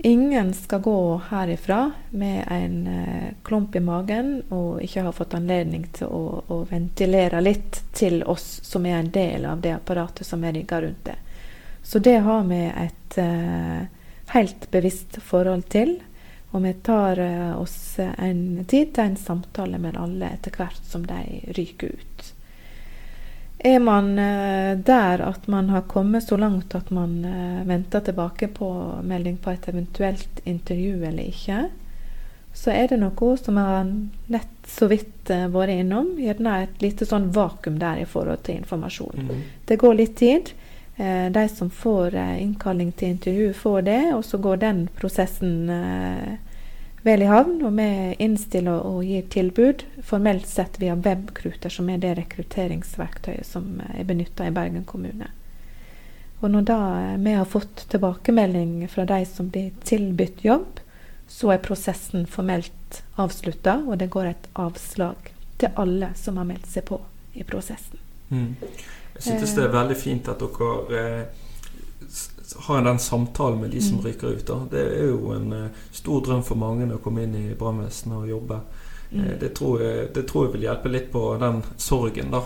Ingen 0.03 0.55
skal 0.55 0.80
gå 0.80 1.22
herifra 1.28 1.92
med 2.11 2.44
en 2.48 2.86
eh, 2.86 3.34
klump 3.42 3.76
i 3.76 3.80
magen 3.80 4.42
og 4.48 4.80
ikke 4.80 5.03
ha 5.05 5.12
fått 5.12 5.34
anledning 5.36 5.82
til 5.92 6.09
å, 6.09 6.40
å, 6.48 6.61
ventilere 6.70 7.42
litt 7.44 7.82
til 7.92 8.22
oss 8.24 8.46
som 8.64 8.86
er 8.88 8.96
en 8.96 9.11
del 9.12 9.44
av 9.44 9.61
det 9.61 9.74
apparatet 9.76 10.24
som 10.26 10.44
er 10.44 10.57
rigga 10.57 10.80
rundt 10.80 11.05
det. 11.05 11.18
Så 11.82 12.01
det 12.01 12.16
har 12.24 12.48
vi 12.48 12.62
et 12.64 13.18
eh, 13.20 13.84
helt 14.32 14.70
bevisst 14.72 15.20
forhold 15.20 15.68
til. 15.68 15.98
Og 16.51 16.64
vi 16.64 16.72
tar 16.80 17.20
eh, 17.20 17.53
oss 17.61 17.98
en 18.01 18.64
tid 18.64 18.94
til 18.94 19.05
en 19.05 19.20
samtale 19.20 19.78
med 19.84 20.01
alle 20.01 20.32
etter 20.32 20.57
hvert 20.57 20.80
som 20.88 21.05
de 21.05 21.20
ryker 21.61 21.92
ut. 21.92 22.30
Er 23.62 23.78
man 23.78 24.18
eh, 24.18 24.78
der 24.78 25.20
at 25.20 25.46
man 25.46 25.68
har 25.68 25.80
kommet 25.80 26.24
så 26.24 26.36
langt 26.36 26.74
at 26.74 26.90
man 26.90 27.24
eh, 27.24 27.66
venter 27.68 28.00
tilbake 28.00 28.48
på 28.48 28.94
melding 29.02 29.36
på 29.36 29.50
et 29.50 29.68
eventuelt 29.68 30.40
intervju 30.44 31.04
eller 31.04 31.28
ikke, 31.28 31.58
så 32.56 32.72
er 32.72 32.88
det 32.88 32.98
noe 33.02 33.36
som 33.36 33.61
har 33.61 33.84
nett 34.32 34.64
så 34.64 34.88
vidt 34.88 35.28
eh, 35.30 35.44
vært 35.52 35.74
innom. 35.76 36.14
Gjerne 36.16 36.56
et 36.62 36.80
lite 36.80 37.04
sånn 37.04 37.28
vakuum 37.36 37.76
der 37.82 38.00
i 38.00 38.08
forhold 38.08 38.40
til 38.48 38.62
informasjon. 38.62 39.28
Mm. 39.28 39.44
Det 39.68 39.80
går 39.84 39.98
litt 39.98 40.16
tid. 40.16 40.54
De 41.32 41.42
som 41.48 41.70
får 41.72 42.12
innkalling 42.12 42.90
til 42.92 43.14
intervju, 43.14 43.52
får 43.56 43.82
det, 43.86 44.00
og 44.12 44.20
så 44.24 44.36
går 44.36 44.58
den 44.61 44.82
prosessen 44.98 45.70
vel 47.03 47.22
i 47.22 47.28
havn, 47.30 47.61
og 47.64 47.76
vi 47.78 47.88
innstiller 48.20 48.84
og 48.86 49.05
gir 49.07 49.26
tilbud 49.32 49.84
formelt 50.05 50.48
sett 50.48 50.80
via 50.80 50.96
Webkruter, 50.96 51.72
som 51.72 51.88
er 51.88 52.01
det 52.03 52.16
rekrutteringsverktøyet 52.18 53.46
som 53.46 53.80
er 53.88 54.05
benytta 54.09 54.48
i 54.48 54.55
Bergen 54.55 54.84
kommune. 54.88 55.30
Og 56.40 56.51
når 56.53 56.68
da 56.68 56.80
vi 57.20 57.34
har 57.36 57.48
fått 57.48 57.84
tilbakemelding 57.92 58.86
fra 58.88 59.05
de 59.09 59.24
som 59.28 59.51
blir 59.53 59.74
tilbudt 59.84 60.44
jobb, 60.44 60.80
så 61.30 61.53
er 61.55 61.62
prosessen 61.62 62.24
formelt 62.26 63.03
avslutta, 63.20 63.82
og 63.86 64.01
det 64.01 64.11
går 64.11 64.32
et 64.32 64.48
avslag 64.59 65.30
til 65.61 65.76
alle 65.78 66.11
som 66.16 66.40
har 66.40 66.48
meldt 66.48 66.66
seg 66.68 66.88
på 66.88 66.98
i 67.38 67.44
prosessen. 67.46 68.01
Mm. 68.30 68.57
Jeg 69.14 69.22
synes 69.22 69.55
det 69.55 69.66
er 69.66 69.74
veldig 69.74 69.96
fint 69.98 70.28
at 70.32 70.40
dere 70.40 71.01
eh, 71.01 71.46
ha 72.56 72.80
den 72.80 72.98
samtalen 72.98 73.61
med 73.61 73.70
de 73.70 73.80
som 73.80 73.98
mm. 73.98 74.04
ryker 74.04 74.26
ut. 74.26 74.46
Da. 74.46 74.61
Det 74.70 74.80
er 74.80 75.11
jo 75.11 75.32
en 75.32 75.52
uh, 75.52 75.66
stor 75.92 76.24
drøm 76.24 76.42
for 76.42 76.58
mange 76.58 76.88
å 76.94 77.02
komme 77.02 77.24
inn 77.26 77.36
i 77.38 77.50
brannvesenet 77.58 78.24
og 78.24 78.30
jobbe. 78.30 78.62
Mm. 79.11 79.20
Uh, 79.20 79.34
det, 79.40 79.52
tror 79.58 79.82
jeg, 79.82 80.08
det, 80.14 80.24
tror 80.30 80.46
jeg, 80.46 80.56
vil 80.56 80.66
hjelpe 80.68 80.90
litt 80.90 81.12
på 81.12 81.22
den 81.40 81.62
sorgen 81.78 82.34
da, 82.34 82.42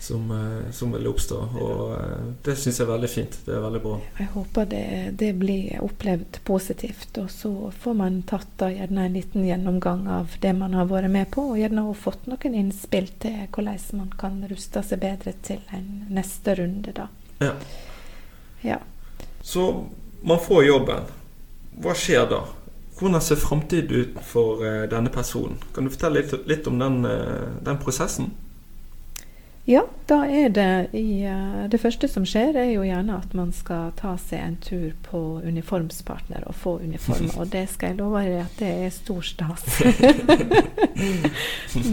som, 0.00 0.30
uh, 0.32 0.70
som 0.72 0.94
vil 0.96 1.10
oppstå. 1.12 1.42
Og 1.60 2.40
det 2.44 2.56
syns 2.56 2.80
jeg 2.80 2.86
er 2.86 2.92
veldig 2.94 3.12
fint. 3.12 3.38
Det 3.46 3.54
er 3.56 3.62
veldig 3.66 3.84
bra. 3.84 3.98
Jeg 4.18 4.32
håper 4.32 4.72
det, 4.72 4.84
det 5.20 5.30
blir 5.44 5.84
opplevd 5.84 6.40
positivt. 6.48 7.20
Og 7.20 7.30
så 7.30 7.52
får 7.84 8.00
man 8.00 8.20
tatt 8.28 8.56
da 8.64 8.72
gjerne 8.72 9.06
en 9.06 9.20
liten 9.20 9.46
gjennomgang 9.48 10.08
av 10.20 10.38
det 10.40 10.56
man 10.56 10.76
har 10.78 10.88
vært 10.90 11.12
med 11.12 11.28
på, 11.34 11.50
og 11.52 11.60
gjerne 11.60 11.84
også 11.84 12.08
fått 12.08 12.28
noen 12.32 12.60
innspill 12.64 13.12
til 13.22 13.44
hvordan 13.52 13.88
man 14.00 14.12
kan 14.18 14.44
ruste 14.50 14.84
seg 14.86 15.04
bedre 15.04 15.36
til 15.44 15.64
en 15.76 16.06
neste 16.10 16.56
runde. 16.62 16.96
da. 16.96 17.10
Ja. 17.42 17.56
Ja. 18.62 18.78
Så 19.42 19.84
man 20.22 20.40
får 20.40 20.64
jobben. 20.64 21.02
Hva 21.82 21.94
skjer 21.98 22.28
da? 22.30 22.44
Hvordan 22.98 23.20
ser 23.20 23.36
framtiden 23.36 23.90
ut 23.90 24.22
for 24.22 24.62
uh, 24.62 24.90
denne 24.90 25.10
personen? 25.10 25.58
Kan 25.74 25.84
du 25.84 25.90
fortelle 25.90 26.22
litt, 26.22 26.46
litt 26.46 26.66
om 26.70 26.78
den, 26.78 27.04
uh, 27.04 27.50
den, 27.64 27.78
prosessen? 27.82 28.30
Ja, 29.66 29.82
da 30.06 30.24
er 30.26 30.48
det 30.50 30.88
i 30.98 31.22
uh, 31.26 31.68
Det 31.70 31.78
første 31.82 32.08
som 32.10 32.24
skjer, 32.26 32.54
er 32.58 32.70
jo 32.70 32.84
gjerne 32.86 33.16
at 33.18 33.34
man 33.34 33.50
skal 33.54 33.90
ta 33.98 34.14
seg 34.20 34.42
en 34.42 34.56
tur 34.62 34.92
på 35.08 35.18
uniformspartner 35.42 36.46
og 36.46 36.54
få 36.54 36.76
uniform. 36.84 37.30
Og 37.40 37.50
det 37.50 37.66
skal 37.72 37.88
jeg 37.90 37.98
love 37.98 38.22
deg 38.22 38.44
at 38.44 38.62
det 38.62 38.70
er 38.86 38.94
stor 38.94 39.22
stas. 39.26 39.64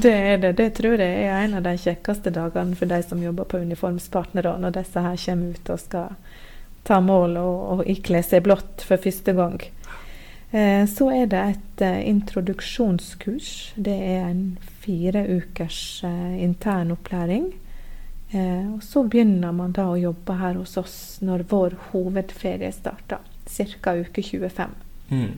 det 0.06 0.14
er 0.14 0.38
det. 0.44 0.54
Det 0.60 0.70
tror 0.78 1.02
jeg 1.02 1.26
er 1.26 1.48
en 1.48 1.58
av 1.58 1.66
de 1.66 1.74
kjekkeste 1.80 2.30
dagene 2.36 2.78
for 2.78 2.86
de 2.92 3.02
som 3.08 3.24
jobber 3.24 3.46
på 3.50 3.64
uniformspartner, 3.66 4.52
når 4.62 4.78
disse 4.78 5.08
her 5.08 5.18
kommer 5.26 5.58
ut 5.58 5.74
og 5.74 5.82
skal 5.88 6.38
ta 6.90 7.00
mål 7.04 7.38
og, 7.38 7.58
og 7.74 7.90
ikle 7.90 8.24
seg 8.26 8.44
blått 8.48 8.84
for 8.88 9.02
første 9.02 9.36
gang. 9.38 9.62
Eh, 10.52 10.86
så 10.90 11.12
er 11.14 11.30
det 11.30 11.42
et 11.54 11.82
eh, 11.86 12.02
introduksjonskurs. 12.10 13.74
Det 13.76 13.94
er 13.94 14.30
en 14.32 14.58
fire 14.82 15.26
ukers 15.30 16.02
eh, 16.04 16.44
intern 16.44 16.92
opplæring. 16.96 17.52
Eh, 18.32 18.66
og 18.74 18.84
så 18.84 19.04
begynner 19.06 19.54
man 19.54 19.74
da 19.78 19.92
å 19.92 20.00
jobbe 20.00 20.38
her 20.42 20.58
hos 20.58 20.78
oss 20.82 20.98
når 21.26 21.46
vår 21.50 21.78
hovedferie 21.92 22.72
starter, 22.74 23.22
ca. 23.46 23.94
uke 23.94 24.24
25. 24.26 24.74
Mm. 25.10 25.32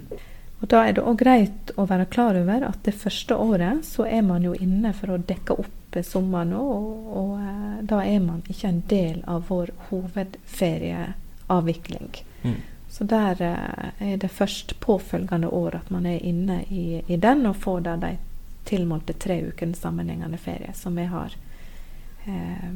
Og 0.61 0.67
Da 0.69 0.83
er 0.85 0.93
det 0.93 1.03
òg 1.03 1.17
greit 1.17 1.71
å 1.75 1.87
være 1.89 2.05
klar 2.11 2.37
over 2.37 2.67
at 2.67 2.83
det 2.85 2.93
første 2.93 3.35
året 3.35 3.85
så 3.87 4.05
er 4.05 4.21
man 4.21 4.43
jo 4.45 4.53
inne 4.53 4.91
for 4.93 5.15
å 5.15 5.17
dekke 5.17 5.57
opp 5.57 5.97
sommeren 6.05 6.53
og, 6.55 7.07
og 7.19 7.87
da 7.89 7.97
er 8.05 8.21
man 8.23 8.43
ikke 8.47 8.69
en 8.69 8.83
del 8.87 9.17
av 9.27 9.49
vår 9.49 9.73
hovedferie 9.89 11.09
avvikling. 11.51 12.23
Mm. 12.41 12.59
Så 12.91 13.05
der 13.07 13.41
er 13.41 14.17
det 14.19 14.31
først 14.31 14.79
påfølgende 14.79 15.47
år 15.47 15.75
at 15.79 15.91
man 15.91 16.05
er 16.05 16.19
inne 16.19 16.63
i, 16.69 17.01
i 17.07 17.15
den 17.15 17.45
og 17.47 17.55
får 17.55 17.85
da 17.87 17.95
de 17.99 18.17
tilmålte 18.67 19.13
tre 19.13 19.39
ukene 19.47 19.75
sammenhengende 19.75 20.37
ferie 20.37 20.73
som 20.73 20.95
vi 20.95 21.05
har 21.09 21.33
eh, 22.25 22.73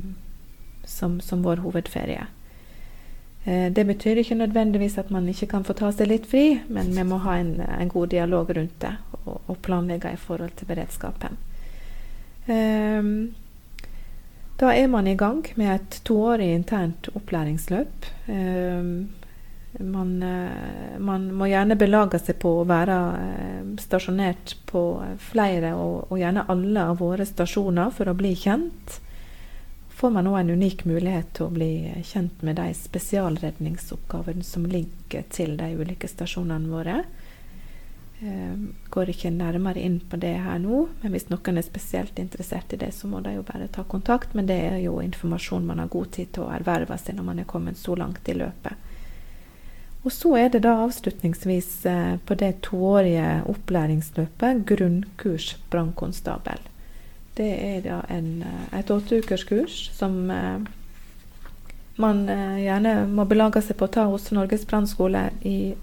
som, 0.84 1.20
som, 1.22 1.44
vår 1.44 1.58
hovedferie. 1.66 2.26
Eh, 3.44 3.72
det 3.72 3.86
betyr 3.86 4.22
ikke 4.22 4.36
nødvendigvis 4.36 4.98
at 4.98 5.10
man 5.10 5.30
ikke 5.30 5.48
kan 5.52 5.64
få 5.64 5.74
ta 5.78 5.92
seg 5.92 6.10
litt 6.10 6.30
fri, 6.30 6.62
men 6.68 6.94
vi 6.96 7.04
må 7.04 7.20
ha 7.26 7.38
en, 7.42 7.58
en 7.62 7.90
god 7.90 8.14
dialog 8.14 8.50
rundt 8.58 8.80
det 8.82 8.94
og, 9.26 9.42
og, 9.48 9.58
planlegge 9.62 10.14
i 10.14 10.22
forhold 10.22 10.56
til 10.58 10.70
beredskapen. 10.70 11.38
Eh, 12.48 13.12
da 14.58 14.72
er 14.74 14.88
man 14.88 15.08
i 15.08 15.18
gang 15.20 15.44
med 15.56 15.76
et 15.76 16.00
toårig 16.08 16.54
internt 16.56 17.10
opplæringsløp. 17.14 18.06
Eh, 18.32 18.84
man, 19.80 20.24
eh, 20.24 21.00
man, 21.00 21.26
må 21.36 21.50
gjerne 21.52 21.76
belage 21.76 22.22
seg 22.24 22.40
på 22.40 22.54
å 22.62 22.68
være 22.68 23.00
eh, 23.20 23.74
stasjonert 23.84 24.56
på 24.70 24.84
flere 25.20 25.74
og, 25.76 26.06
og, 26.08 26.20
gjerne 26.22 26.46
alle 26.52 26.86
av 26.94 27.02
våre 27.04 27.28
stasjoner 27.28 27.92
for 27.96 28.08
å 28.08 28.16
bli 28.16 28.32
kjent. 28.40 29.02
Får 29.96 30.16
man 30.16 30.28
òg 30.32 30.40
en 30.42 30.56
unik 30.56 30.86
mulighet 30.88 31.36
til 31.36 31.48
å 31.50 31.56
bli 31.56 31.72
kjent 32.08 32.42
med 32.44 32.56
de 32.60 32.72
spesialredningsoppgavene 32.76 34.44
som 34.44 34.68
ligger 34.68 35.28
til 35.32 35.56
de 35.60 35.72
ulike 35.76 36.08
stasjonene 36.12 36.72
våre. 36.72 37.02
Eh, 38.26 38.54
går 38.90 39.10
ikke 39.12 39.30
nærmere 39.30 39.82
inn 39.86 40.00
på 40.10 40.18
det 40.18 40.32
her 40.42 40.58
nå, 40.58 40.86
men 41.02 41.12
hvis 41.14 41.28
noen 41.30 41.60
er 41.60 41.66
spesielt 41.66 42.18
interessert 42.18 42.72
i 42.74 42.80
det, 42.82 42.90
så 42.96 43.10
må 43.12 43.20
de 43.22 43.36
jo 43.36 43.44
bare 43.46 43.68
ta 43.70 43.84
kontakt. 43.86 44.34
Men 44.34 44.48
det 44.50 44.58
er 44.72 44.78
jo 44.82 44.98
informasjon 45.04 45.68
man 45.68 45.84
har 45.84 45.92
god 45.94 46.14
tid 46.16 46.32
til 46.34 46.48
å 46.48 46.54
erverve 46.56 46.98
seg 46.98 47.20
når 47.20 47.28
man 47.28 47.42
er 47.44 47.50
kommet 47.50 47.78
så 47.78 47.94
langt 48.00 48.32
i 48.32 48.38
løpet. 48.40 48.86
Og 50.06 50.14
så 50.14 50.32
er 50.38 50.50
det 50.54 50.62
da 50.66 50.76
avslutningsvis 50.84 51.70
eh, 51.90 52.16
på 52.26 52.38
det 52.38 52.64
toårige 52.66 53.44
opplæringsløpet 53.50 54.64
grunnkurs 54.70 55.56
brannkonstabel. 55.74 56.62
Det 57.38 57.52
er 57.52 57.80
da 57.86 58.00
en, 58.14 58.32
eh, 58.46 58.80
et 58.80 58.94
åtteukerskurs 58.94 59.78
som 59.98 60.18
eh, 60.32 60.66
man 62.02 62.26
gjerne 62.60 63.06
må 63.08 63.24
belage 63.30 63.62
seg 63.64 63.78
på 63.80 63.88
å 63.88 63.94
ta 63.98 64.04
hos 64.12 64.28
Norges 64.36 64.66
brannskole 64.68 65.30
i 65.48 65.76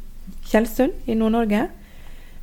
Tjeldsund 0.51 1.07
i 1.07 1.17
Nord-Norge. 1.17 1.69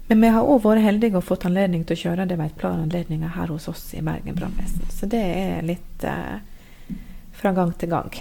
Men 0.10 0.22
vi 0.22 0.30
har 0.34 0.48
òg 0.50 0.64
vært 0.64 0.82
heldige 0.82 1.20
og 1.20 1.28
fått 1.28 1.46
anledning 1.46 1.84
til 1.86 1.94
å 1.94 2.02
kjøre 2.04 2.26
det 2.26 2.40
ved 2.40 2.50
et 2.50 2.58
par 2.58 2.74
anledninger 2.74 3.30
her 3.36 3.52
hos 3.54 3.68
oss 3.70 3.84
i 3.94 4.02
Bergen 4.02 4.38
brannvesen. 4.38 4.88
Så 4.90 5.06
det 5.06 5.22
er 5.22 5.62
litt 5.68 6.06
eh, 6.08 6.40
fra 7.38 7.52
gang 7.54 7.76
til 7.78 7.92
gang. 7.92 8.18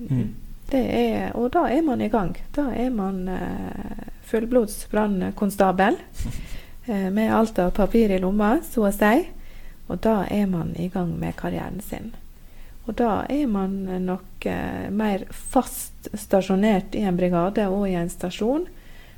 Mm. 0.00 0.26
Er, 0.74 1.30
og 1.38 1.52
da 1.54 1.68
er 1.70 1.86
man 1.86 2.02
i 2.02 2.10
gang. 2.10 2.34
Da 2.56 2.66
er 2.74 2.90
man 2.90 3.28
eh, 3.30 4.10
fullblods 4.26 4.88
brannkonstabel 4.90 6.00
eh, 6.90 7.08
med 7.14 7.30
alt 7.30 7.62
av 7.62 7.70
papir 7.76 8.10
i 8.10 8.18
lomma, 8.18 8.56
så 8.66 8.88
å 8.88 8.94
si. 8.94 9.22
Og 9.86 10.02
da 10.02 10.24
er 10.26 10.48
man 10.50 10.74
i 10.74 10.88
gang 10.90 11.14
med 11.20 11.38
karrieren 11.38 11.78
sin. 11.78 12.10
Og 12.86 12.98
da 12.98 13.20
er 13.30 13.46
man 13.50 13.84
nok 14.02 14.46
eh, 14.50 14.90
mer 14.90 15.28
fast 15.30 16.10
stasjonert 16.10 16.98
i 16.98 17.06
en 17.06 17.18
brigade 17.18 17.70
og 17.70 17.86
i 17.86 17.94
en 17.98 18.10
stasjon. 18.10 18.66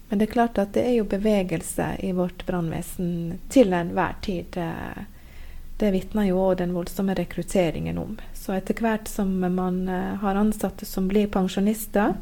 Men 0.08 0.18
det 0.18 0.28
er 0.28 0.32
klart 0.32 0.58
at 0.58 0.72
det 0.72 0.86
er 0.88 0.94
jo 0.96 1.04
bevegelse 1.08 1.90
i 2.00 2.14
vårt 2.16 2.46
brannvesen 2.48 3.38
til 3.52 3.74
enhver 3.76 4.16
tid. 4.24 4.56
Det 5.78 5.90
vitner 5.94 6.30
jo 6.30 6.40
òg 6.42 6.56
den 6.62 6.72
voldsomme 6.74 7.14
rekrutteringen 7.14 7.98
om. 8.00 8.16
Så 8.34 8.56
etter 8.56 8.80
hvert 8.82 9.08
som 9.08 9.36
man 9.38 9.84
eh, 9.88 10.16
har 10.22 10.40
ansatte 10.40 10.88
som 10.88 11.06
blir 11.10 11.28
pensjonister, 11.30 12.16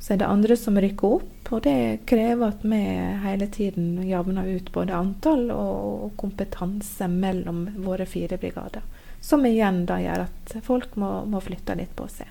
så 0.00 0.14
er 0.14 0.20
det 0.22 0.28
andre 0.30 0.56
som 0.56 0.78
rykker 0.80 1.18
opp. 1.18 1.50
Og 1.50 1.62
det 1.66 2.06
krever 2.08 2.52
at 2.52 2.62
vi 2.62 2.80
hele 3.24 3.48
tiden 3.52 3.98
jevner 4.06 4.46
ut 4.46 4.70
både 4.72 4.94
antall 4.96 5.50
og 5.52 6.14
kompetanse 6.20 7.10
mellom 7.10 7.66
våre 7.82 8.06
fire 8.06 8.38
brigader. 8.38 8.86
Som 9.20 9.44
igjen 9.48 9.82
da 9.88 9.98
gjør 10.00 10.24
at 10.28 10.56
folk 10.64 10.94
må, 10.96 11.10
må 11.26 11.42
flytte 11.42 11.76
litt 11.76 11.92
på 11.98 12.06
seg. 12.12 12.30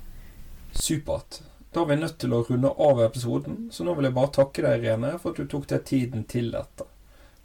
Supert. 0.72 1.42
Da 1.74 1.82
er 1.84 1.90
vi 1.90 1.98
nødt 2.00 2.18
til 2.22 2.34
å 2.34 2.44
runde 2.48 2.70
av 2.72 3.02
episoden, 3.04 3.58
så 3.72 3.84
nå 3.84 3.96
vil 3.98 4.08
jeg 4.08 4.16
bare 4.16 4.34
takke 4.38 4.64
deg, 4.64 4.86
Irene, 4.86 5.18
for 5.22 5.34
at 5.34 5.42
du 5.42 5.50
tok 5.52 5.68
deg 5.70 5.84
tiden 5.86 6.24
til 6.30 6.54
dette. 6.56 6.88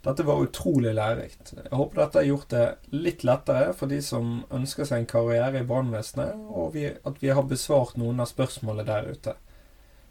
Dette 0.03 0.25
var 0.27 0.41
utrolig 0.43 0.91
lærerikt. 0.95 1.53
Jeg 1.55 1.71
håper 1.71 2.01
dette 2.01 2.19
har 2.19 2.27
gjort 2.27 2.49
det 2.51 2.63
litt 2.91 3.21
lettere 3.23 3.69
for 3.77 3.91
de 3.91 4.01
som 4.03 4.41
ønsker 4.51 4.87
seg 4.87 5.03
en 5.03 5.11
karriere 5.13 5.61
i 5.61 5.67
brannvesenet, 5.67 6.41
og 6.51 6.75
at 6.75 7.21
vi 7.21 7.31
har 7.31 7.47
besvart 7.47 7.95
noen 7.99 8.19
av 8.19 8.27
spørsmålene 8.31 8.89
der 8.89 9.07
ute. 9.15 9.35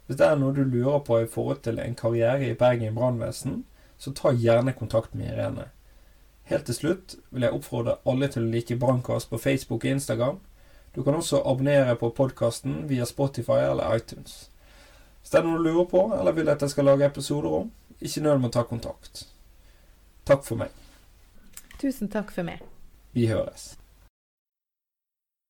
Hvis 0.07 0.17
det 0.19 0.25
er 0.27 0.39
noe 0.39 0.55
du 0.57 0.63
lurer 0.63 1.03
på 1.05 1.19
i 1.21 1.29
forhold 1.29 1.61
til 1.67 1.77
en 1.79 1.95
karriere 1.95 2.49
i 2.49 2.57
Bergen 2.57 2.97
brannvesen, 2.97 3.61
så 4.01 4.11
ta 4.17 4.33
gjerne 4.33 4.73
kontakt 4.75 5.13
med 5.15 5.29
Irene. 5.29 5.69
Helt 6.49 6.65
til 6.67 6.75
slutt 6.75 7.15
vil 7.29 7.45
jeg 7.45 7.55
oppfordre 7.55 7.99
alle 8.09 8.27
til 8.33 8.43
å 8.43 8.51
like 8.51 8.75
Brannkast 8.81 9.29
på 9.29 9.39
Facebook 9.39 9.85
og 9.85 9.93
Instagram. 9.93 10.41
Du 10.95 11.03
kan 11.03 11.15
også 11.17 11.41
abonnere 11.41 11.95
på 11.95 12.09
podkasten 12.13 12.83
via 12.89 13.05
Spotify 13.05 13.63
eller 13.69 13.95
iTunes. 13.95 14.49
Hvis 15.21 15.31
det 15.31 15.39
er 15.39 15.47
noe 15.47 15.57
du 15.57 15.63
lurer 15.69 15.87
på, 15.89 16.01
eller 16.19 16.35
vil 16.35 16.49
at 16.51 16.61
jeg 16.61 16.73
skal 16.73 16.85
lage 16.85 17.07
episoder 17.07 17.49
om, 17.63 17.71
ikke 17.99 18.21
nøl 18.21 18.41
med 18.41 18.51
å 18.51 18.57
ta 18.57 18.63
kontakt. 18.67 19.25
Takk 20.27 20.43
for 20.45 20.59
meg. 20.59 20.69
Tusen 21.81 22.11
takk 22.11 22.29
for 22.31 22.45
meg. 22.45 22.61
Vi 23.15 23.25
høres. 23.31 23.73